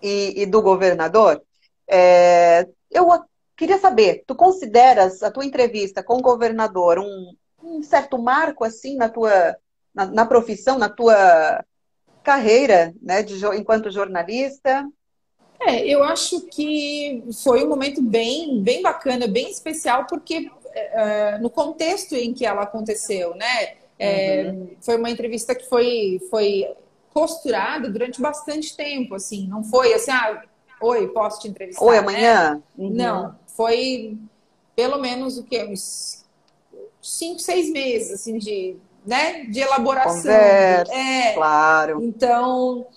E, 0.02 0.42
e 0.42 0.46
do 0.46 0.62
governador, 0.62 1.42
é, 1.90 2.68
eu 2.92 3.10
queria 3.64 3.80
saber, 3.80 4.24
tu 4.28 4.36
consideras 4.36 5.24
a 5.24 5.32
tua 5.32 5.46
entrevista 5.46 6.04
com 6.04 6.18
o 6.18 6.22
governador 6.22 7.00
um, 7.00 7.34
um 7.64 7.82
certo 7.82 8.18
marco 8.18 8.66
assim 8.66 8.98
na 8.98 9.08
tua 9.08 9.56
na, 9.96 10.06
na, 10.06 10.26
profissão, 10.26 10.78
na 10.78 10.90
tua 10.90 11.64
carreira, 12.24 12.94
né, 13.02 13.24
de, 13.24 13.46
enquanto 13.56 13.92
jornalista? 13.92 14.86
É, 15.62 15.88
eu 15.88 16.04
acho 16.04 16.42
que 16.48 17.24
foi 17.42 17.64
um 17.64 17.70
momento 17.70 18.02
bem, 18.02 18.62
bem 18.62 18.82
bacana, 18.82 19.28
bem 19.28 19.50
especial, 19.50 20.08
porque 20.08 20.52
é, 20.74 21.38
no 21.38 21.50
contexto 21.50 22.16
em 22.16 22.34
que 22.34 22.46
ela 22.46 22.64
aconteceu, 22.64 23.34
né? 23.36 23.76
É, 23.98 24.52
uhum. 24.52 24.76
Foi 24.82 24.98
uma 24.98 25.10
entrevista 25.10 25.56
que 25.56 25.70
foi, 25.70 26.20
foi 26.30 26.68
costurada 27.14 27.90
durante 27.90 28.20
bastante 28.20 28.76
tempo, 28.76 29.16
assim. 29.16 29.48
Não 29.48 29.64
foi 29.64 29.94
assim, 29.94 30.12
ah, 30.12 30.44
oi, 30.82 31.08
posso 31.10 31.40
te 31.42 31.48
entrevistar? 31.48 31.86
Oi, 31.86 31.98
amanhã? 31.98 32.56
Né? 32.56 32.62
Uhum. 32.78 32.90
Não, 32.90 33.36
foi 33.56 34.18
pelo 34.76 35.00
menos 35.00 35.38
o 35.38 35.44
quê? 35.44 35.64
Uns 35.64 36.26
cinco, 37.02 37.40
seis 37.40 37.70
meses, 37.72 38.12
assim, 38.12 38.38
de, 38.38 38.76
né? 39.06 39.46
de 39.46 39.60
elaboração. 39.60 40.18
Conversa, 40.18 40.94
é, 40.94 41.34
claro. 41.34 42.04
Então, 42.04 42.88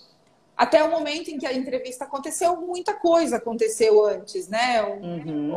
até 0.55 0.83
o 0.83 0.89
momento 0.89 1.29
em 1.29 1.37
que 1.37 1.45
a 1.45 1.53
entrevista 1.53 2.05
aconteceu, 2.05 2.55
muita 2.57 2.93
coisa 2.93 3.37
aconteceu 3.37 4.03
antes, 4.03 4.47
né? 4.47 4.83
Uhum. 4.83 5.53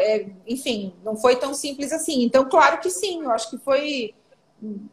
É, 0.00 0.26
enfim, 0.46 0.94
não 1.04 1.16
foi 1.16 1.36
tão 1.36 1.52
simples 1.52 1.92
assim. 1.92 2.22
Então, 2.22 2.48
claro 2.48 2.80
que 2.80 2.88
sim, 2.88 3.22
eu 3.22 3.30
acho 3.30 3.50
que 3.50 3.58
foi 3.58 4.14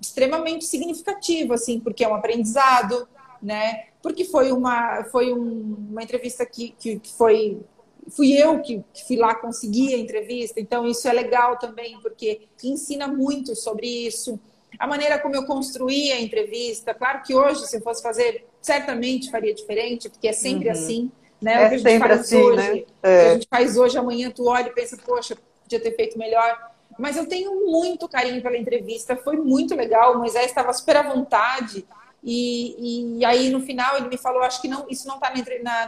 extremamente 0.02 0.66
significativo, 0.66 1.54
assim, 1.54 1.80
porque 1.80 2.04
é 2.04 2.08
um 2.08 2.16
aprendizado, 2.16 3.08
né? 3.42 3.86
Porque 4.02 4.26
foi 4.26 4.52
uma, 4.52 5.06
foi 5.06 5.34
um, 5.34 5.88
uma 5.90 6.04
entrevista 6.04 6.46
que, 6.46 6.76
que, 6.78 7.00
que, 7.00 7.12
foi. 7.14 7.62
Fui 8.10 8.34
eu 8.34 8.62
que, 8.62 8.84
que 8.94 9.06
fui 9.08 9.16
lá 9.16 9.34
conseguir 9.36 9.94
a 9.94 9.98
entrevista, 9.98 10.60
então 10.60 10.86
isso 10.88 11.08
é 11.08 11.14
legal 11.14 11.58
também, 11.58 12.00
porque 12.02 12.48
ensina 12.64 13.08
muito 13.08 13.56
sobre 13.56 13.88
isso. 13.88 14.40
A 14.80 14.88
maneira 14.88 15.20
como 15.20 15.36
eu 15.36 15.46
construí 15.46 16.12
a 16.12 16.20
entrevista, 16.20 16.94
claro 16.94 17.22
que 17.22 17.34
hoje, 17.34 17.66
se 17.68 17.78
eu 17.78 17.82
fosse 17.82 18.02
fazer, 18.02 18.46
certamente 18.62 19.30
faria 19.30 19.54
diferente, 19.54 20.10
porque 20.10 20.28
é 20.28 20.34
sempre 20.34 20.68
uhum. 20.68 20.74
assim. 20.74 21.12
Né? 21.42 21.64
É 21.64 21.66
o 21.66 21.70
que 21.70 21.76
a 21.76 21.78
gente 21.78 22.00
faz 22.00 22.20
assim, 22.20 22.42
hoje, 22.42 22.56
né? 22.56 22.66
É. 22.74 22.78
O 22.78 22.86
que 22.86 23.10
a 23.10 23.34
gente 23.34 23.48
faz 23.50 23.78
hoje, 23.78 23.98
amanhã 23.98 24.32
tu 24.32 24.48
olha 24.48 24.68
e 24.68 24.74
pensa, 24.74 24.98
poxa, 24.98 25.38
podia 25.62 25.80
ter 25.80 25.96
feito 25.96 26.18
melhor. 26.18 26.72
Mas 26.98 27.18
eu 27.18 27.28
tenho 27.28 27.70
muito 27.70 28.08
carinho 28.08 28.42
pela 28.42 28.58
entrevista, 28.58 29.16
foi 29.16 29.38
muito 29.38 29.76
legal. 29.76 30.16
O 30.16 30.20
Moisés 30.20 30.48
estava 30.48 30.72
super 30.74 30.98
à 30.98 31.04
vontade. 31.04 31.86
E, 32.24 33.20
e 33.20 33.26
aí 33.26 33.50
no 33.50 33.60
final 33.60 33.98
ele 33.98 34.08
me 34.08 34.18
falou, 34.18 34.42
acho 34.44 34.62
que 34.62 34.68
não, 34.68 34.86
isso 34.90 35.08
não 35.08 35.16
está 35.16 35.34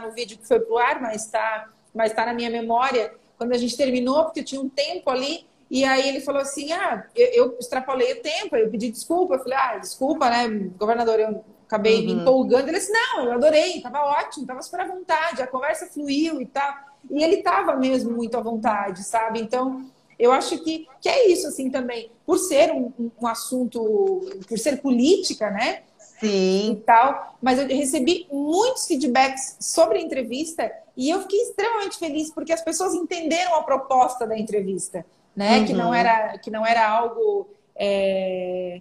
no 0.00 0.12
vídeo 0.12 0.36
que 0.36 0.46
foi 0.46 0.60
pro 0.60 0.76
ar, 0.76 1.00
mas 1.00 1.24
está 1.24 1.70
mas 1.96 2.12
tá 2.12 2.26
na 2.26 2.34
minha 2.34 2.50
memória. 2.50 3.14
Quando 3.38 3.52
a 3.52 3.58
gente 3.58 3.76
terminou, 3.76 4.24
porque 4.24 4.42
tinha 4.42 4.60
um 4.60 4.68
tempo 4.68 5.10
ali, 5.10 5.46
e 5.70 5.84
aí 5.84 6.08
ele 6.08 6.20
falou 6.20 6.40
assim: 6.40 6.72
ah, 6.72 7.06
eu, 7.14 7.26
eu 7.28 7.58
extrapolei 7.58 8.12
o 8.12 8.22
tempo, 8.22 8.56
eu 8.56 8.70
pedi 8.70 8.90
desculpa. 8.90 9.34
Eu 9.34 9.40
falei, 9.40 9.58
ah, 9.58 9.78
desculpa, 9.78 10.30
né, 10.30 10.48
governador, 10.78 11.18
eu 11.18 11.44
acabei 11.66 12.00
uhum. 12.00 12.04
me 12.04 12.12
empolgando. 12.12 12.68
Ele 12.68 12.78
disse, 12.78 12.92
não, 12.92 13.24
eu 13.24 13.32
adorei, 13.32 13.78
estava 13.78 14.04
ótimo, 14.04 14.44
estava 14.44 14.62
super 14.62 14.80
à 14.80 14.86
vontade, 14.86 15.42
a 15.42 15.46
conversa 15.46 15.86
fluiu 15.86 16.40
e 16.40 16.46
tal. 16.46 16.72
E 17.10 17.22
ele 17.22 17.36
estava 17.36 17.74
mesmo 17.76 18.12
muito 18.12 18.36
à 18.36 18.40
vontade, 18.40 19.02
sabe? 19.04 19.40
Então, 19.40 19.86
eu 20.18 20.32
acho 20.32 20.58
que, 20.62 20.86
que 21.00 21.08
é 21.08 21.28
isso, 21.28 21.46
assim, 21.46 21.70
também. 21.70 22.10
Por 22.24 22.38
ser 22.38 22.72
um, 22.72 22.92
um 23.20 23.26
assunto, 23.26 24.20
por 24.48 24.58
ser 24.58 24.80
política, 24.80 25.50
né? 25.50 25.82
Sim. 26.18 26.72
E 26.72 26.76
tal. 26.76 27.36
Mas 27.42 27.58
eu 27.58 27.66
recebi 27.66 28.26
muitos 28.30 28.86
feedbacks 28.86 29.56
sobre 29.60 29.98
a 29.98 30.00
entrevista 30.00 30.70
e 30.96 31.10
eu 31.10 31.20
fiquei 31.22 31.40
extremamente 31.42 31.98
feliz 31.98 32.30
porque 32.30 32.52
as 32.52 32.62
pessoas 32.62 32.94
entenderam 32.94 33.54
a 33.54 33.62
proposta 33.62 34.26
da 34.26 34.38
entrevista, 34.38 35.04
né? 35.34 35.58
Uhum. 35.58 35.66
Que 35.66 35.72
não 35.72 35.94
era, 35.94 36.38
que 36.38 36.50
não 36.50 36.66
era 36.66 36.88
algo. 36.88 37.48
É... 37.74 38.80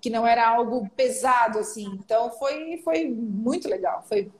que 0.00 0.10
não 0.10 0.26
era 0.26 0.48
algo 0.48 0.88
pesado, 0.96 1.58
assim. 1.60 1.86
Então 2.04 2.30
foi, 2.30 2.80
foi 2.84 3.08
muito 3.08 3.68
legal. 3.68 4.04
Foi 4.08 4.30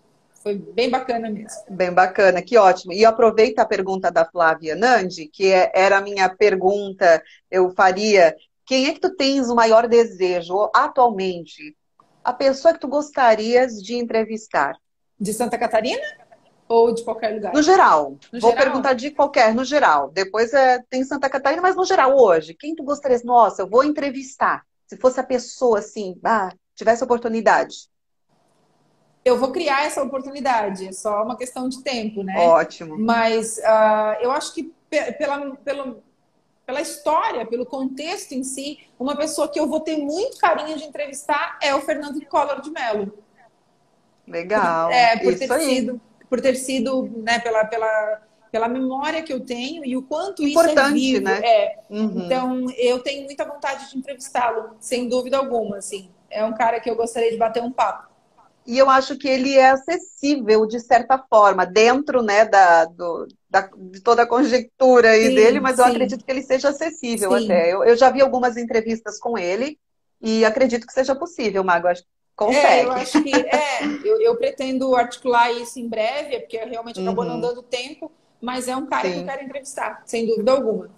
foi 0.43 0.55
bem 0.55 0.89
bacana 0.89 1.29
mesmo. 1.29 1.63
Bem 1.69 1.93
bacana, 1.93 2.41
que 2.41 2.57
ótimo. 2.57 2.93
E 2.93 3.05
aproveita 3.05 3.63
a 3.63 3.67
pergunta 3.67 4.11
da 4.11 4.25
Flávia 4.25 4.75
Nandi, 4.77 5.27
que 5.27 5.53
é, 5.53 5.71
era 5.75 5.99
a 5.99 6.01
minha 6.01 6.29
pergunta, 6.29 7.23
eu 7.51 7.71
faria. 7.71 8.35
Quem 8.65 8.87
é 8.87 8.95
que 8.95 9.01
tu 9.01 9.15
tens 9.17 9.49
o 9.49 9.55
maior 9.55 9.89
desejo 9.89 10.71
atualmente? 10.75 11.77
A 12.29 12.33
pessoa 12.35 12.75
que 12.75 12.81
tu 12.81 12.89
gostarias 12.89 13.83
de 13.83 13.95
entrevistar? 13.95 14.77
De 15.19 15.33
Santa 15.33 15.57
Catarina? 15.57 16.03
Ou 16.69 16.93
de 16.93 17.03
qualquer 17.03 17.35
lugar? 17.35 17.55
No 17.55 17.63
geral. 17.63 18.19
No 18.31 18.39
Vou 18.39 18.51
geral? 18.51 18.65
perguntar 18.67 18.93
de 18.93 19.11
qualquer, 19.13 19.55
no 19.55 19.65
geral. 19.65 20.11
Depois 20.11 20.53
é, 20.53 20.79
tem 20.91 21.03
Santa 21.05 21.31
Catarina, 21.31 21.63
mas 21.63 21.75
no 21.75 21.87
geral, 21.87 22.15
hoje. 22.15 22.53
Quem 22.53 22.77
tu 22.77 22.83
gostarias? 22.83 23.25
Nossa, 23.25 23.63
eu 23.63 23.67
vou 23.67 23.83
entrevistar. 23.83 24.63
Se 24.87 24.99
fosse 24.99 25.19
a 25.19 25.23
pessoa 25.23 25.79
assim, 25.79 26.21
ah, 26.23 26.51
tivesse 26.77 27.03
oportunidade 27.03 27.89
eu 29.25 29.37
vou 29.37 29.53
criar 29.53 29.85
essa 29.85 30.03
oportunidade, 30.03 30.89
é 30.89 30.93
só 30.93 31.23
uma 31.23 31.37
questão 31.37 31.69
de 31.69 31.83
tempo, 31.83 32.23
né? 32.23 32.35
Ótimo. 32.39 32.97
Mas 32.99 33.59
uh, 33.59 34.23
eu 34.23 34.31
acho 34.31 34.55
que 34.55 34.73
pela, 34.89 35.55
pela, 35.57 35.99
pela 36.69 36.83
história, 36.83 37.47
pelo 37.47 37.65
contexto 37.65 38.33
em 38.33 38.45
si, 38.45 38.79
uma 38.99 39.17
pessoa 39.17 39.49
que 39.49 39.59
eu 39.59 39.67
vou 39.67 39.81
ter 39.81 39.97
muito 39.97 40.37
carinho 40.37 40.77
de 40.77 40.85
entrevistar 40.85 41.59
é 41.63 41.75
o 41.75 41.81
Fernando 41.81 42.23
Collor 42.27 42.61
de 42.61 42.71
Mello. 42.71 43.11
Legal. 44.27 44.91
É, 44.91 45.17
por 45.17 45.33
Isso 45.33 45.39
ter 45.39 45.51
aí. 45.51 45.65
sido, 45.65 45.99
por 46.29 46.43
ter 46.43 46.55
sido, 46.57 47.11
né, 47.23 47.39
pela, 47.39 47.65
pela, 47.65 48.21
pela 48.53 48.69
memória 48.69 49.23
que 49.23 49.33
eu 49.33 49.41
tenho 49.41 49.83
e 49.83 49.97
o 49.97 50.03
quanto 50.03 50.47
Importante, 50.47 50.77
isso 50.77 50.81
é 50.81 50.93
vivo. 50.93 51.25
né? 51.25 51.41
É. 51.43 51.79
Uhum. 51.89 52.27
Então, 52.27 52.67
eu 52.77 52.99
tenho 52.99 53.25
muita 53.25 53.47
vontade 53.47 53.89
de 53.91 53.97
entrevistá-lo, 53.97 54.77
sem 54.79 55.09
dúvida 55.09 55.39
alguma, 55.39 55.79
assim. 55.79 56.11
É 56.29 56.45
um 56.45 56.53
cara 56.53 56.81
que 56.81 56.91
eu 56.91 56.97
gostaria 56.97 57.31
de 57.31 57.39
bater 57.39 57.63
um 57.63 57.73
papo. 57.73 58.09
E 58.67 58.77
eu 58.77 58.91
acho 58.91 59.17
que 59.17 59.27
ele 59.27 59.55
é 59.57 59.71
acessível, 59.71 60.67
de 60.67 60.81
certa 60.81 61.17
forma, 61.17 61.65
dentro 61.65 62.23
né, 62.23 62.45
da, 62.45 62.85
do, 62.85 63.27
da, 63.51 63.69
de 63.77 64.01
toda 64.01 64.23
a 64.23 64.27
conjectura 64.27 65.11
aí 65.11 65.29
sim, 65.29 65.35
dele, 65.35 65.61
mas 65.61 65.77
sim. 65.77 65.83
eu 65.83 65.87
acredito 65.89 66.25
que 66.25 66.31
ele 66.31 66.43
seja 66.43 66.69
acessível 66.69 67.37
sim. 67.39 67.45
até. 67.45 67.73
Eu, 67.73 67.85
eu, 67.85 67.97
já 67.97 68.11
vi 68.11 68.21
algumas 68.21 68.57
entrevistas 68.57 69.19
com 69.19 69.39
ele 69.39 69.79
e 70.21 70.45
acredito 70.45 70.87
que 70.87 70.93
seja 70.93 71.15
possível, 71.15 71.65
Mago. 71.65 71.89
Acho 71.89 72.03
que 72.03 72.09
consegue. 72.37 72.67
É, 72.67 72.85
eu 72.85 72.93
acho 72.93 73.23
que 73.23 73.35
é, 73.35 73.85
eu, 74.05 74.21
eu, 74.21 74.37
pretendo 74.37 74.95
articular 74.95 75.51
isso 75.53 75.79
em 75.79 75.89
breve, 75.89 76.37
é 76.37 76.41
porque 76.41 76.59
realmente 76.59 77.01
acabou 77.01 77.25
uhum. 77.25 77.31
não 77.31 77.41
dando 77.41 77.63
tempo, 77.63 78.13
mas 78.41 78.69
é 78.69 78.77
um 78.77 78.87
cara 78.87 79.11
que 79.11 79.19
eu 79.19 79.25
quero 79.25 79.45
entrevistar, 79.45 80.03
sem 80.05 80.27
dúvida 80.27 80.53
alguma. 80.53 80.91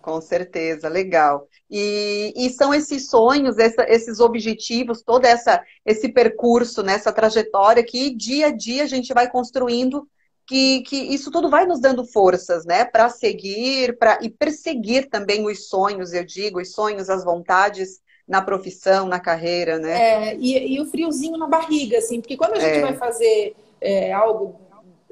Com 0.00 0.20
certeza, 0.20 0.88
legal. 0.88 1.48
E, 1.70 2.32
e 2.36 2.50
são 2.50 2.72
esses 2.72 3.08
sonhos, 3.08 3.58
essa, 3.58 3.84
esses 3.88 4.20
objetivos, 4.20 5.02
todo 5.02 5.24
essa, 5.24 5.62
esse 5.84 6.08
percurso, 6.08 6.82
nessa 6.82 7.10
né, 7.10 7.16
trajetória 7.16 7.82
que 7.82 8.14
dia 8.14 8.46
a 8.46 8.50
dia 8.50 8.84
a 8.84 8.86
gente 8.86 9.12
vai 9.12 9.30
construindo, 9.30 10.08
que, 10.48 10.80
que 10.80 10.96
isso 10.96 11.30
tudo 11.30 11.50
vai 11.50 11.66
nos 11.66 11.78
dando 11.78 12.06
forças, 12.06 12.64
né, 12.64 12.82
para 12.86 13.10
seguir 13.10 13.98
pra, 13.98 14.18
e 14.22 14.30
perseguir 14.30 15.10
também 15.10 15.46
os 15.46 15.68
sonhos, 15.68 16.14
eu 16.14 16.24
digo, 16.24 16.58
os 16.58 16.72
sonhos, 16.72 17.10
as 17.10 17.22
vontades 17.22 18.00
na 18.26 18.40
profissão, 18.40 19.06
na 19.06 19.20
carreira, 19.20 19.78
né? 19.78 20.30
É, 20.30 20.36
e, 20.36 20.74
e 20.74 20.80
o 20.80 20.86
friozinho 20.86 21.36
na 21.36 21.46
barriga, 21.46 21.98
assim, 21.98 22.20
porque 22.20 22.36
quando 22.36 22.54
a 22.54 22.60
gente 22.60 22.78
é. 22.78 22.80
vai 22.80 22.94
fazer 22.94 23.54
é, 23.80 24.12
algo 24.12 24.58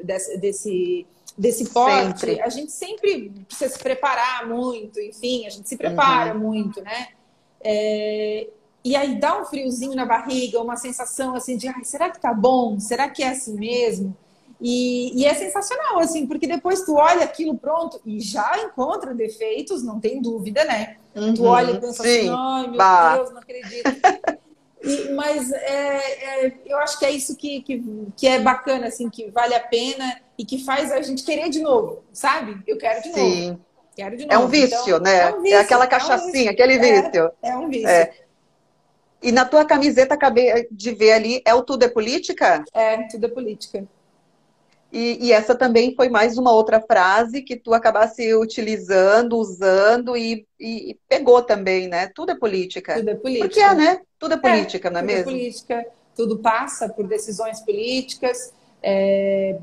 desse, 0.03 0.39
desse 0.39 1.07
desse 1.39 1.69
porte, 1.69 2.21
sempre. 2.21 2.41
a 2.41 2.49
gente 2.49 2.73
sempre 2.73 3.31
precisa 3.47 3.71
se 3.71 3.79
preparar 3.79 4.49
muito, 4.49 4.99
enfim, 4.99 5.47
a 5.47 5.51
gente 5.51 5.69
se 5.69 5.77
prepara 5.77 6.33
uhum. 6.33 6.41
muito, 6.41 6.81
né? 6.81 7.09
É, 7.61 8.49
e 8.83 8.97
aí 8.97 9.21
dá 9.21 9.39
um 9.39 9.45
friozinho 9.45 9.95
na 9.95 10.07
barriga, 10.07 10.63
uma 10.63 10.77
sensação 10.77 11.35
assim 11.35 11.59
de, 11.59 11.71
será 11.85 12.09
que 12.09 12.19
tá 12.19 12.33
bom? 12.33 12.81
Será 12.81 13.11
que 13.11 13.23
é 13.23 13.29
assim 13.29 13.55
mesmo? 13.55 14.17
E, 14.61 15.21
e, 15.21 15.27
é 15.27 15.35
sensacional, 15.35 15.99
assim, 15.99 16.27
porque 16.27 16.47
depois 16.47 16.83
tu 16.83 16.95
olha 16.95 17.25
aquilo 17.25 17.57
pronto 17.59 18.01
e 18.07 18.21
já 18.21 18.59
encontra 18.65 19.15
defeitos, 19.15 19.83
não 19.83 20.01
tem 20.01 20.23
dúvida, 20.23 20.65
né? 20.65 20.97
Uhum, 21.15 21.35
tu 21.35 21.45
olha 21.45 21.73
e 21.73 21.81
pensa 21.81 22.03
assim, 22.03 22.13
sim. 22.13 22.29
assim, 22.29 22.37
ai 22.37 22.67
meu 22.69 22.77
bah. 22.77 23.17
Deus, 23.17 23.31
não 23.31 23.39
acredito. 23.39 23.91
E, 24.83 25.13
mas 25.13 25.51
é, 25.53 26.47
é, 26.47 26.53
eu 26.65 26.79
acho 26.79 26.99
que 26.99 27.05
é 27.05 27.11
isso 27.11 27.35
que, 27.37 27.61
que, 27.63 27.83
que, 28.17 28.29
é 28.29 28.39
bacana, 28.39 28.87
assim, 28.87 29.11
que 29.11 29.31
vale 29.31 29.55
a 29.55 29.61
pena 29.61 30.21
e 30.39 30.45
que 30.45 30.65
faz 30.65 30.93
a 30.93 31.03
gente 31.03 31.25
querer 31.25 31.49
de 31.49 31.61
novo, 31.61 32.05
sabe? 32.13 32.63
Eu 32.67 32.79
quero 32.79 33.03
de 33.03 33.13
Sim. 33.13 33.49
novo. 33.49 33.61
Quero 33.97 34.17
de 34.17 34.27
novo. 34.27 34.35
É 34.35 34.39
um 34.39 34.49
vício, 34.49 34.79
então, 34.85 35.01
né? 35.01 35.19
É, 35.19 35.35
um 35.35 35.43
vício, 35.43 35.57
é 35.57 35.61
aquela 35.61 35.87
cachaçinha, 35.87 36.47
é 36.47 36.51
um 36.51 36.53
aquele 36.53 36.75
é, 36.75 36.79
vício. 36.79 37.31
É, 37.43 37.49
é 37.49 37.57
um 37.57 37.69
vício. 37.69 37.89
É. 37.89 38.13
E 39.23 39.33
na 39.33 39.45
tua 39.45 39.65
camiseta, 39.65 40.15
acabei 40.15 40.69
de 40.71 40.93
ver 40.93 41.13
ali, 41.13 41.43
é 41.45 41.55
o 41.55 41.63
Tudo 41.63 41.85
é 41.85 41.89
Política? 41.89 42.65
É, 42.73 42.97
Tudo 43.09 43.27
é 43.27 43.29
Política. 43.29 43.85
E, 44.97 45.27
e, 45.27 45.33
essa 45.33 45.55
também 45.55 45.95
foi 45.95 46.09
mais 46.09 46.39
uma 46.39 46.51
outra 46.51 46.81
frase 46.81 47.43
que 47.43 47.55
tu 47.55 47.75
acabasse 47.75 48.35
utilizando, 48.35 49.37
usando 49.37 50.17
e, 50.17 50.47
e, 50.59 50.97
pegou 51.07 51.43
também, 51.43 51.87
né? 51.87 52.11
Tudo 52.15 52.33
é 52.33 52.35
política. 52.35 52.95
Tudo 52.95 53.11
é 53.11 53.15
política. 53.15 53.47
Porque 53.47 53.61
é, 53.61 53.75
né? 53.75 54.01
Tudo 54.19 54.33
é 54.33 54.37
política, 54.39 54.89
é, 54.89 54.91
não 54.91 55.01
é 55.01 55.03
tudo 55.03 55.13
mesmo? 55.13 55.25
Tudo 55.25 55.35
é 55.35 55.39
política, 55.39 55.87
tudo 56.17 56.39
passa 56.39 56.89
por 56.89 57.07
decisões 57.07 57.61
políticas. 57.61 58.55
É... 58.83 59.59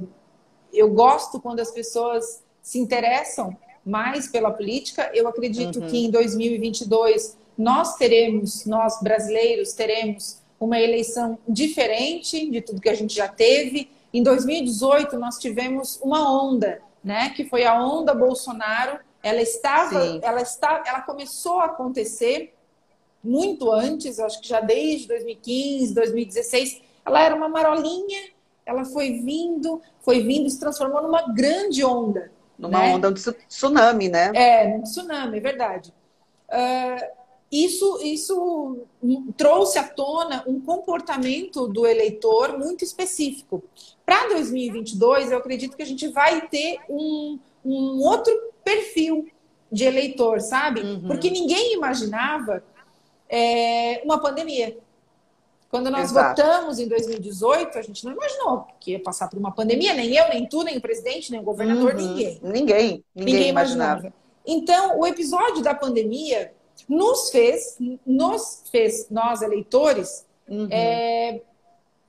Eu 0.72 0.92
gosto 0.92 1.42
quando 1.42 1.62
as 1.62 1.72
pessoas 1.72 2.44
se 2.62 2.78
interessam 2.78 3.58
mais 3.84 4.28
pela 4.28 4.52
política. 4.52 5.10
Eu 5.16 5.28
acredito 5.28 5.80
uhum. 5.80 5.88
que 5.88 6.06
em 6.06 6.12
2022 6.12 7.36
nós 7.58 7.96
teremos, 7.96 8.68
nós 8.68 9.02
brasileiros 9.02 9.74
teremos 9.74 10.38
uma 10.60 10.80
eleição 10.80 11.40
diferente 11.50 12.52
de 12.52 12.62
tudo 12.62 12.80
que 12.80 12.90
a 12.90 12.94
gente 12.94 13.16
já 13.16 13.28
teve. 13.28 13.90
Em 14.14 14.22
2018 14.22 15.18
nós 15.18 15.40
tivemos 15.40 16.00
uma 16.02 16.32
onda, 16.32 16.82
né, 17.04 17.30
que 17.30 17.46
foi 17.46 17.66
a 17.66 17.82
onda 17.82 18.14
Bolsonaro. 18.14 19.00
Ela 19.24 19.42
estava, 19.42 20.20
ela 20.22 20.42
está, 20.42 20.84
ela 20.86 21.02
começou 21.02 21.60
a 21.60 21.66
acontecer 21.66 22.54
muito 23.24 23.72
antes, 23.72 24.20
acho 24.20 24.40
que 24.42 24.48
já 24.48 24.60
desde 24.60 25.08
2015, 25.08 25.94
2016. 25.94 26.82
Ela 27.06 27.24
era 27.24 27.36
uma 27.36 27.50
marolinha, 27.50 28.30
ela 28.66 28.86
foi 28.86 29.20
vindo, 29.20 29.82
foi 30.02 30.22
vindo, 30.22 30.50
se 30.50 30.60
transformou 30.60 31.02
numa 31.02 31.34
grande 31.34 31.84
onda. 31.84 32.32
Numa 32.58 32.80
né? 32.80 32.96
onda 32.96 33.12
de 33.12 33.22
tsunami, 33.48 34.10
né? 34.10 34.32
É, 34.36 34.68
um 34.68 34.84
tsunami, 34.84 35.38
é 35.38 35.42
verdade. 35.42 35.94
Uh, 36.50 37.24
isso, 37.52 38.00
isso 38.04 38.88
trouxe 39.38 39.78
à 39.78 39.84
tona 39.84 40.44
um 40.48 40.60
comportamento 40.60 41.68
do 41.68 41.86
eleitor 41.86 42.58
muito 42.58 42.84
específico. 42.84 43.64
Para 44.06 44.30
2022, 44.30 45.32
eu 45.32 45.38
acredito 45.38 45.78
que 45.78 45.84
a 45.84 45.86
gente 45.86 46.08
vai 46.10 46.48
ter 46.48 46.80
um, 46.90 47.40
um 47.64 48.02
outro 48.02 48.34
perfil 48.64 49.28
de 49.72 49.86
eleitor, 49.86 50.42
sabe? 50.42 50.82
Uhum. 50.82 51.08
Porque 51.08 51.30
ninguém 51.30 51.74
imaginava 51.74 52.64
é, 53.30 54.02
uma 54.04 54.20
pandemia. 54.22 54.78
Quando 55.70 55.90
nós 55.90 56.12
Exato. 56.12 56.40
votamos 56.40 56.78
em 56.78 56.88
2018, 56.88 57.80
a 57.80 57.82
gente 57.82 58.06
não 58.06 58.12
imaginou 58.12 58.68
que 58.80 58.92
ia 58.92 59.00
passar 59.00 59.28
por 59.28 59.40
uma 59.40 59.52
pandemia, 59.52 59.96
nem 59.96 60.16
eu, 60.16 60.30
nem 60.30 60.48
tu, 60.48 60.62
nem 60.62 60.78
o 60.78 60.82
presidente, 60.82 61.32
nem 61.32 61.40
o 61.40 61.44
governador, 61.44 61.96
uhum. 61.96 61.98
ninguém. 61.98 62.40
Ninguém, 62.44 62.54
ninguém, 62.54 63.04
ninguém 63.16 63.50
imaginava. 63.50 64.02
imaginava. 64.02 64.24
Então, 64.46 65.00
o 65.00 65.08
episódio 65.08 65.64
da 65.64 65.74
pandemia 65.74 66.54
nos 66.88 67.30
fez, 67.32 67.78
nos 68.06 68.64
fez, 68.70 69.08
nós 69.10 69.42
eleitores, 69.42 70.28
uhum. 70.48 70.68
é, 70.70 71.42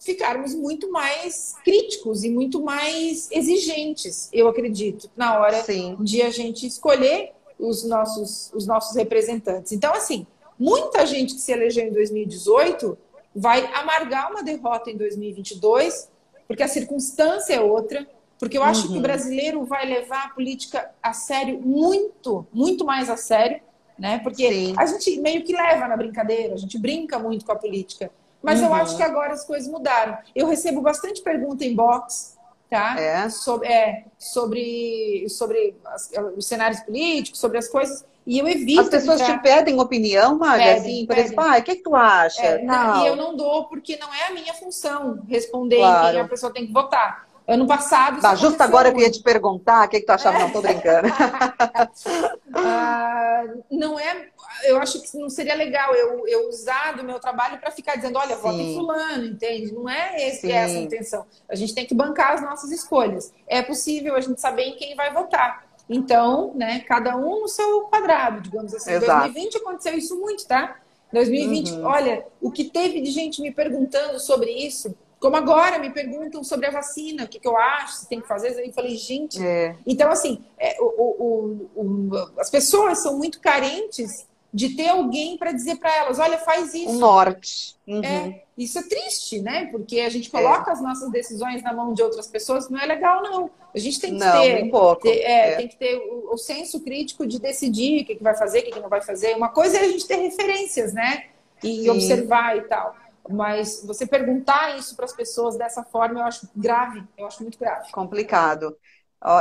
ficarmos 0.05 0.55
muito 0.55 0.91
mais 0.91 1.55
críticos 1.65 2.25
e 2.25 2.31
muito 2.31 2.63
mais 2.63 3.29
exigentes, 3.31 4.29
eu 4.33 4.49
acredito, 4.49 5.11
na 5.17 5.39
hora 5.39 5.63
Sim. 5.63 5.97
de 6.01 6.23
a 6.23 6.31
gente 6.31 6.67
escolher 6.67 7.33
os 7.59 7.85
nossos, 7.85 8.53
os 8.55 8.67
nossos 8.67 8.97
representantes. 8.97 9.73
Então, 9.73 9.93
assim, 9.93 10.27
muita 10.59 11.07
gente 11.07 11.35
que 11.35 11.41
se 11.41 11.53
elegeu 11.53 11.85
em 11.85 11.93
2018 11.93 12.99
vai 13.35 13.67
amargar 13.75 14.31
uma 14.31 14.43
derrota 14.43 14.91
em 14.91 14.97
2022, 14.97 16.11
porque 16.47 16.63
a 16.63 16.69
circunstância 16.69 17.55
é 17.55 17.61
outra, 17.61 18.07
porque 18.39 18.59
eu 18.59 18.63
acho 18.63 18.83
uhum. 18.83 18.87
que 18.87 18.93
o 18.93 18.97
uhum. 18.97 19.03
brasileiro 19.03 19.65
vai 19.65 19.87
levar 19.87 20.27
a 20.27 20.29
política 20.29 20.91
a 21.03 21.13
sério 21.13 21.61
muito, 21.61 22.47
muito 22.53 22.85
mais 22.85 23.09
a 23.09 23.17
sério 23.17 23.61
né? 23.99 24.19
Porque 24.19 24.49
Sim. 24.49 24.75
a 24.77 24.87
gente 24.87 25.19
meio 25.21 25.43
que 25.45 25.53
leva 25.53 25.87
na 25.87 25.97
brincadeira, 25.97 26.55
a 26.55 26.57
gente 26.57 26.79
brinca 26.79 27.19
muito 27.19 27.45
com 27.45 27.53
a 27.53 27.57
política. 27.57 28.11
Mas 28.45 28.61
uhum. 28.61 28.67
eu 28.67 28.75
acho 28.75 28.97
que 28.97 29.03
agora 29.03 29.33
as 29.33 29.45
coisas 29.45 29.67
mudaram. 29.69 30.19
Eu 30.35 30.47
recebo 30.47 30.83
bastante 30.83 31.23
pergunta 31.23 31.65
em 31.65 31.75
box, 31.75 32.37
tá? 32.71 33.01
É. 33.01 33.29
Sobre, 33.31 33.69
é, 33.69 34.05
sobre, 34.19 35.27
sobre 35.31 35.75
as, 35.87 36.11
os 36.37 36.47
cenários 36.47 36.81
políticos, 36.81 37.41
sobre 37.41 37.57
as 37.57 37.69
coisas. 37.69 38.05
E 38.27 38.39
eu 38.39 38.47
evito. 38.47 38.83
As 38.83 38.89
pessoas 38.89 39.21
entrar... 39.21 39.39
te 39.39 39.43
pedem 39.43 39.81
opinião, 39.81 40.39
Maga, 40.39 40.75
assim, 40.75 41.07
por 41.07 41.17
exemplo, 41.17 41.45
ah, 41.45 41.59
o 41.59 41.63
que, 41.63 41.77
que 41.77 41.83
tu 41.83 41.97
acha? 41.97 42.43
É, 42.43 42.63
não. 42.63 43.03
E 43.03 43.07
eu 43.09 43.17
não 43.17 43.35
dou 43.35 43.65
porque 43.65 43.97
não 43.97 44.13
é 44.15 44.29
a 44.29 44.31
minha 44.31 44.53
função 44.53 45.23
responder 45.27 45.77
claro. 45.77 46.13
quem 46.13 46.21
a 46.21 46.29
pessoa 46.29 46.53
tem 46.53 46.67
que 46.67 46.73
votar. 46.73 47.27
Ano 47.47 47.67
passado. 47.67 48.23
Bah, 48.23 48.35
justo 48.35 48.61
agora 48.63 48.89
eu 48.89 48.99
ia 48.99 49.11
te 49.11 49.23
perguntar 49.23 49.87
o 49.87 49.91
que, 49.91 50.01
que 50.01 50.07
tu 50.07 50.11
achava. 50.11 50.39
É. 50.39 50.41
Não, 50.41 50.51
tô 50.51 50.63
brincando. 50.63 51.09
ah, 52.55 53.45
não 53.71 54.01
é. 54.01 54.29
Eu 54.65 54.79
acho 54.79 55.03
que 55.03 55.19
não 55.19 55.29
seria 55.29 55.55
legal 55.55 55.95
eu, 55.95 56.27
eu 56.27 56.49
usar 56.49 56.97
do 56.97 57.05
meu 57.05 57.21
trabalho 57.21 57.59
para 57.59 57.71
ficar 57.71 57.97
dizendo, 57.97 58.19
olha, 58.19 58.37
vote 58.37 58.57
em 58.57 58.75
fulano, 58.75 59.27
entende? 59.27 59.73
Não 59.75 59.89
é 59.89 60.29
esse, 60.29 60.51
essa 60.51 60.75
a 60.75 60.81
intenção. 60.81 61.27
A 61.47 61.55
gente 61.55 61.75
tem 61.75 61.85
que 61.85 61.95
bancar 61.95 62.33
as 62.33 62.41
nossas 62.41 62.71
escolhas. 62.71 63.31
É 63.47 63.61
possível 63.61 64.17
a 64.17 64.21
gente 64.21 64.41
saber 64.41 64.63
em 64.63 64.77
quem 64.77 64.97
vai 64.97 65.13
votar. 65.13 65.67
Então, 65.87 66.53
né, 66.55 66.81
cada 66.81 67.15
um 67.15 67.43
no 67.43 67.49
seu 67.49 67.83
quadrado, 67.83 68.41
digamos 68.41 68.73
assim. 68.75 68.93
Em 68.93 69.01
2020 69.01 69.57
aconteceu 69.59 69.99
isso 69.99 70.19
muito, 70.19 70.47
tá? 70.47 70.79
2020, 71.13 71.73
uhum. 71.73 71.85
olha, 71.85 72.27
o 72.41 72.51
que 72.51 72.65
teve 72.65 73.01
de 73.01 73.11
gente 73.11 73.41
me 73.41 73.53
perguntando 73.53 74.19
sobre 74.19 74.51
isso 74.51 74.97
como 75.25 75.37
agora 75.37 75.79
me 75.79 75.89
perguntam 75.89 76.45
sobre 76.45 76.67
a 76.67 76.71
vacina, 76.71 77.25
o 77.25 77.29
que, 77.29 77.41
que 77.41 77.49
eu 77.49 77.57
acho, 77.57 77.95
se 77.95 78.09
tem 78.11 78.21
que 78.21 78.29
fazer. 78.29 78.63
Eu 78.63 78.73
falei, 78.75 78.95
gente. 78.95 79.43
É. 79.43 79.75
Então, 79.87 80.11
assim, 80.11 80.45
é, 80.59 80.77
o, 80.79 80.85
o, 80.85 81.71
o, 81.75 82.11
as 82.39 82.51
pessoas 82.51 82.99
são 82.99 83.17
muito 83.17 83.41
carentes 83.41 84.27
de 84.53 84.77
ter 84.77 84.91
alguém 84.91 85.39
para 85.39 85.51
dizer 85.51 85.77
para 85.77 85.97
elas: 85.97 86.19
olha, 86.19 86.37
faz 86.37 86.75
isso. 86.75 86.91
Um 86.91 86.99
norte. 86.99 87.75
Uhum. 87.87 88.05
É, 88.05 88.43
isso 88.59 88.79
é 88.79 88.83
triste, 88.83 89.41
né? 89.41 89.65
Porque 89.73 90.01
a 90.01 90.11
gente 90.11 90.29
coloca 90.29 90.71
é. 90.71 90.75
as 90.75 90.83
nossas 90.83 91.11
decisões 91.11 91.63
na 91.63 91.73
mão 91.73 91.95
de 91.95 92.03
outras 92.03 92.27
pessoas, 92.27 92.69
não 92.69 92.79
é 92.79 92.85
legal, 92.85 93.23
não. 93.23 93.51
A 93.75 93.79
gente 93.79 93.99
tem 93.99 94.13
que 94.13 94.21
não, 94.21 94.43
ter, 94.43 94.63
um. 94.63 94.95
Ter, 94.97 95.21
é, 95.21 95.53
é. 95.53 95.57
tem 95.57 95.69
que 95.69 95.77
ter 95.77 95.97
o, 95.97 96.35
o, 96.35 96.37
senso 96.37 96.81
crítico 96.81 97.27
de 97.27 97.41
decidir 97.41 98.03
o 98.03 98.05
que, 98.05 98.17
que 98.17 98.23
vai 98.23 98.37
fazer, 98.37 98.59
o 98.59 98.65
que, 98.65 98.73
que 98.73 98.81
não 98.81 98.91
vai 98.91 99.01
fazer. 99.01 99.35
Uma 99.35 99.49
coisa 99.49 99.79
é 99.79 99.81
a 99.81 99.89
gente 99.89 100.07
ter 100.07 100.17
referências, 100.17 100.93
né? 100.93 101.25
E 101.63 101.85
Sim. 101.85 101.89
observar 101.89 102.59
e 102.59 102.61
tal. 102.65 102.95
Mas 103.29 103.83
você 103.85 104.07
perguntar 104.07 104.77
isso 104.77 104.95
para 104.95 105.05
as 105.05 105.13
pessoas 105.13 105.57
dessa 105.57 105.83
forma, 105.83 106.21
eu 106.21 106.25
acho 106.25 106.49
grave, 106.55 107.03
eu 107.17 107.27
acho 107.27 107.43
muito 107.43 107.59
grave. 107.59 107.91
Complicado. 107.91 108.77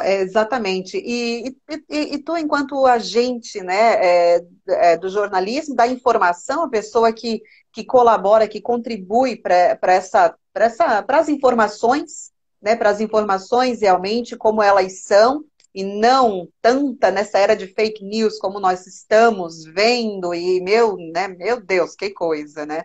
É, 0.01 0.21
exatamente. 0.21 0.97
E, 0.97 1.57
e, 1.89 2.15
e, 2.15 2.17
tu, 2.19 2.37
enquanto 2.37 2.85
agente 2.85 3.61
né, 3.61 3.95
é, 3.95 4.45
é, 4.69 4.97
do 4.97 5.09
jornalismo, 5.09 5.75
da 5.75 5.85
informação, 5.85 6.63
a 6.63 6.69
pessoa 6.69 7.11
que, 7.11 7.41
que 7.71 7.83
colabora, 7.83 8.47
que 8.47 8.61
contribui 8.61 9.35
para 9.35 9.77
essa, 9.83 10.33
essa, 10.55 11.05
as 11.05 11.27
informações, 11.27 12.31
né, 12.61 12.77
para 12.77 12.91
as 12.91 13.01
informações 13.01 13.81
realmente 13.81 14.37
como 14.37 14.63
elas 14.63 15.01
são, 15.01 15.43
e 15.75 15.83
não 15.83 16.47
tanta 16.61 17.11
nessa 17.11 17.39
era 17.39 17.55
de 17.55 17.67
fake 17.67 18.05
news 18.05 18.37
como 18.37 18.59
nós 18.59 18.87
estamos 18.87 19.65
vendo, 19.65 20.33
e 20.33 20.61
meu, 20.61 20.95
né, 20.95 21.27
meu 21.27 21.59
Deus, 21.59 21.93
que 21.95 22.11
coisa, 22.11 22.65
né? 22.65 22.83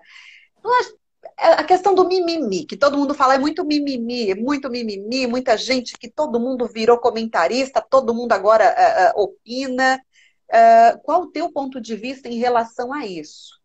É 1.37 1.53
a 1.53 1.65
questão 1.65 1.95
do 1.95 2.07
mimimi, 2.07 2.65
que 2.65 2.77
todo 2.77 2.99
mundo 2.99 3.15
fala 3.15 3.35
é 3.35 3.39
muito 3.39 3.65
mimimi, 3.65 4.33
é 4.33 4.35
muito 4.35 4.69
mimimi, 4.69 5.27
muita 5.27 5.57
gente 5.57 5.97
que 5.97 6.09
todo 6.09 6.41
mundo 6.41 6.67
virou 6.67 6.99
comentarista, 6.99 7.81
todo 7.81 8.13
mundo 8.13 8.33
agora 8.33 8.75
uh, 9.15 9.21
uh, 9.21 9.23
opina. 9.23 10.01
Uh, 10.49 10.99
qual 11.03 11.23
o 11.23 11.27
teu 11.31 11.53
ponto 11.53 11.81
de 11.81 11.95
vista 11.95 12.29
em 12.29 12.39
relação 12.39 12.93
a 12.93 13.07
isso? 13.07 13.59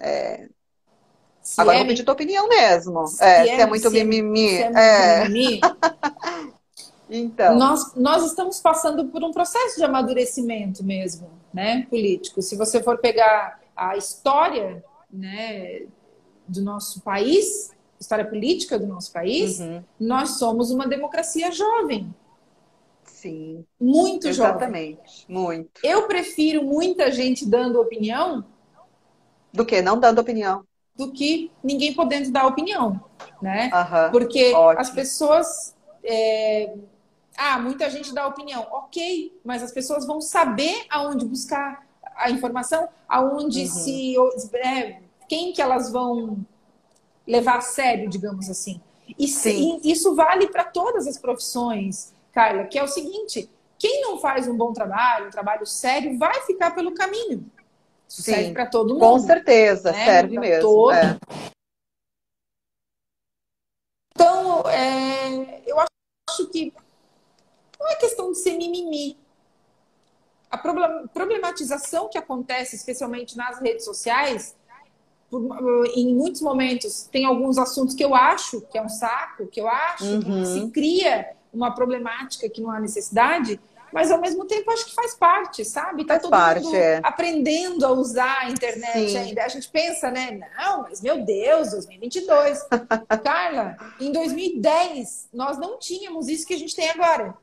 É... 0.00 0.48
Agora 1.56 1.76
é 1.76 1.78
vou 1.78 1.88
pedir 1.88 2.04
tua 2.04 2.12
opinião 2.12 2.46
mesmo. 2.46 3.06
Se 3.06 3.24
é, 3.24 3.44
se 3.44 3.50
é, 3.52 3.66
muito 3.66 3.88
se 3.88 4.04
mimimi. 4.04 4.48
Se 4.48 4.62
é 4.64 5.20
muito 5.20 5.32
mimimi. 5.32 5.60
então. 7.08 7.56
Nós, 7.56 7.94
nós 7.94 8.26
estamos 8.26 8.60
passando 8.60 9.06
por 9.06 9.24
um 9.24 9.32
processo 9.32 9.76
de 9.76 9.84
amadurecimento 9.84 10.84
mesmo, 10.84 11.30
né, 11.54 11.86
político. 11.88 12.42
Se 12.42 12.54
você 12.54 12.82
for 12.82 12.98
pegar 12.98 13.60
a 13.74 13.96
história, 13.96 14.84
né, 15.10 15.86
do 16.48 16.62
nosso 16.62 17.00
país, 17.02 17.70
história 18.00 18.24
política 18.24 18.78
do 18.78 18.86
nosso 18.86 19.12
país, 19.12 19.60
uhum. 19.60 19.82
nós 20.00 20.38
somos 20.38 20.70
uma 20.70 20.86
democracia 20.86 21.52
jovem. 21.52 22.12
Sim. 23.04 23.64
Muito 23.80 24.28
Exatamente. 24.28 24.36
jovem. 24.36 24.90
Exatamente. 24.92 25.26
Muito. 25.28 25.80
Eu 25.82 26.06
prefiro 26.06 26.62
muita 26.62 27.10
gente 27.10 27.44
dando 27.44 27.80
opinião. 27.80 28.44
Do 29.52 29.66
que 29.66 29.82
não 29.82 29.98
dando 29.98 30.20
opinião. 30.20 30.64
Do 30.94 31.10
que 31.12 31.50
ninguém 31.62 31.94
podendo 31.94 32.30
dar 32.30 32.46
opinião. 32.46 33.00
Né? 33.42 33.70
Uhum. 33.74 34.10
Porque 34.12 34.52
Ótimo. 34.52 34.80
as 34.80 34.90
pessoas. 34.90 35.74
É... 36.04 36.74
Ah, 37.36 37.58
muita 37.58 37.90
gente 37.90 38.14
dá 38.14 38.26
opinião. 38.26 38.66
Ok, 38.70 39.36
mas 39.44 39.62
as 39.62 39.72
pessoas 39.72 40.06
vão 40.06 40.20
saber 40.20 40.86
aonde 40.88 41.24
buscar 41.24 41.86
a 42.16 42.30
informação, 42.30 42.88
aonde 43.08 43.62
uhum. 43.62 43.66
se. 43.66 44.14
É, 44.54 45.00
quem 45.28 45.52
que 45.52 45.60
elas 45.60 45.92
vão 45.92 46.44
levar 47.26 47.58
a 47.58 47.60
sério, 47.60 48.08
digamos 48.08 48.48
assim. 48.48 48.80
E 49.18 49.26
sim, 49.26 49.80
isso 49.84 50.14
vale 50.14 50.48
para 50.48 50.64
todas 50.64 51.06
as 51.06 51.18
profissões, 51.18 52.12
Carla, 52.32 52.64
que 52.64 52.78
é 52.78 52.82
o 52.82 52.88
seguinte: 52.88 53.50
quem 53.78 54.00
não 54.02 54.18
faz 54.18 54.48
um 54.48 54.56
bom 54.56 54.72
trabalho, 54.72 55.28
um 55.28 55.30
trabalho 55.30 55.66
sério, 55.66 56.18
vai 56.18 56.42
ficar 56.42 56.74
pelo 56.74 56.94
caminho. 56.94 57.50
Isso 58.08 58.22
sim, 58.22 58.32
serve 58.32 58.52
para 58.52 58.66
todo 58.66 58.94
mundo. 58.94 59.00
Com 59.00 59.18
certeza, 59.18 59.92
né? 59.92 60.04
serve 60.04 60.32
pra 60.34 60.40
mesmo. 60.40 60.62
Todo. 60.62 60.92
É. 60.92 61.18
Então, 64.14 64.68
é, 64.68 65.62
eu 65.66 65.78
acho 65.78 65.88
acho 66.28 66.46
que 66.48 66.72
não 67.78 67.88
é 67.88 67.96
questão 67.96 68.30
de 68.32 68.38
ser 68.38 68.56
mimimi. 68.56 69.18
A 70.50 70.56
problematização 71.12 72.08
que 72.08 72.16
acontece, 72.16 72.76
especialmente 72.76 73.36
nas 73.36 73.60
redes 73.60 73.84
sociais, 73.84 74.56
em 75.94 76.14
muitos 76.14 76.40
momentos 76.40 77.08
tem 77.10 77.24
alguns 77.24 77.58
assuntos 77.58 77.94
que 77.94 78.04
eu 78.04 78.14
acho 78.14 78.62
que 78.62 78.78
é 78.78 78.82
um 78.82 78.88
saco, 78.88 79.46
que 79.46 79.60
eu 79.60 79.68
acho 79.68 80.04
uhum. 80.04 80.20
que 80.22 80.46
se 80.46 80.70
cria 80.70 81.30
uma 81.52 81.74
problemática 81.74 82.48
que 82.48 82.60
não 82.60 82.70
há 82.70 82.80
necessidade, 82.80 83.60
mas 83.92 84.10
ao 84.10 84.20
mesmo 84.20 84.44
tempo 84.44 84.70
acho 84.70 84.86
que 84.86 84.94
faz 84.94 85.14
parte, 85.14 85.64
sabe? 85.64 86.04
Tá 86.04 86.14
faz 86.14 86.22
todo 86.22 86.30
parte, 86.30 86.64
mundo 86.64 86.76
é. 86.76 87.00
aprendendo 87.02 87.84
a 87.86 87.90
usar 87.90 88.42
a 88.42 88.50
internet 88.50 89.10
Sim. 89.10 89.16
ainda. 89.16 89.44
A 89.44 89.48
gente 89.48 89.68
pensa, 89.68 90.10
né? 90.10 90.40
Não, 90.56 90.82
mas 90.82 91.00
meu 91.00 91.24
Deus, 91.24 91.70
2022. 91.70 92.66
Carla, 93.24 93.76
em 93.98 94.12
2010 94.12 95.28
nós 95.32 95.58
não 95.58 95.78
tínhamos 95.78 96.28
isso 96.28 96.46
que 96.46 96.54
a 96.54 96.58
gente 96.58 96.76
tem 96.76 96.90
agora. 96.90 97.34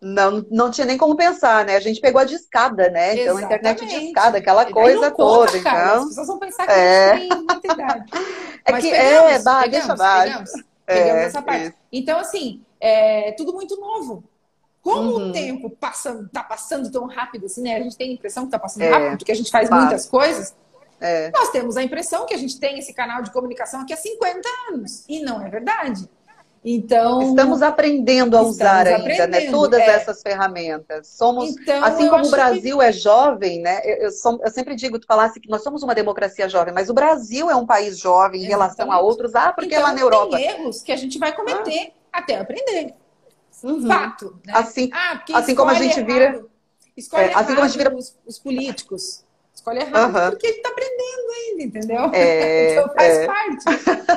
Não, 0.00 0.46
não 0.50 0.70
tinha 0.70 0.86
nem 0.86 0.96
como 0.96 1.16
pensar, 1.16 1.64
né? 1.64 1.74
A 1.74 1.80
gente 1.80 2.00
pegou 2.00 2.20
a 2.20 2.24
discada, 2.24 2.88
né? 2.88 3.14
Exatamente. 3.14 3.22
Então, 3.22 3.36
a 3.36 3.42
internet 3.42 3.86
de 3.86 4.06
escada, 4.06 4.38
aquela 4.38 4.64
coisa 4.70 5.10
toda. 5.10 5.46
Conta, 5.46 5.58
então... 5.58 6.02
As 6.02 6.08
pessoas 6.08 6.26
vão 6.28 6.38
pensar 6.38 6.66
que 6.66 6.72
é. 6.72 7.10
a 7.10 7.16
gente 7.16 7.28
tem 7.28 7.38
muita 7.38 7.72
idade. 7.72 8.04
É 8.64 8.72
Mas 8.72 8.84
que 8.84 8.90
pegamos, 8.90 9.30
é, 9.30 9.42
bah, 9.42 9.62
pegamos, 9.62 9.86
deixa 9.86 9.96
pegamos, 9.96 10.50
pegamos, 10.84 11.14
é, 11.14 11.24
essa 11.24 11.40
parte. 11.40 11.74
Então, 11.90 12.18
assim, 12.18 12.62
é 12.78 13.32
tudo 13.32 13.54
muito 13.54 13.80
novo. 13.80 14.24
Como 14.82 15.10
uhum. 15.10 15.28
o 15.28 15.32
tempo 15.32 15.70
passando, 15.70 16.28
tá 16.28 16.42
passando 16.42 16.90
tão 16.90 17.06
rápido 17.06 17.46
assim, 17.46 17.62
né? 17.62 17.76
A 17.76 17.80
gente 17.80 17.96
tem 17.96 18.10
a 18.10 18.12
impressão 18.12 18.44
que 18.44 18.50
tá 18.50 18.58
passando 18.58 18.82
é, 18.82 18.90
rápido, 18.90 19.18
porque 19.18 19.32
a 19.32 19.34
gente 19.34 19.50
faz 19.50 19.70
passa. 19.70 19.80
muitas 19.80 20.06
coisas. 20.06 20.54
É. 21.00 21.30
Nós 21.30 21.50
temos 21.50 21.76
a 21.76 21.82
impressão 21.82 22.26
que 22.26 22.34
a 22.34 22.38
gente 22.38 22.58
tem 22.58 22.78
esse 22.78 22.92
canal 22.92 23.22
de 23.22 23.30
comunicação 23.30 23.80
aqui 23.80 23.92
há 23.92 23.96
50 23.96 24.48
anos. 24.70 25.04
E 25.08 25.22
não 25.22 25.44
é 25.44 25.48
verdade. 25.48 26.08
Então 26.64 27.22
estamos 27.22 27.62
aprendendo 27.62 28.36
a 28.36 28.42
usar 28.42 28.86
ainda, 28.86 29.26
né? 29.26 29.50
Todas 29.50 29.80
é. 29.80 29.90
essas 29.90 30.22
ferramentas. 30.22 31.06
Somos, 31.08 31.50
então, 31.50 31.84
assim 31.84 32.08
como 32.08 32.26
o 32.26 32.30
Brasil 32.30 32.78
que... 32.78 32.84
é 32.84 32.92
jovem, 32.92 33.60
né? 33.60 33.80
Eu, 33.84 33.96
eu, 33.96 34.10
eu, 34.42 34.50
sempre 34.50 34.74
digo, 34.74 34.98
tu 34.98 35.06
falasse 35.06 35.40
que 35.40 35.48
nós 35.48 35.62
somos 35.62 35.82
uma 35.82 35.94
democracia 35.94 36.48
jovem, 36.48 36.74
mas 36.74 36.90
o 36.90 36.94
Brasil 36.94 37.48
é 37.48 37.54
um 37.54 37.66
país 37.66 37.98
jovem 37.98 38.42
em 38.42 38.46
relação 38.46 38.90
a 38.90 39.00
outros. 39.00 39.34
Ah, 39.34 39.52
porque 39.52 39.74
então, 39.74 39.86
lá 39.86 39.92
na 39.92 40.00
Europa 40.00 40.36
tem 40.36 40.46
erros 40.46 40.82
que 40.82 40.92
a 40.92 40.96
gente 40.96 41.18
vai 41.18 41.34
cometer 41.34 41.92
ah. 42.12 42.18
até 42.18 42.36
aprender. 42.36 42.94
Uhum. 43.62 43.86
Fato. 43.86 44.38
Né? 44.46 44.52
Assim, 44.54 44.90
ah, 44.92 45.22
assim 45.34 45.54
como 45.54 45.70
a 45.70 45.74
gente 45.74 46.02
vira. 46.02 46.24
Errado. 46.24 46.50
Escolhe 46.96 47.24
é, 47.24 47.34
assim 47.34 47.54
como 47.54 47.64
a 47.64 47.68
gente 47.68 47.78
vira 47.78 47.94
os, 47.94 48.16
os 48.26 48.38
políticos. 48.38 49.24
Escolhe 49.54 49.80
errado 49.80 50.14
uhum. 50.14 50.30
porque 50.30 50.46
ele 50.46 50.56
está 50.56 50.68
aprendendo 50.68 51.30
ainda, 51.36 51.62
entendeu? 51.62 52.10
É, 52.12 52.72
então 52.78 52.94
faz 52.94 53.16
é. 53.16 53.26
parte. 53.26 53.64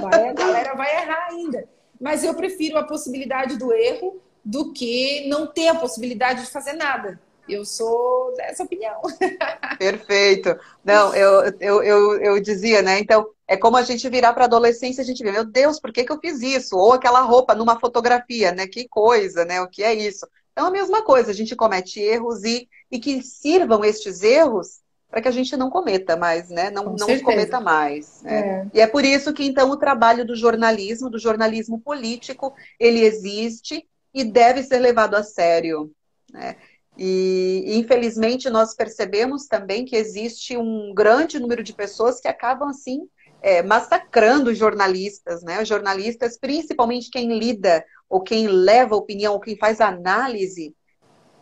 Vai, 0.02 0.30
a 0.30 0.34
galera 0.34 0.76
vai 0.76 0.96
errar 0.96 1.28
ainda. 1.30 1.70
Mas 2.02 2.24
eu 2.24 2.34
prefiro 2.34 2.80
a 2.80 2.84
possibilidade 2.84 3.58
do 3.58 3.72
erro 3.72 4.20
do 4.44 4.74
que 4.74 5.28
não 5.28 5.46
ter 5.46 5.68
a 5.68 5.76
possibilidade 5.76 6.46
de 6.46 6.52
fazer 6.52 6.74
nada. 6.74 7.22
Eu 7.48 7.64
sou 7.64 8.34
dessa 8.36 8.64
opinião. 8.64 9.00
Perfeito. 9.78 10.58
Não, 10.84 11.14
eu, 11.14 11.54
eu, 11.60 11.84
eu, 11.84 12.22
eu 12.22 12.42
dizia, 12.42 12.82
né? 12.82 13.00
Então, 13.00 13.28
é 13.48 13.56
como 13.56 13.78
a 13.78 13.84
gente 13.84 14.08
virar 14.10 14.34
para 14.34 14.46
a 14.46 14.48
adolescência, 14.48 15.02
a 15.02 15.06
gente 15.06 15.24
vê, 15.24 15.32
meu 15.32 15.46
Deus, 15.46 15.80
por 15.80 15.92
que, 15.92 16.04
que 16.04 16.12
eu 16.12 16.20
fiz 16.20 16.42
isso? 16.42 16.76
Ou 16.76 16.94
aquela 16.94 17.22
roupa 17.22 17.54
numa 17.54 17.80
fotografia, 17.80 18.52
né? 18.52 18.66
Que 18.68 18.88
coisa, 18.88 19.46
né? 19.46 19.62
O 19.62 19.68
que 19.68 19.84
é 19.84 19.94
isso? 19.94 20.28
Então, 20.52 20.68
a 20.68 20.72
mesma 20.72 21.04
coisa, 21.04 21.32
a 21.32 21.34
gente 21.34 21.56
comete 21.56 22.00
erros 22.00 22.44
e, 22.44 22.68
e 22.90 23.00
que 23.00 23.22
sirvam 23.22 23.86
estes 23.86 24.24
erros 24.24 24.81
para 25.12 25.22
que 25.22 25.28
a 25.28 25.32
gente 25.32 25.58
não 25.58 25.70
cometa 25.70 26.16
mais, 26.16 26.50
né? 26.50 26.72
Não, 26.72 26.96
não 26.96 27.20
cometa 27.20 27.60
mais. 27.60 28.24
Né? 28.24 28.40
É. 28.40 28.68
E 28.74 28.80
é 28.80 28.88
por 28.88 29.04
isso 29.04 29.34
que, 29.34 29.44
então, 29.44 29.70
o 29.70 29.76
trabalho 29.76 30.26
do 30.26 30.38
jornalismo, 30.38 31.10
do 31.10 31.20
jornalismo 31.20 31.78
político, 31.80 32.54
ele 32.80 33.02
existe 33.02 33.86
e 34.14 34.24
deve 34.24 34.64
ser 34.64 34.80
levado 34.80 35.16
a 35.16 35.22
sério. 35.22 35.92
Né? 36.32 36.56
E, 36.98 37.66
infelizmente, 37.68 38.50
nós 38.50 38.74
percebemos 38.74 39.48
também 39.48 39.84
que 39.84 39.98
existe 39.98 40.56
um 40.56 40.94
grande 40.94 41.40
número 41.40 41.62
de 41.62 41.74
pessoas 41.74 42.22
que 42.22 42.28
acabam, 42.30 42.70
assim, 42.70 43.02
é, 43.42 43.62
massacrando 43.62 44.54
jornalistas, 44.54 45.44
né? 45.44 45.62
Os 45.62 45.68
jornalistas, 45.68 46.38
principalmente 46.38 47.10
quem 47.10 47.38
lida, 47.38 47.84
ou 48.10 48.22
quem 48.22 48.48
leva 48.48 48.96
opinião, 48.96 49.34
ou 49.34 49.40
quem 49.40 49.58
faz 49.58 49.82
análise, 49.82 50.74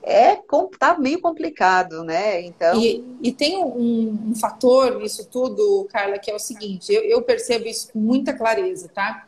é 0.01 0.39
tá 0.77 0.97
meio 0.97 1.21
complicado, 1.21 2.03
né? 2.03 2.41
Então 2.41 2.79
e, 2.79 3.03
e 3.21 3.31
tem 3.31 3.57
um, 3.57 4.29
um, 4.29 4.35
fator 4.35 4.97
nisso 4.99 5.27
tudo, 5.27 5.87
Carla, 5.91 6.17
que 6.17 6.31
é 6.31 6.35
o 6.35 6.39
seguinte: 6.39 6.91
eu, 6.91 7.03
eu, 7.03 7.21
percebo 7.21 7.67
isso 7.67 7.91
com 7.91 7.99
muita 7.99 8.33
clareza, 8.33 8.89
tá? 8.89 9.27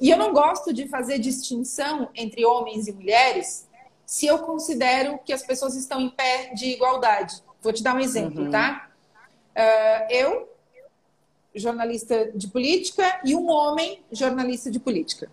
E 0.00 0.10
eu 0.10 0.16
não 0.16 0.32
gosto 0.32 0.72
de 0.72 0.88
fazer 0.88 1.18
distinção 1.18 2.08
entre 2.14 2.44
homens 2.44 2.88
e 2.88 2.92
mulheres 2.92 3.66
se 4.04 4.26
eu 4.26 4.38
considero 4.40 5.18
que 5.24 5.32
as 5.32 5.42
pessoas 5.42 5.74
estão 5.74 6.00
em 6.00 6.10
pé 6.10 6.52
de 6.54 6.66
igualdade. 6.66 7.42
Vou 7.62 7.72
te 7.72 7.82
dar 7.82 7.94
um 7.94 8.00
exemplo, 8.00 8.44
uhum. 8.44 8.50
tá? 8.50 8.90
Uh, 9.56 10.12
eu, 10.12 10.48
jornalista 11.54 12.30
de 12.34 12.48
política, 12.48 13.20
e 13.24 13.34
um 13.34 13.48
homem, 13.48 14.02
jornalista 14.10 14.70
de 14.70 14.80
política. 14.80 15.30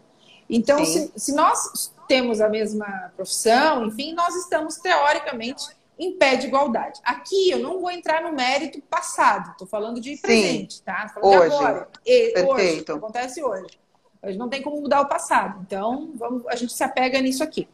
Então, 0.49 0.85
se, 0.85 1.11
se 1.15 1.33
nós 1.33 1.91
temos 2.11 2.41
a 2.41 2.49
mesma 2.49 3.09
profissão, 3.15 3.85
enfim, 3.85 4.13
nós 4.13 4.35
estamos 4.35 4.75
teoricamente 4.75 5.63
em 5.97 6.17
pé 6.17 6.35
de 6.35 6.47
igualdade. 6.47 6.99
Aqui 7.05 7.49
eu 7.49 7.59
não 7.59 7.79
vou 7.79 7.89
entrar 7.89 8.21
no 8.21 8.33
mérito 8.33 8.81
passado, 8.81 9.51
estou 9.51 9.65
falando 9.65 10.01
de 10.01 10.17
presente, 10.17 10.73
Sim. 10.73 10.83
tá? 10.83 11.07
Tô 11.07 11.21
falando 11.21 11.39
hoje. 11.39 11.49
de 11.49 11.55
agora. 11.55 11.87
E, 12.05 12.31
Perfeito. 12.33 12.91
Hoje, 12.91 12.99
acontece 12.99 13.41
hoje. 13.41 13.79
Hoje 14.21 14.37
não 14.37 14.49
tem 14.49 14.61
como 14.61 14.81
mudar 14.81 14.99
o 14.99 15.07
passado. 15.07 15.61
Então, 15.65 16.11
vamos, 16.15 16.45
a 16.47 16.55
gente 16.57 16.73
se 16.73 16.83
apega 16.83 17.21
nisso 17.21 17.45
aqui. 17.45 17.65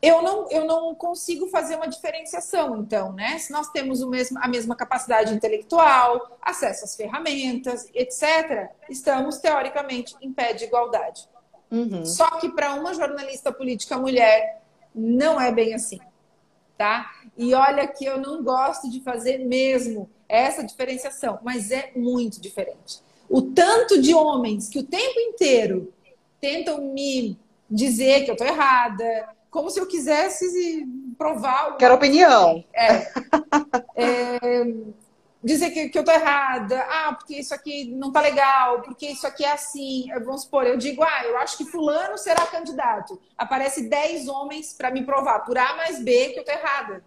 Eu 0.00 0.22
não, 0.22 0.48
eu 0.48 0.64
não 0.64 0.94
consigo 0.94 1.48
fazer 1.48 1.74
uma 1.74 1.88
diferenciação, 1.88 2.76
então, 2.76 3.12
né? 3.14 3.36
Se 3.40 3.50
nós 3.50 3.68
temos 3.70 4.00
o 4.00 4.08
mesmo, 4.08 4.38
a 4.40 4.46
mesma 4.46 4.76
capacidade 4.76 5.34
intelectual, 5.34 6.38
acesso 6.40 6.84
às 6.84 6.94
ferramentas, 6.94 7.90
etc., 7.92 8.70
estamos, 8.88 9.38
teoricamente, 9.38 10.14
em 10.20 10.32
pé 10.32 10.52
de 10.52 10.66
igualdade. 10.66 11.28
Uhum. 11.70 12.04
Só 12.04 12.26
que 12.38 12.48
para 12.48 12.74
uma 12.74 12.94
jornalista 12.94 13.52
política 13.52 13.96
mulher, 13.96 14.62
não 14.94 15.40
é 15.40 15.52
bem 15.52 15.74
assim, 15.74 16.00
tá? 16.78 17.10
E 17.36 17.54
olha 17.54 17.86
que 17.86 18.04
eu 18.04 18.18
não 18.20 18.42
gosto 18.42 18.90
de 18.90 19.00
fazer 19.00 19.38
mesmo 19.38 20.08
essa 20.28 20.64
diferenciação, 20.64 21.38
mas 21.42 21.70
é 21.70 21.92
muito 21.94 22.40
diferente. 22.40 23.00
O 23.28 23.42
tanto 23.42 24.00
de 24.00 24.14
homens 24.14 24.68
que 24.68 24.78
o 24.78 24.84
tempo 24.84 25.18
inteiro 25.18 25.92
tentam 26.40 26.80
me 26.80 27.38
dizer 27.68 28.24
que 28.24 28.30
eu 28.30 28.34
estou 28.34 28.46
errada, 28.46 29.28
como 29.50 29.70
se 29.70 29.80
eu 29.80 29.86
quisesse 29.86 30.86
provar. 31.18 31.76
Quero 31.76 31.94
opinião. 31.94 32.64
É. 32.74 33.12
é 33.96 34.60
dizer 35.46 35.70
que, 35.70 35.88
que 35.88 35.98
eu 35.98 36.04
tô 36.04 36.10
errada, 36.10 36.84
ah, 36.90 37.14
porque 37.14 37.36
isso 37.36 37.54
aqui 37.54 37.92
não 37.94 38.10
tá 38.10 38.20
legal, 38.20 38.82
porque 38.82 39.06
isso 39.06 39.26
aqui 39.26 39.44
é 39.44 39.52
assim. 39.52 40.08
Vamos 40.24 40.42
supor, 40.42 40.66
eu 40.66 40.76
digo, 40.76 41.04
ah, 41.04 41.24
eu 41.24 41.38
acho 41.38 41.56
que 41.56 41.64
fulano 41.64 42.18
será 42.18 42.44
candidato. 42.46 43.18
Aparece 43.38 43.88
10 43.88 44.26
homens 44.26 44.72
para 44.72 44.90
me 44.90 45.04
provar 45.04 45.40
por 45.40 45.56
A 45.56 45.76
mais 45.76 46.02
B 46.02 46.30
que 46.30 46.40
eu 46.40 46.44
tô 46.44 46.50
errada. 46.50 47.04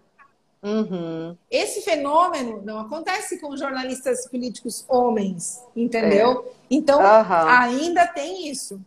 Uhum. 0.64 1.38
Esse 1.52 1.82
fenômeno 1.82 2.62
não 2.64 2.80
acontece 2.80 3.40
com 3.40 3.56
jornalistas 3.56 4.28
políticos 4.30 4.86
homens, 4.88 5.62
entendeu? 5.76 6.46
É. 6.48 6.54
Então, 6.72 7.00
uhum. 7.00 7.48
ainda 7.48 8.08
tem 8.08 8.48
isso. 8.50 8.80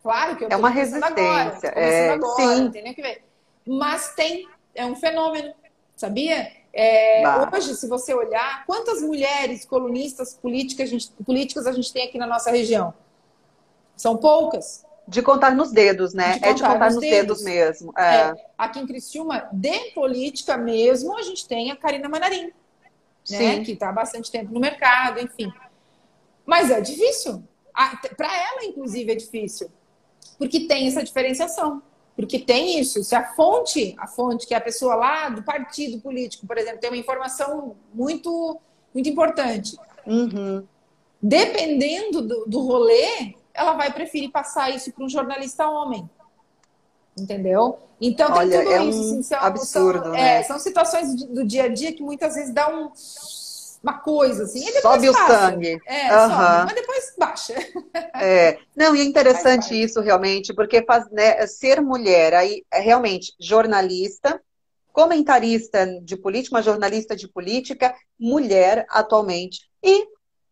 Claro 0.00 0.36
que 0.36 0.44
eu 0.44 0.48
é 0.48 0.56
uma 0.56 0.70
resistência. 0.70 1.70
Agora, 1.70 1.80
é, 1.80 2.10
agora, 2.10 2.56
sim. 2.56 2.70
tem 2.70 2.94
que 2.94 3.02
ver. 3.02 3.24
Mas 3.66 4.14
tem, 4.14 4.48
é 4.74 4.86
um 4.86 4.94
fenômeno, 4.94 5.52
sabia? 5.96 6.52
É, 6.78 7.22
hoje, 7.54 7.74
se 7.74 7.88
você 7.88 8.12
olhar, 8.12 8.66
quantas 8.66 9.00
mulheres 9.00 9.64
colunistas 9.64 10.34
políticas 10.34 10.88
a, 10.88 10.90
gente, 10.90 11.10
políticas 11.24 11.66
a 11.66 11.72
gente 11.72 11.90
tem 11.90 12.06
aqui 12.06 12.18
na 12.18 12.26
nossa 12.26 12.50
região? 12.50 12.92
São 13.96 14.14
poucas. 14.18 14.84
De 15.08 15.22
contar 15.22 15.52
nos 15.52 15.72
dedos, 15.72 16.12
né? 16.12 16.38
De 16.38 16.44
é 16.44 16.52
de 16.52 16.62
contar 16.62 16.86
nos, 16.86 16.96
nos 16.96 17.00
dedos. 17.00 17.38
dedos, 17.38 17.42
mesmo. 17.42 17.94
É. 17.96 18.14
É. 18.16 18.34
Aqui 18.58 18.78
em 18.78 18.86
Criciúma, 18.86 19.48
de 19.50 19.92
política 19.92 20.58
mesmo, 20.58 21.16
a 21.16 21.22
gente 21.22 21.48
tem 21.48 21.70
a 21.70 21.76
Karina 21.76 22.10
Manarim, 22.10 22.52
né? 23.30 23.64
que 23.64 23.72
está 23.72 23.88
há 23.88 23.92
bastante 23.92 24.30
tempo 24.30 24.52
no 24.52 24.60
mercado, 24.60 25.18
enfim. 25.18 25.50
Mas 26.44 26.70
é 26.70 26.78
difícil. 26.78 27.42
Para 28.18 28.36
ela, 28.36 28.64
inclusive, 28.66 29.12
é 29.12 29.14
difícil. 29.14 29.70
Porque 30.36 30.66
tem 30.66 30.88
essa 30.88 31.02
diferenciação. 31.02 31.82
Porque 32.16 32.38
tem 32.38 32.80
isso. 32.80 33.04
Se 33.04 33.14
a 33.14 33.34
fonte, 33.34 33.94
a 33.98 34.06
fonte 34.06 34.46
que 34.46 34.54
é 34.54 34.56
a 34.56 34.60
pessoa 34.60 34.94
lá 34.94 35.28
do 35.28 35.42
partido 35.42 36.00
político, 36.00 36.46
por 36.46 36.56
exemplo, 36.56 36.80
tem 36.80 36.88
uma 36.88 36.96
informação 36.96 37.76
muito, 37.92 38.58
muito 38.94 39.08
importante. 39.08 39.76
Uhum. 40.06 40.64
Dependendo 41.22 42.22
do, 42.22 42.46
do 42.46 42.60
rolê, 42.60 43.34
ela 43.52 43.74
vai 43.74 43.92
preferir 43.92 44.30
passar 44.30 44.70
isso 44.70 44.90
para 44.92 45.04
um 45.04 45.08
jornalista 45.08 45.68
homem. 45.68 46.08
Entendeu? 47.18 47.78
Então 48.00 48.26
tem 48.28 48.36
Olha, 48.36 48.58
tudo 48.60 48.72
é 48.72 48.84
isso. 48.84 48.98
Um 48.98 49.10
assim, 49.10 49.22
são, 49.22 49.38
absurdo, 49.40 50.02
são, 50.02 50.12
né? 50.12 50.38
É, 50.38 50.42
são 50.42 50.58
situações 50.58 51.14
do 51.14 51.44
dia 51.44 51.64
a 51.64 51.68
dia 51.68 51.92
que 51.92 52.02
muitas 52.02 52.34
vezes 52.34 52.52
dá 52.52 52.68
um 52.68 52.90
uma 53.82 53.98
coisa 53.98 54.44
assim. 54.44 54.60
sobe 54.80 55.12
passa. 55.12 55.24
o 55.24 55.26
sangue. 55.26 55.80
É, 55.86 56.12
uhum. 56.12 56.30
sobe, 56.30 56.64
mas 56.66 56.74
depois 56.74 57.14
baixa. 57.18 57.54
É. 58.18 58.58
Não, 58.74 58.96
e 58.96 59.00
é 59.00 59.04
interessante 59.04 59.80
isso 59.80 60.00
realmente, 60.00 60.54
porque 60.54 60.82
faz, 60.82 61.08
né, 61.10 61.46
ser 61.46 61.82
mulher, 61.82 62.34
aí 62.34 62.64
é 62.72 62.80
realmente 62.80 63.34
jornalista, 63.38 64.40
comentarista 64.90 65.86
de 66.02 66.16
política, 66.16 66.56
uma 66.56 66.62
jornalista 66.62 67.14
de 67.14 67.28
política, 67.28 67.94
mulher 68.18 68.86
atualmente. 68.88 69.68
E 69.82 70.06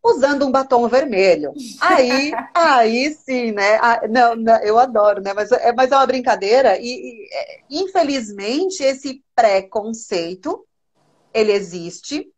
usando 0.05 0.47
um 0.47 0.53
batom 0.53 0.87
vermelho. 0.87 1.55
Aí, 1.81 2.33
aí 2.55 3.15
sim, 3.15 3.53
né? 3.53 3.79
Ah, 3.81 4.03
não, 4.09 4.37
não, 4.37 4.63
eu 4.63 4.79
adoro, 4.79 5.23
né? 5.23 5.33
Mas 5.33 5.51
é, 5.51 5.73
mas 5.73 5.91
é 5.91 5.97
uma 5.97 6.07
brincadeira 6.07 6.79
e, 6.79 6.85
e 6.85 7.29
é, 7.33 7.61
infelizmente 7.71 8.83
esse 8.83 9.25
preconceito 9.35 10.67
ele 11.33 11.53
existe 11.53 12.31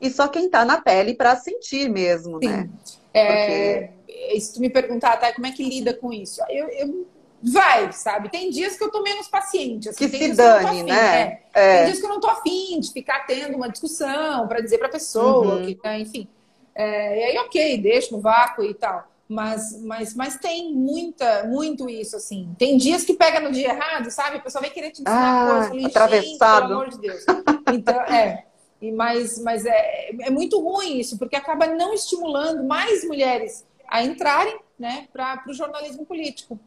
e 0.00 0.10
só 0.10 0.28
quem 0.28 0.46
está 0.46 0.64
na 0.64 0.80
pele 0.80 1.14
para 1.14 1.36
sentir 1.36 1.88
mesmo, 1.88 2.38
sim. 2.42 2.48
né? 2.48 2.68
É, 3.12 3.80
Porque... 3.80 4.40
Se 4.40 4.54
tu 4.54 4.60
me 4.60 4.70
perguntar, 4.70 5.16
tá, 5.16 5.32
como 5.32 5.46
é 5.46 5.50
que 5.50 5.62
lida 5.62 5.94
com 5.94 6.12
isso? 6.12 6.40
Eu, 6.48 6.68
eu 6.68 7.06
vai, 7.42 7.92
sabe? 7.92 8.30
Tem 8.30 8.50
dias 8.50 8.76
que 8.76 8.82
eu 8.82 8.90
tô 8.90 9.02
menos 9.02 9.28
paciente. 9.28 9.88
Assim, 9.88 10.08
que 10.08 10.16
se 10.16 10.32
dane, 10.32 10.66
afim, 10.66 10.82
né? 10.84 11.22
É. 11.22 11.42
É. 11.52 11.76
Tem 11.76 11.86
dias 11.86 12.00
que 12.00 12.06
eu 12.06 12.10
não 12.10 12.20
tô 12.20 12.28
afim 12.28 12.80
de 12.80 12.92
ficar 12.92 13.26
tendo 13.26 13.56
uma 13.56 13.68
discussão 13.68 14.48
para 14.48 14.60
dizer 14.60 14.78
para 14.78 14.88
a 14.88 14.90
pessoa, 14.90 15.56
uhum. 15.56 15.66
que, 15.66 15.78
né, 15.84 16.00
enfim. 16.00 16.28
É, 16.74 17.20
e 17.20 17.24
aí, 17.24 17.38
ok, 17.38 17.78
deixa 17.78 18.14
no 18.14 18.20
vácuo 18.20 18.64
e 18.64 18.74
tal. 18.74 19.08
Mas, 19.28 19.80
mas, 19.82 20.14
mas 20.14 20.36
tem 20.36 20.74
muita, 20.74 21.44
muito 21.44 21.88
isso, 21.88 22.16
assim. 22.16 22.54
Tem 22.58 22.76
dias 22.76 23.04
que 23.04 23.14
pega 23.14 23.40
no 23.40 23.52
dia 23.52 23.70
errado, 23.70 24.10
sabe? 24.10 24.36
A 24.36 24.40
pessoa 24.40 24.60
vai 24.60 24.70
querer 24.70 24.90
te 24.90 25.02
ensinar 25.02 25.64
ah, 25.64 25.68
coisa. 25.68 25.86
Atravessado. 25.86 26.68
Pelo 26.68 26.80
amor 26.80 26.90
de 26.90 26.98
Deus. 26.98 27.24
Então, 27.72 28.00
é. 28.02 28.44
E, 28.84 28.92
mas 28.92 29.38
mas 29.38 29.64
é, 29.64 30.10
é 30.20 30.30
muito 30.30 30.60
ruim 30.60 30.98
isso, 30.98 31.18
porque 31.18 31.34
acaba 31.34 31.66
não 31.66 31.94
estimulando 31.94 32.62
mais 32.64 33.02
mulheres 33.02 33.64
a 33.88 34.02
entrarem 34.02 34.58
né, 34.78 35.08
para 35.10 35.42
o 35.48 35.54
jornalismo 35.54 36.04
político. 36.04 36.60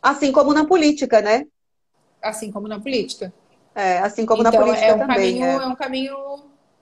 Assim 0.00 0.30
como 0.30 0.54
na 0.54 0.64
política, 0.64 1.20
né? 1.20 1.46
Assim 2.22 2.52
como 2.52 2.68
na 2.68 2.78
política. 2.78 3.32
É, 3.74 3.98
assim 3.98 4.24
como 4.24 4.42
então, 4.42 4.52
na 4.52 4.58
política 4.58 4.86
é 4.86 4.94
um 4.94 4.98
também. 5.00 5.16
Caminho, 5.16 5.44
é. 5.44 5.54
é 5.54 5.66
um 5.66 5.74
caminho 5.74 6.16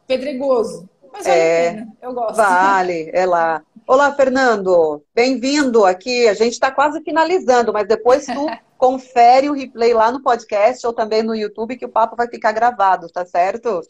pedregoso. 0.06 0.88
Mas 1.10 1.26
vale 1.26 1.38
é, 1.38 1.70
pena. 1.72 1.96
Eu 2.02 2.12
gosto. 2.12 2.36
Vale, 2.36 3.10
é 3.14 3.24
lá. 3.24 3.62
Olá, 3.86 4.12
Fernando. 4.12 5.02
Bem-vindo 5.14 5.86
aqui. 5.86 6.28
A 6.28 6.34
gente 6.34 6.52
está 6.52 6.70
quase 6.70 7.00
finalizando, 7.02 7.72
mas 7.72 7.88
depois 7.88 8.26
tu 8.26 8.46
confere 8.76 9.48
o 9.48 9.54
replay 9.54 9.94
lá 9.94 10.12
no 10.12 10.22
podcast 10.22 10.86
ou 10.86 10.92
também 10.92 11.22
no 11.22 11.34
YouTube, 11.34 11.78
que 11.78 11.86
o 11.86 11.90
papo 11.90 12.14
vai 12.14 12.28
ficar 12.28 12.52
gravado, 12.52 13.08
tá 13.08 13.24
certo? 13.24 13.80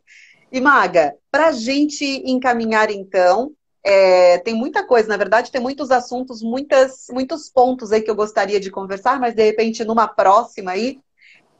E 0.51 0.61
Maga, 0.61 1.17
para 1.31 1.49
a 1.49 1.53
gente 1.53 2.05
encaminhar 2.25 2.91
então, 2.91 3.53
é, 3.85 4.39
tem 4.39 4.55
muita 4.55 4.85
coisa, 4.85 5.09
na 5.09 5.17
verdade, 5.17 5.51
tem 5.51 5.61
muitos 5.61 5.91
assuntos, 5.91 6.43
muitas, 6.43 7.07
muitos 7.11 7.49
pontos 7.49 7.93
aí 7.93 8.03
que 8.03 8.11
eu 8.11 8.17
gostaria 8.17 8.59
de 8.59 8.71
conversar, 8.71 9.21
mas 9.21 9.35
de 9.35 9.45
repente 9.45 9.85
numa 9.85 10.09
próxima 10.09 10.73
aí. 10.73 10.99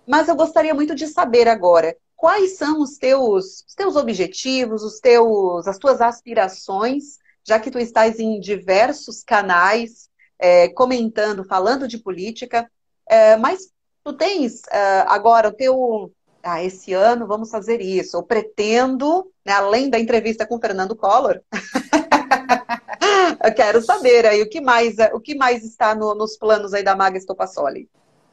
Mas 0.07 0.29
eu 0.29 0.37
gostaria 0.37 0.75
muito 0.75 0.95
de 0.95 1.07
saber 1.07 1.49
agora, 1.49 1.97
quais 2.17 2.57
são 2.57 2.81
os 2.81 2.97
teus, 2.97 3.65
os 3.69 3.75
teus 3.75 3.95
objetivos, 3.95 4.83
os 4.83 4.99
teus, 4.99 5.69
as 5.69 5.79
tuas 5.79 6.01
aspirações, 6.01 7.19
já 7.47 7.61
que 7.61 7.71
tu 7.71 7.79
estás 7.79 8.19
em 8.19 8.41
diversos 8.41 9.23
canais 9.23 10.09
é, 10.39 10.69
comentando, 10.69 11.45
falando 11.45 11.87
de 11.87 11.99
política, 11.99 12.69
é, 13.09 13.37
mas 13.37 13.71
tu 14.03 14.13
tens 14.13 14.63
é, 14.71 15.05
agora 15.07 15.49
o 15.49 15.53
teu, 15.53 16.13
ah, 16.47 16.63
esse 16.63 16.93
ano 16.93 17.27
vamos 17.27 17.51
fazer 17.51 17.81
isso, 17.81 18.17
eu 18.17 18.23
pretendo, 18.23 19.31
né, 19.45 19.53
além 19.53 19.91
da 19.91 19.99
entrevista 19.99 20.47
com 20.47 20.57
o 20.57 20.61
Fernando 20.61 20.95
Collor, 20.95 21.41
eu 23.45 23.55
quero 23.55 23.83
saber 23.83 24.25
aí 24.25 24.41
o 24.43 24.49
que 24.49 24.61
mais, 24.61 24.95
o 25.13 25.21
que 25.21 25.35
mais 25.35 25.65
está 25.65 25.95
no, 25.95 26.15
nos 26.15 26.37
planos 26.37 26.73
aí 26.73 26.85
da 26.85 26.95
Maga 26.95 27.19
Estopassoli. 27.19 27.89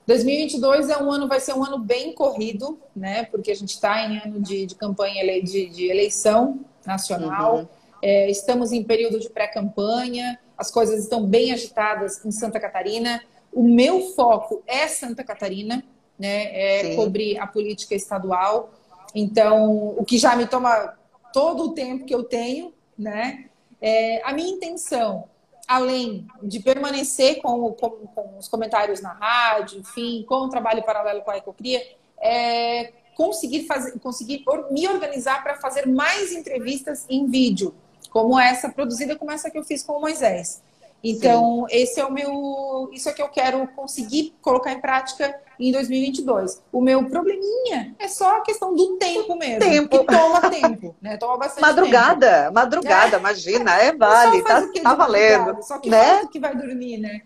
2022 0.06 0.90
é 0.90 0.98
um 1.02 1.12
ano, 1.12 1.28
vai 1.28 1.40
ser 1.40 1.54
um 1.54 1.64
ano 1.64 1.80
bem 1.80 2.14
corrido, 2.14 2.78
né? 2.96 3.24
Porque 3.26 3.52
a 3.52 3.56
gente 3.56 3.70
está 3.70 4.04
em 4.04 4.18
ano 4.18 4.42
de, 4.42 4.66
de 4.66 4.76
campanha 4.76 5.42
de, 5.42 5.70
de, 5.70 5.90
eleição 5.90 6.60
nacional. 6.86 7.60
Uhum. 7.60 7.68
É, 8.02 8.30
estamos 8.30 8.74
em 8.74 8.84
período 8.84 9.20
de 9.20 9.30
pré-campanha, 9.30 10.38
as 10.58 10.70
coisas 10.70 11.00
estão 11.00 11.26
bem 11.26 11.54
agitadas 11.54 12.24
em 12.26 12.32
Santa 12.32 12.60
Catarina. 12.60 13.24
O 13.52 13.64
meu 13.64 14.02
foco 14.14 14.62
é 14.68 14.88
Santa 14.88 15.24
Catarina, 15.24 15.84
né? 16.18 16.92
É 16.92 16.96
cobrir 16.96 17.38
a 17.38 17.48
política 17.48 17.96
estadual. 17.96 18.72
Então, 19.14 19.96
o 19.98 20.04
que 20.06 20.18
já 20.18 20.36
me 20.36 20.46
toma 20.48 20.98
todo 21.32 21.66
o 21.66 21.74
tempo 21.74 22.06
que 22.06 22.14
eu 22.14 22.24
tenho, 22.24 22.74
né? 22.98 23.46
É, 23.82 24.22
a 24.24 24.34
minha 24.34 24.50
intenção 24.50 25.26
além 25.68 26.28
de 26.42 26.60
permanecer 26.60 27.42
com, 27.42 27.72
com, 27.74 27.90
com, 27.90 28.38
os 28.38 28.48
comentários 28.48 29.02
na 29.02 29.14
rádio, 29.14 29.80
enfim, 29.80 30.26
com 30.28 30.36
o 30.36 30.50
trabalho 30.50 30.84
paralelo 30.84 31.22
com 31.22 31.32
a 31.32 31.38
Ecocria, 31.38 31.82
é 32.22 32.92
conseguir, 33.16 33.66
fazer, 33.66 34.00
conseguir 34.00 34.44
me 34.72 34.88
organizar 34.88 35.44
para 35.44 35.56
fazer 35.56 35.88
mais 35.88 36.32
entrevistas 36.32 37.06
em 37.10 37.28
vídeo, 37.28 37.74
como 38.10 38.40
essa, 38.40 38.70
produzida 38.70 39.16
como 39.16 39.32
essa 39.32 39.50
que 39.50 39.58
eu 39.58 39.64
fiz 39.64 39.84
com 39.84 39.94
o 39.94 40.02
Moisés. 40.02 40.62
Então, 41.04 41.66
Sim. 41.70 41.76
esse 41.76 42.00
é 42.00 42.06
o 42.06 42.12
meu. 42.12 42.90
Isso 42.94 43.10
é 43.10 43.12
que 43.12 43.22
eu 43.22 43.28
quero 43.28 43.68
conseguir 43.76 44.34
colocar 44.42 44.72
em 44.72 44.80
prática 44.80 45.38
em 45.60 45.70
2022. 45.70 46.64
O 46.72 46.80
meu 46.80 47.04
probleminha 47.10 47.94
é 48.00 48.08
só 48.08 48.38
a 48.38 48.42
questão 48.42 48.74
do 48.74 48.96
tempo 48.96 49.36
mesmo. 49.36 49.60
Tempo. 49.60 50.00
Que 50.00 50.06
toma 50.06 50.50
tempo, 50.50 50.96
né? 51.02 51.18
Toma 51.18 51.38
bastante 51.38 51.62
madrugada, 51.62 52.44
tempo. 52.44 52.54
Madrugada, 52.54 53.18
é. 53.18 53.20
imagina, 53.20 53.76
é 53.76 53.92
vale, 53.96 54.42
tá, 54.44 54.66
tá 54.82 54.96
valendo. 54.96 55.62
Só 55.62 55.78
que 55.78 55.90
né? 55.90 56.26
que 56.28 56.40
vai 56.40 56.56
dormir, 56.56 56.98
né? 56.98 57.22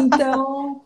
Então, 0.00 0.80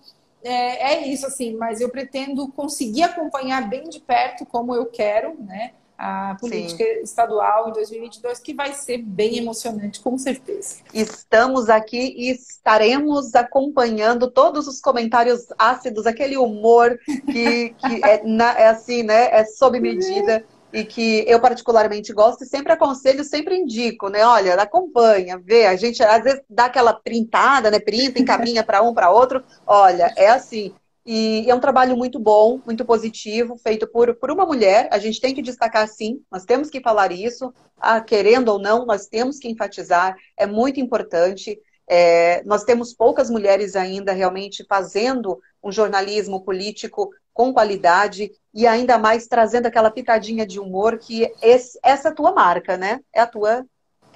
é, 0.44 0.92
é 0.92 1.08
isso, 1.08 1.26
assim. 1.26 1.56
Mas 1.56 1.80
eu 1.80 1.88
pretendo 1.88 2.46
conseguir 2.48 3.04
acompanhar 3.04 3.66
bem 3.66 3.88
de 3.88 3.98
perto 3.98 4.44
como 4.44 4.74
eu 4.74 4.84
quero, 4.84 5.34
né? 5.40 5.72
A 5.98 6.36
política 6.38 6.84
Sim. 6.84 7.00
estadual 7.02 7.68
em 7.68 7.72
2022, 7.72 8.38
que 8.40 8.52
vai 8.52 8.72
ser 8.72 8.98
bem 8.98 9.38
emocionante, 9.38 10.00
com 10.00 10.18
certeza. 10.18 10.76
Estamos 10.92 11.68
aqui 11.68 12.14
e 12.16 12.30
estaremos 12.30 13.34
acompanhando 13.34 14.30
todos 14.30 14.66
os 14.66 14.80
comentários 14.80 15.46
ácidos, 15.58 16.06
aquele 16.06 16.36
humor 16.36 16.98
que, 17.06 17.70
que 17.70 18.04
é, 18.04 18.22
na, 18.24 18.52
é 18.58 18.68
assim, 18.68 19.02
né? 19.02 19.28
É 19.30 19.44
sob 19.44 19.80
medida. 19.80 20.44
E 20.72 20.84
que 20.84 21.24
eu 21.26 21.40
particularmente 21.40 22.12
gosto 22.12 22.44
e 22.44 22.46
sempre 22.46 22.72
aconselho, 22.72 23.24
sempre 23.24 23.56
indico, 23.56 24.10
né? 24.10 24.26
Olha, 24.26 24.54
acompanha, 24.54 25.38
vê. 25.38 25.64
A 25.64 25.76
gente 25.76 26.02
às 26.02 26.22
vezes 26.22 26.42
dá 26.50 26.66
aquela 26.66 26.92
printada, 26.92 27.70
né? 27.70 27.78
Printa, 27.78 28.20
encaminha 28.20 28.62
para 28.62 28.82
um, 28.82 28.92
para 28.92 29.10
outro. 29.10 29.42
Olha, 29.66 30.12
é 30.16 30.28
assim. 30.28 30.74
E 31.06 31.48
é 31.48 31.54
um 31.54 31.60
trabalho 31.60 31.96
muito 31.96 32.18
bom, 32.18 32.60
muito 32.66 32.84
positivo, 32.84 33.56
feito 33.56 33.86
por, 33.86 34.12
por 34.16 34.28
uma 34.28 34.44
mulher. 34.44 34.88
A 34.90 34.98
gente 34.98 35.20
tem 35.20 35.32
que 35.32 35.40
destacar 35.40 35.86
sim, 35.86 36.20
nós 36.30 36.44
temos 36.44 36.68
que 36.68 36.80
falar 36.80 37.12
isso, 37.12 37.54
ah, 37.78 38.00
querendo 38.00 38.48
ou 38.48 38.58
não, 38.58 38.84
nós 38.84 39.06
temos 39.06 39.38
que 39.38 39.48
enfatizar, 39.48 40.16
é 40.36 40.46
muito 40.46 40.80
importante. 40.80 41.60
É, 41.88 42.42
nós 42.44 42.64
temos 42.64 42.92
poucas 42.92 43.30
mulheres 43.30 43.76
ainda 43.76 44.12
realmente 44.12 44.64
fazendo 44.68 45.40
um 45.62 45.70
jornalismo 45.70 46.42
político 46.44 47.10
com 47.32 47.52
qualidade 47.52 48.32
e 48.52 48.66
ainda 48.66 48.98
mais 48.98 49.28
trazendo 49.28 49.66
aquela 49.66 49.90
pitadinha 49.90 50.44
de 50.44 50.58
humor 50.58 50.98
que 50.98 51.30
essa 51.40 52.08
é 52.08 52.10
a 52.10 52.14
tua 52.14 52.32
marca, 52.32 52.76
né? 52.76 53.00
É 53.12 53.20
a 53.20 53.26
tua 53.26 53.64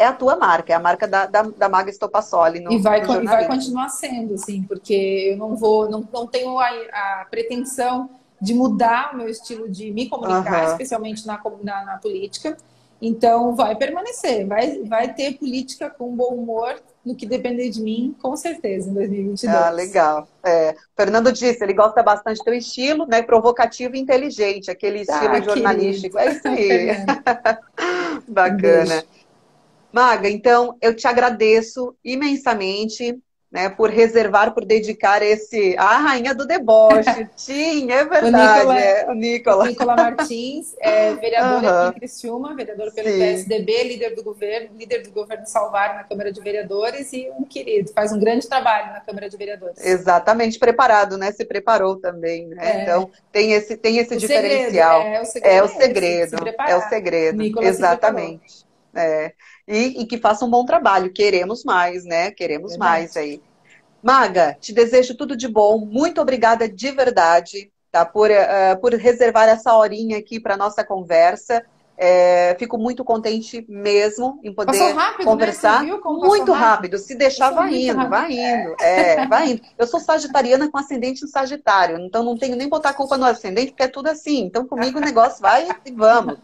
é 0.00 0.06
a 0.06 0.12
tua 0.14 0.34
marca, 0.34 0.72
é 0.72 0.76
a 0.76 0.80
marca 0.80 1.06
da, 1.06 1.26
da, 1.26 1.42
da 1.42 1.68
Maga 1.68 1.90
Estopassoli. 1.90 2.58
No, 2.60 2.72
e, 2.72 2.78
vai, 2.78 3.02
no 3.02 3.22
e 3.22 3.26
vai 3.26 3.46
continuar 3.46 3.90
sendo, 3.90 4.32
assim, 4.32 4.62
porque 4.62 5.28
eu 5.32 5.36
não 5.36 5.54
vou, 5.54 5.90
não, 5.90 6.08
não 6.10 6.26
tenho 6.26 6.58
a, 6.58 6.68
a 6.68 7.26
pretensão 7.30 8.08
de 8.40 8.54
mudar 8.54 9.10
o 9.12 9.18
meu 9.18 9.28
estilo 9.28 9.68
de 9.68 9.92
me 9.92 10.08
comunicar, 10.08 10.64
uhum. 10.64 10.70
especialmente 10.70 11.26
na, 11.26 11.38
na, 11.62 11.84
na, 11.84 11.98
política. 11.98 12.56
Então, 13.02 13.54
vai 13.54 13.76
permanecer, 13.76 14.46
vai, 14.46 14.82
vai 14.84 15.12
ter 15.12 15.34
política 15.34 15.90
com 15.90 16.16
bom 16.16 16.34
humor 16.34 16.80
no 17.04 17.14
que 17.14 17.26
depender 17.26 17.68
de 17.68 17.82
mim, 17.82 18.16
com 18.22 18.34
certeza, 18.36 18.90
em 18.90 18.94
2022. 18.94 19.54
Ah, 19.54 19.70
legal. 19.70 20.28
É, 20.42 20.74
Fernando 20.96 21.30
disse, 21.30 21.62
ele 21.62 21.74
gosta 21.74 22.02
bastante 22.02 22.38
do 22.38 22.44
teu 22.44 22.54
estilo, 22.54 23.06
né, 23.06 23.22
provocativo 23.22 23.96
e 23.96 24.00
inteligente, 24.00 24.70
aquele 24.70 25.00
ah, 25.00 25.02
estilo 25.02 25.34
ah, 25.34 25.40
jornalístico. 25.40 26.18
É 26.18 26.32
isso 26.32 26.48
aí. 26.48 26.88
Bacana. 28.28 29.04
Um 29.04 29.19
Maga, 29.92 30.28
então 30.28 30.76
eu 30.80 30.94
te 30.94 31.06
agradeço 31.06 31.96
imensamente 32.04 33.20
né, 33.50 33.68
por 33.68 33.90
reservar, 33.90 34.54
por 34.54 34.64
dedicar 34.64 35.22
esse. 35.22 35.74
A 35.76 35.98
rainha 35.98 36.32
do 36.32 36.46
deboche. 36.46 37.28
Tinha, 37.36 37.96
é 37.96 38.04
verdade. 38.04 38.66
O 38.66 38.72
Nicola, 38.72 38.78
é, 38.78 39.10
o 39.10 39.14
Nicola. 39.14 39.66
Nicola 39.66 39.96
Martins, 39.96 40.76
é, 40.78 41.14
vereador 41.14 41.62
uhum. 41.62 41.68
aqui 41.68 41.96
em 41.96 41.98
Criciúma, 41.98 42.54
vereador 42.54 42.92
pelo 42.94 43.08
Sim. 43.08 43.18
PSDB, 43.18 43.84
líder 43.84 44.14
do 44.14 44.22
governo, 44.22 44.76
líder 44.76 45.02
do 45.02 45.10
governo 45.10 45.46
Salvar 45.46 45.96
na 45.96 46.04
Câmara 46.04 46.32
de 46.32 46.40
Vereadores 46.40 47.12
e 47.12 47.28
um 47.36 47.44
querido, 47.44 47.92
faz 47.92 48.12
um 48.12 48.20
grande 48.20 48.48
trabalho 48.48 48.92
na 48.92 49.00
Câmara 49.00 49.28
de 49.28 49.36
Vereadores. 49.36 49.84
Exatamente, 49.84 50.56
preparado, 50.56 51.18
né? 51.18 51.32
Se 51.32 51.44
preparou 51.44 51.96
também, 51.96 52.46
né? 52.46 52.56
É. 52.60 52.82
Então 52.82 53.10
tem 53.32 53.52
esse, 53.52 53.76
tem 53.76 53.98
esse 53.98 54.14
o 54.14 54.18
diferencial. 54.18 55.02
Segredo, 55.02 55.16
é, 55.16 55.22
o 55.22 55.24
segredo. 55.24 55.54
É 55.56 55.62
o 55.64 55.68
segredo. 55.68 56.68
É 56.68 56.76
o 56.76 56.88
segredo. 56.88 57.64
Exatamente. 57.64 58.70
É. 58.94 59.32
E, 59.66 60.02
e, 60.02 60.06
que 60.06 60.18
faça 60.18 60.44
um 60.44 60.50
bom 60.50 60.64
trabalho. 60.64 61.12
Queremos 61.12 61.64
mais, 61.64 62.04
né? 62.04 62.30
Queremos 62.30 62.72
verdade. 62.72 62.90
mais 62.90 63.16
aí. 63.16 63.42
Maga, 64.02 64.56
te 64.60 64.72
desejo 64.72 65.16
tudo 65.16 65.36
de 65.36 65.46
bom. 65.46 65.78
Muito 65.78 66.20
obrigada 66.20 66.68
de 66.68 66.90
verdade 66.90 67.70
tá? 67.90 68.04
por, 68.04 68.30
uh, 68.30 68.80
por 68.80 68.94
reservar 68.94 69.48
essa 69.48 69.74
horinha 69.74 70.18
aqui 70.18 70.40
para 70.40 70.56
nossa 70.56 70.84
conversa. 70.84 71.64
É, 72.02 72.56
fico 72.58 72.78
muito 72.78 73.04
contente 73.04 73.62
mesmo 73.68 74.40
em 74.42 74.54
poder 74.54 74.74
rápido, 74.94 75.18
né? 75.18 75.24
conversar. 75.26 75.82
Né? 75.84 75.92
muito 75.92 76.50
rápido. 76.50 76.52
rápido. 76.52 76.98
Se 76.98 77.14
deixar, 77.14 77.50
vai 77.50 77.74
indo, 77.74 78.08
vai 78.08 78.32
indo. 78.32 78.74
É, 78.80 79.26
vai 79.28 79.50
indo. 79.50 79.62
Eu 79.76 79.86
sou 79.86 80.00
sagitariana 80.00 80.70
com 80.70 80.78
ascendente 80.78 81.22
em 81.22 81.28
Sagitário, 81.28 81.98
então 81.98 82.24
não 82.24 82.38
tenho 82.38 82.56
nem 82.56 82.70
botar 82.70 82.94
culpa 82.94 83.18
no 83.18 83.26
ascendente, 83.26 83.72
porque 83.72 83.82
é 83.82 83.88
tudo 83.88 84.08
assim. 84.08 84.44
Então 84.44 84.66
comigo 84.66 84.96
o 84.96 85.02
negócio 85.02 85.42
vai 85.42 85.68
e 85.84 85.92
vamos. 85.92 86.38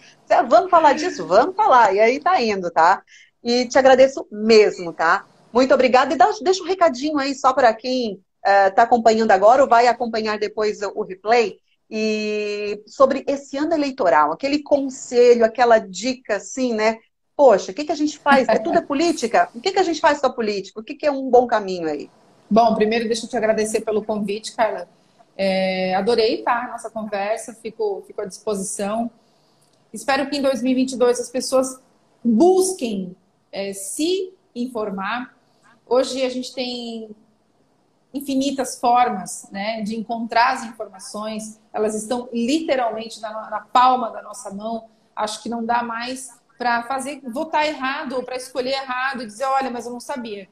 Vamos 0.46 0.70
falar 0.70 0.92
disso? 0.92 1.26
Vamos 1.26 1.56
falar. 1.56 1.94
E 1.94 2.00
aí 2.00 2.20
tá 2.20 2.38
indo, 2.38 2.70
tá? 2.70 3.02
E 3.42 3.66
te 3.66 3.78
agradeço 3.78 4.26
mesmo, 4.30 4.92
tá? 4.92 5.24
Muito 5.54 5.72
obrigada. 5.72 6.12
E 6.12 6.18
dá, 6.18 6.30
deixa 6.42 6.62
um 6.62 6.66
recadinho 6.66 7.16
aí 7.16 7.34
só 7.34 7.54
para 7.54 7.72
quem 7.72 8.20
está 8.44 8.82
uh, 8.82 8.84
acompanhando 8.84 9.30
agora 9.30 9.62
ou 9.62 9.68
vai 9.68 9.86
acompanhar 9.86 10.38
depois 10.38 10.82
o 10.82 11.02
replay. 11.02 11.56
E 11.90 12.82
sobre 12.86 13.24
esse 13.28 13.56
ano 13.56 13.72
eleitoral, 13.74 14.32
aquele 14.32 14.62
conselho, 14.62 15.44
aquela 15.44 15.78
dica 15.78 16.36
assim, 16.36 16.74
né? 16.74 16.98
Poxa, 17.36 17.70
o 17.70 17.74
que, 17.74 17.84
que 17.84 17.92
a 17.92 17.96
gente 17.96 18.18
faz? 18.18 18.48
É 18.48 18.58
tudo 18.58 18.78
é 18.78 18.82
política? 18.82 19.48
O 19.54 19.60
que, 19.60 19.72
que 19.72 19.78
a 19.78 19.82
gente 19.82 20.00
faz 20.00 20.20
com 20.20 20.26
a 20.26 20.32
política? 20.32 20.80
O 20.80 20.82
que, 20.82 20.94
que 20.94 21.06
é 21.06 21.10
um 21.10 21.30
bom 21.30 21.46
caminho 21.46 21.88
aí? 21.88 22.10
Bom, 22.50 22.74
primeiro 22.74 23.06
deixa 23.06 23.26
eu 23.26 23.30
te 23.30 23.36
agradecer 23.36 23.82
pelo 23.82 24.04
convite, 24.04 24.54
Carla. 24.54 24.88
É, 25.36 25.94
adorei 25.94 26.42
tá, 26.42 26.64
a 26.64 26.68
nossa 26.68 26.88
conversa, 26.88 27.52
fico, 27.54 28.02
fico 28.06 28.22
à 28.22 28.24
disposição. 28.24 29.10
Espero 29.92 30.28
que 30.30 30.36
em 30.38 30.42
2022 30.42 31.20
as 31.20 31.28
pessoas 31.28 31.78
busquem 32.24 33.14
é, 33.52 33.72
se 33.72 34.32
informar. 34.54 35.36
Hoje 35.86 36.24
a 36.24 36.28
gente 36.30 36.54
tem 36.54 37.10
infinitas 38.12 38.78
formas 38.78 39.48
né, 39.50 39.82
de 39.82 39.96
encontrar 39.96 40.54
as 40.54 40.64
informações, 40.64 41.60
elas 41.72 41.94
estão 41.94 42.28
literalmente 42.32 43.20
na, 43.20 43.50
na 43.50 43.60
palma 43.60 44.10
da 44.10 44.22
nossa 44.22 44.50
mão. 44.50 44.84
Acho 45.14 45.42
que 45.42 45.48
não 45.48 45.64
dá 45.64 45.82
mais 45.82 46.30
para 46.58 46.82
fazer 46.84 47.20
votar 47.24 47.66
errado 47.66 48.14
ou 48.14 48.22
para 48.22 48.36
escolher 48.36 48.72
errado 48.72 49.22
e 49.22 49.26
dizer, 49.26 49.44
olha, 49.44 49.70
mas 49.70 49.86
eu 49.86 49.92
não 49.92 50.00
sabia. 50.00 50.48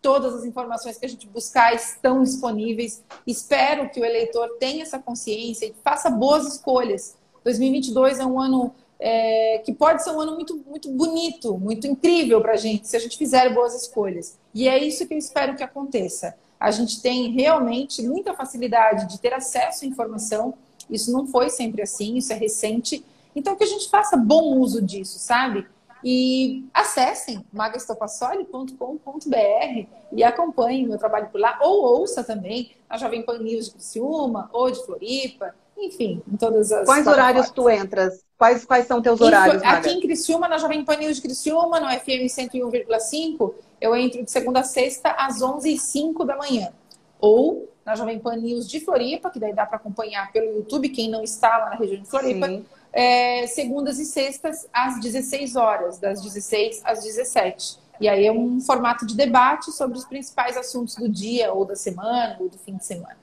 Todas 0.00 0.34
as 0.34 0.44
informações 0.44 0.96
que 0.96 1.06
a 1.06 1.08
gente 1.08 1.28
buscar 1.28 1.74
estão 1.74 2.22
disponíveis. 2.22 3.04
Espero 3.26 3.88
que 3.90 4.00
o 4.00 4.04
eleitor 4.04 4.56
tenha 4.58 4.82
essa 4.82 4.98
consciência 4.98 5.66
e 5.66 5.74
faça 5.84 6.10
boas 6.10 6.46
escolhas. 6.46 7.16
2022 7.44 8.18
é 8.18 8.24
um 8.24 8.40
ano 8.40 8.74
é, 8.98 9.58
que 9.64 9.72
pode 9.72 10.02
ser 10.02 10.10
um 10.10 10.20
ano 10.20 10.34
muito, 10.34 10.56
muito 10.66 10.90
bonito, 10.90 11.58
muito 11.58 11.86
incrível 11.86 12.40
para 12.40 12.52
a 12.52 12.56
gente, 12.56 12.88
se 12.88 12.96
a 12.96 13.00
gente 13.00 13.18
fizer 13.18 13.52
boas 13.52 13.74
escolhas. 13.74 14.38
E 14.54 14.68
é 14.68 14.78
isso 14.78 15.06
que 15.06 15.14
eu 15.14 15.18
espero 15.18 15.56
que 15.56 15.62
aconteça 15.62 16.36
a 16.62 16.70
gente 16.70 17.02
tem 17.02 17.32
realmente 17.32 18.00
muita 18.02 18.34
facilidade 18.34 19.08
de 19.08 19.18
ter 19.18 19.34
acesso 19.34 19.84
à 19.84 19.88
informação. 19.88 20.54
Isso 20.88 21.12
não 21.12 21.26
foi 21.26 21.50
sempre 21.50 21.82
assim, 21.82 22.16
isso 22.16 22.32
é 22.32 22.36
recente. 22.36 23.04
Então, 23.34 23.56
que 23.56 23.64
a 23.64 23.66
gente 23.66 23.90
faça 23.90 24.16
bom 24.16 24.58
uso 24.58 24.80
disso, 24.80 25.18
sabe? 25.18 25.66
E 26.04 26.64
acessem 26.72 27.44
magastopassoli.com.br 27.52 29.86
e 30.12 30.22
acompanhem 30.22 30.86
o 30.86 30.90
meu 30.90 30.98
trabalho 30.98 31.30
por 31.30 31.40
lá, 31.40 31.58
ou 31.60 31.98
ouça 31.98 32.22
também 32.22 32.70
na 32.88 32.96
Jovem 32.96 33.24
Pan 33.24 33.38
News 33.38 33.64
de 33.64 33.72
Criciúma, 33.72 34.48
ou 34.52 34.70
de 34.70 34.86
Floripa, 34.86 35.52
enfim, 35.76 36.22
em 36.32 36.36
todas 36.36 36.70
as. 36.70 36.86
Quais 36.86 37.08
horários 37.08 37.50
tu 37.50 37.68
entras? 37.68 38.22
Quais, 38.38 38.64
quais 38.64 38.86
são 38.86 39.02
teus 39.02 39.20
horários? 39.20 39.60
Aqui 39.64 39.90
em 39.90 40.00
Criciúma, 40.00 40.46
na 40.46 40.58
Jovem 40.58 40.84
Pan 40.84 40.94
News 40.96 41.16
de 41.16 41.22
Criciúma, 41.22 41.80
no 41.80 41.88
FM 41.88 42.30
101,5, 42.30 43.52
eu 43.82 43.96
entro 43.96 44.22
de 44.22 44.30
segunda 44.30 44.60
a 44.60 44.64
sexta 44.64 45.10
às 45.10 45.40
11h05 45.40 46.24
da 46.24 46.36
manhã. 46.36 46.72
Ou 47.20 47.68
na 47.84 47.96
Jovem 47.96 48.18
Pan 48.18 48.36
News 48.36 48.68
de 48.68 48.78
Floripa, 48.80 49.28
que 49.28 49.40
daí 49.40 49.52
dá 49.52 49.66
para 49.66 49.76
acompanhar 49.76 50.30
pelo 50.32 50.58
YouTube, 50.58 50.88
quem 50.88 51.10
não 51.10 51.22
está 51.22 51.58
lá 51.58 51.70
na 51.70 51.76
região 51.76 52.00
de 52.00 52.08
Floripa. 52.08 52.62
É, 52.92 53.46
segundas 53.46 53.98
e 53.98 54.04
sextas 54.04 54.68
às 54.72 55.00
16 55.00 55.56
horas, 55.56 55.98
das 55.98 56.22
16 56.22 56.82
às 56.84 57.02
17. 57.02 57.78
E 58.00 58.08
aí 58.08 58.26
é 58.26 58.32
um 58.32 58.60
formato 58.60 59.04
de 59.06 59.16
debate 59.16 59.72
sobre 59.72 59.98
os 59.98 60.04
principais 60.04 60.56
assuntos 60.56 60.94
do 60.94 61.08
dia, 61.08 61.52
ou 61.52 61.64
da 61.64 61.74
semana, 61.74 62.36
ou 62.38 62.48
do 62.48 62.58
fim 62.58 62.76
de 62.76 62.84
semana. 62.84 63.18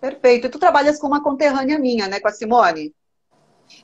Perfeito. 0.00 0.46
E 0.46 0.50
tu 0.50 0.58
trabalhas 0.58 0.98
com 0.98 1.06
uma 1.06 1.22
conterrânea 1.22 1.78
minha, 1.78 2.08
né, 2.08 2.20
com 2.20 2.28
a 2.28 2.32
Simone? 2.32 2.94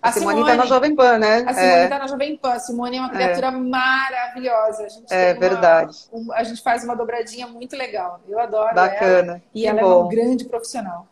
A, 0.03 0.09
a 0.09 0.12
Simone 0.12 0.41
está 0.41 0.57
na 0.57 0.66
Jovem 0.66 0.95
Pan, 0.95 1.18
né? 1.18 1.45
A 1.47 1.55
Simone 1.55 1.84
está 1.84 1.97
é. 1.97 1.99
Na 1.99 2.07
Jovem 2.07 2.37
Pan. 2.37 2.53
A 2.53 2.59
Simone 2.59 2.97
é 2.97 3.01
uma 3.01 3.11
criatura 3.11 3.47
é. 3.49 3.51
maravilhosa. 3.51 4.84
A 4.84 4.89
gente 4.89 5.12
é 5.12 5.34
verdade. 5.34 5.97
Uma, 6.12 6.34
a 6.34 6.45
gente 6.45 6.62
faz 6.62 6.84
uma 6.84 6.95
dobradinha 6.95 7.47
muito 7.47 7.76
legal. 7.76 8.20
Eu 8.28 8.39
adoro 8.39 8.74
Bacana. 8.74 9.32
ela. 9.32 9.43
E 9.55 9.62
que 9.62 9.66
ela 9.66 9.80
bom. 9.80 9.93
é 9.93 9.97
uma 9.97 10.09
grande 10.09 10.45
profissional. 10.45 11.07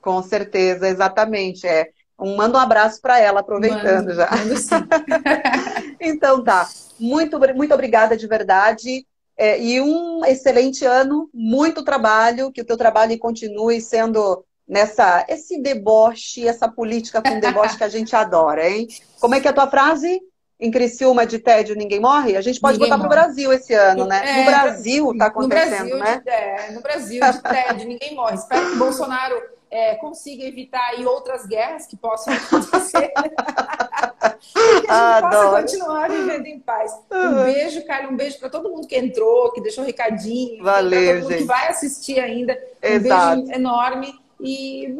Com 0.00 0.22
certeza, 0.22 0.88
exatamente. 0.88 1.66
É. 1.66 1.90
Um, 2.18 2.36
manda 2.36 2.58
um 2.58 2.60
abraço 2.60 3.00
para 3.00 3.18
ela, 3.18 3.40
aproveitando 3.40 4.06
mando, 4.06 4.14
já. 4.14 4.30
Mando 4.30 4.56
sim. 4.56 4.74
então 6.00 6.42
tá. 6.44 6.68
Muito, 6.98 7.38
muito 7.54 7.74
obrigada 7.74 8.16
de 8.16 8.26
verdade. 8.26 9.06
É, 9.36 9.58
e 9.58 9.80
um 9.80 10.22
excelente 10.26 10.84
ano, 10.84 11.30
muito 11.32 11.82
trabalho, 11.82 12.52
que 12.52 12.60
o 12.60 12.64
teu 12.64 12.76
trabalho 12.76 13.18
continue 13.18 13.80
sendo 13.80 14.44
nessa 14.70 15.26
esse 15.28 15.60
deboche, 15.60 16.46
essa 16.46 16.68
política 16.68 17.20
com 17.20 17.40
deboche 17.40 17.76
que 17.76 17.82
a 17.82 17.88
gente 17.88 18.14
adora, 18.14 18.70
hein? 18.70 18.86
Como 19.20 19.34
é 19.34 19.40
que 19.40 19.48
é 19.48 19.50
a 19.50 19.54
tua 19.54 19.66
frase? 19.66 20.20
Em 20.60 20.70
Criciúma 20.70 21.26
de 21.26 21.38
tédio 21.38 21.74
ninguém 21.74 21.98
morre? 21.98 22.36
A 22.36 22.40
gente 22.40 22.60
pode 22.60 22.78
ninguém 22.78 22.90
botar 22.90 23.00
para 23.00 23.06
o 23.06 23.10
Brasil 23.10 23.52
esse 23.52 23.74
ano, 23.74 24.06
né? 24.06 24.22
É, 24.24 24.38
no 24.38 24.44
Brasil 24.44 25.12
está 25.12 25.26
acontecendo, 25.26 25.88
no 25.88 25.98
Brasil, 25.98 25.98
né? 25.98 26.22
De, 26.24 26.30
é, 26.30 26.70
no 26.72 26.80
Brasil, 26.82 27.20
de 27.20 27.42
tédio, 27.42 27.88
ninguém 27.88 28.14
morre. 28.14 28.36
Espero 28.36 28.66
que 28.66 28.72
o 28.72 28.78
Bolsonaro 28.78 29.42
é, 29.70 29.94
consiga 29.96 30.44
evitar 30.44 30.90
aí 30.90 31.04
outras 31.04 31.46
guerras 31.46 31.86
que 31.86 31.96
possam 31.96 32.34
acontecer. 32.34 33.10
que 33.16 34.90
a 34.90 35.14
gente 35.14 35.30
possa 35.30 35.62
continuar 35.62 36.10
vivendo 36.10 36.46
em 36.46 36.60
paz. 36.60 36.92
Um 37.10 37.44
beijo, 37.44 37.84
Carla, 37.86 38.08
um 38.10 38.16
beijo 38.16 38.38
para 38.38 38.50
todo 38.50 38.68
mundo 38.68 38.86
que 38.86 38.96
entrou, 38.96 39.50
que 39.52 39.62
deixou 39.62 39.82
um 39.82 39.86
recadinho. 39.86 40.62
Valeu, 40.62 41.00
todo 41.00 41.22
mundo 41.22 41.30
gente. 41.30 41.40
que 41.40 41.46
vai 41.46 41.68
assistir 41.68 42.20
ainda. 42.20 42.52
Um 42.84 42.86
Exato. 42.86 43.36
beijo 43.36 43.52
enorme 43.52 44.19
e 44.42 44.94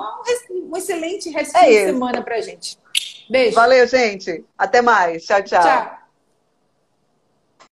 um 0.50 0.76
excelente 0.76 1.30
resto 1.30 1.56
é 1.56 1.68
de 1.68 1.84
semana 1.86 2.22
pra 2.22 2.40
gente. 2.40 2.78
Beijo. 3.28 3.54
Valeu, 3.54 3.86
gente. 3.86 4.44
Até 4.58 4.82
mais. 4.82 5.24
Tchau, 5.24 5.42
tchau. 5.42 5.62
Tchau. 5.62 5.99